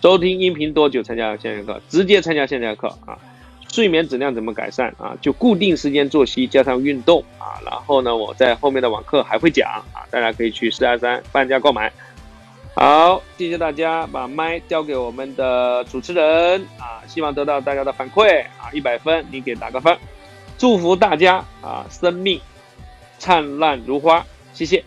[0.00, 1.80] 收听音频多久参加线下课？
[1.88, 3.18] 直接参加线下课啊。
[3.72, 5.16] 睡眠质量怎么改善啊？
[5.20, 7.58] 就固定时间作息加上运动啊。
[7.64, 11.90] 然后呢，我在后面的网课还会讲啊，大家可以去四二三半价购买。
[12.74, 19.96] 好，谢谢大家，把麦交给我们的主持人啊，希望得到大家的反馈啊，一百分你给打个分。
[20.58, 22.40] 祝福大家啊，生命
[23.18, 24.84] 灿烂如花，谢谢。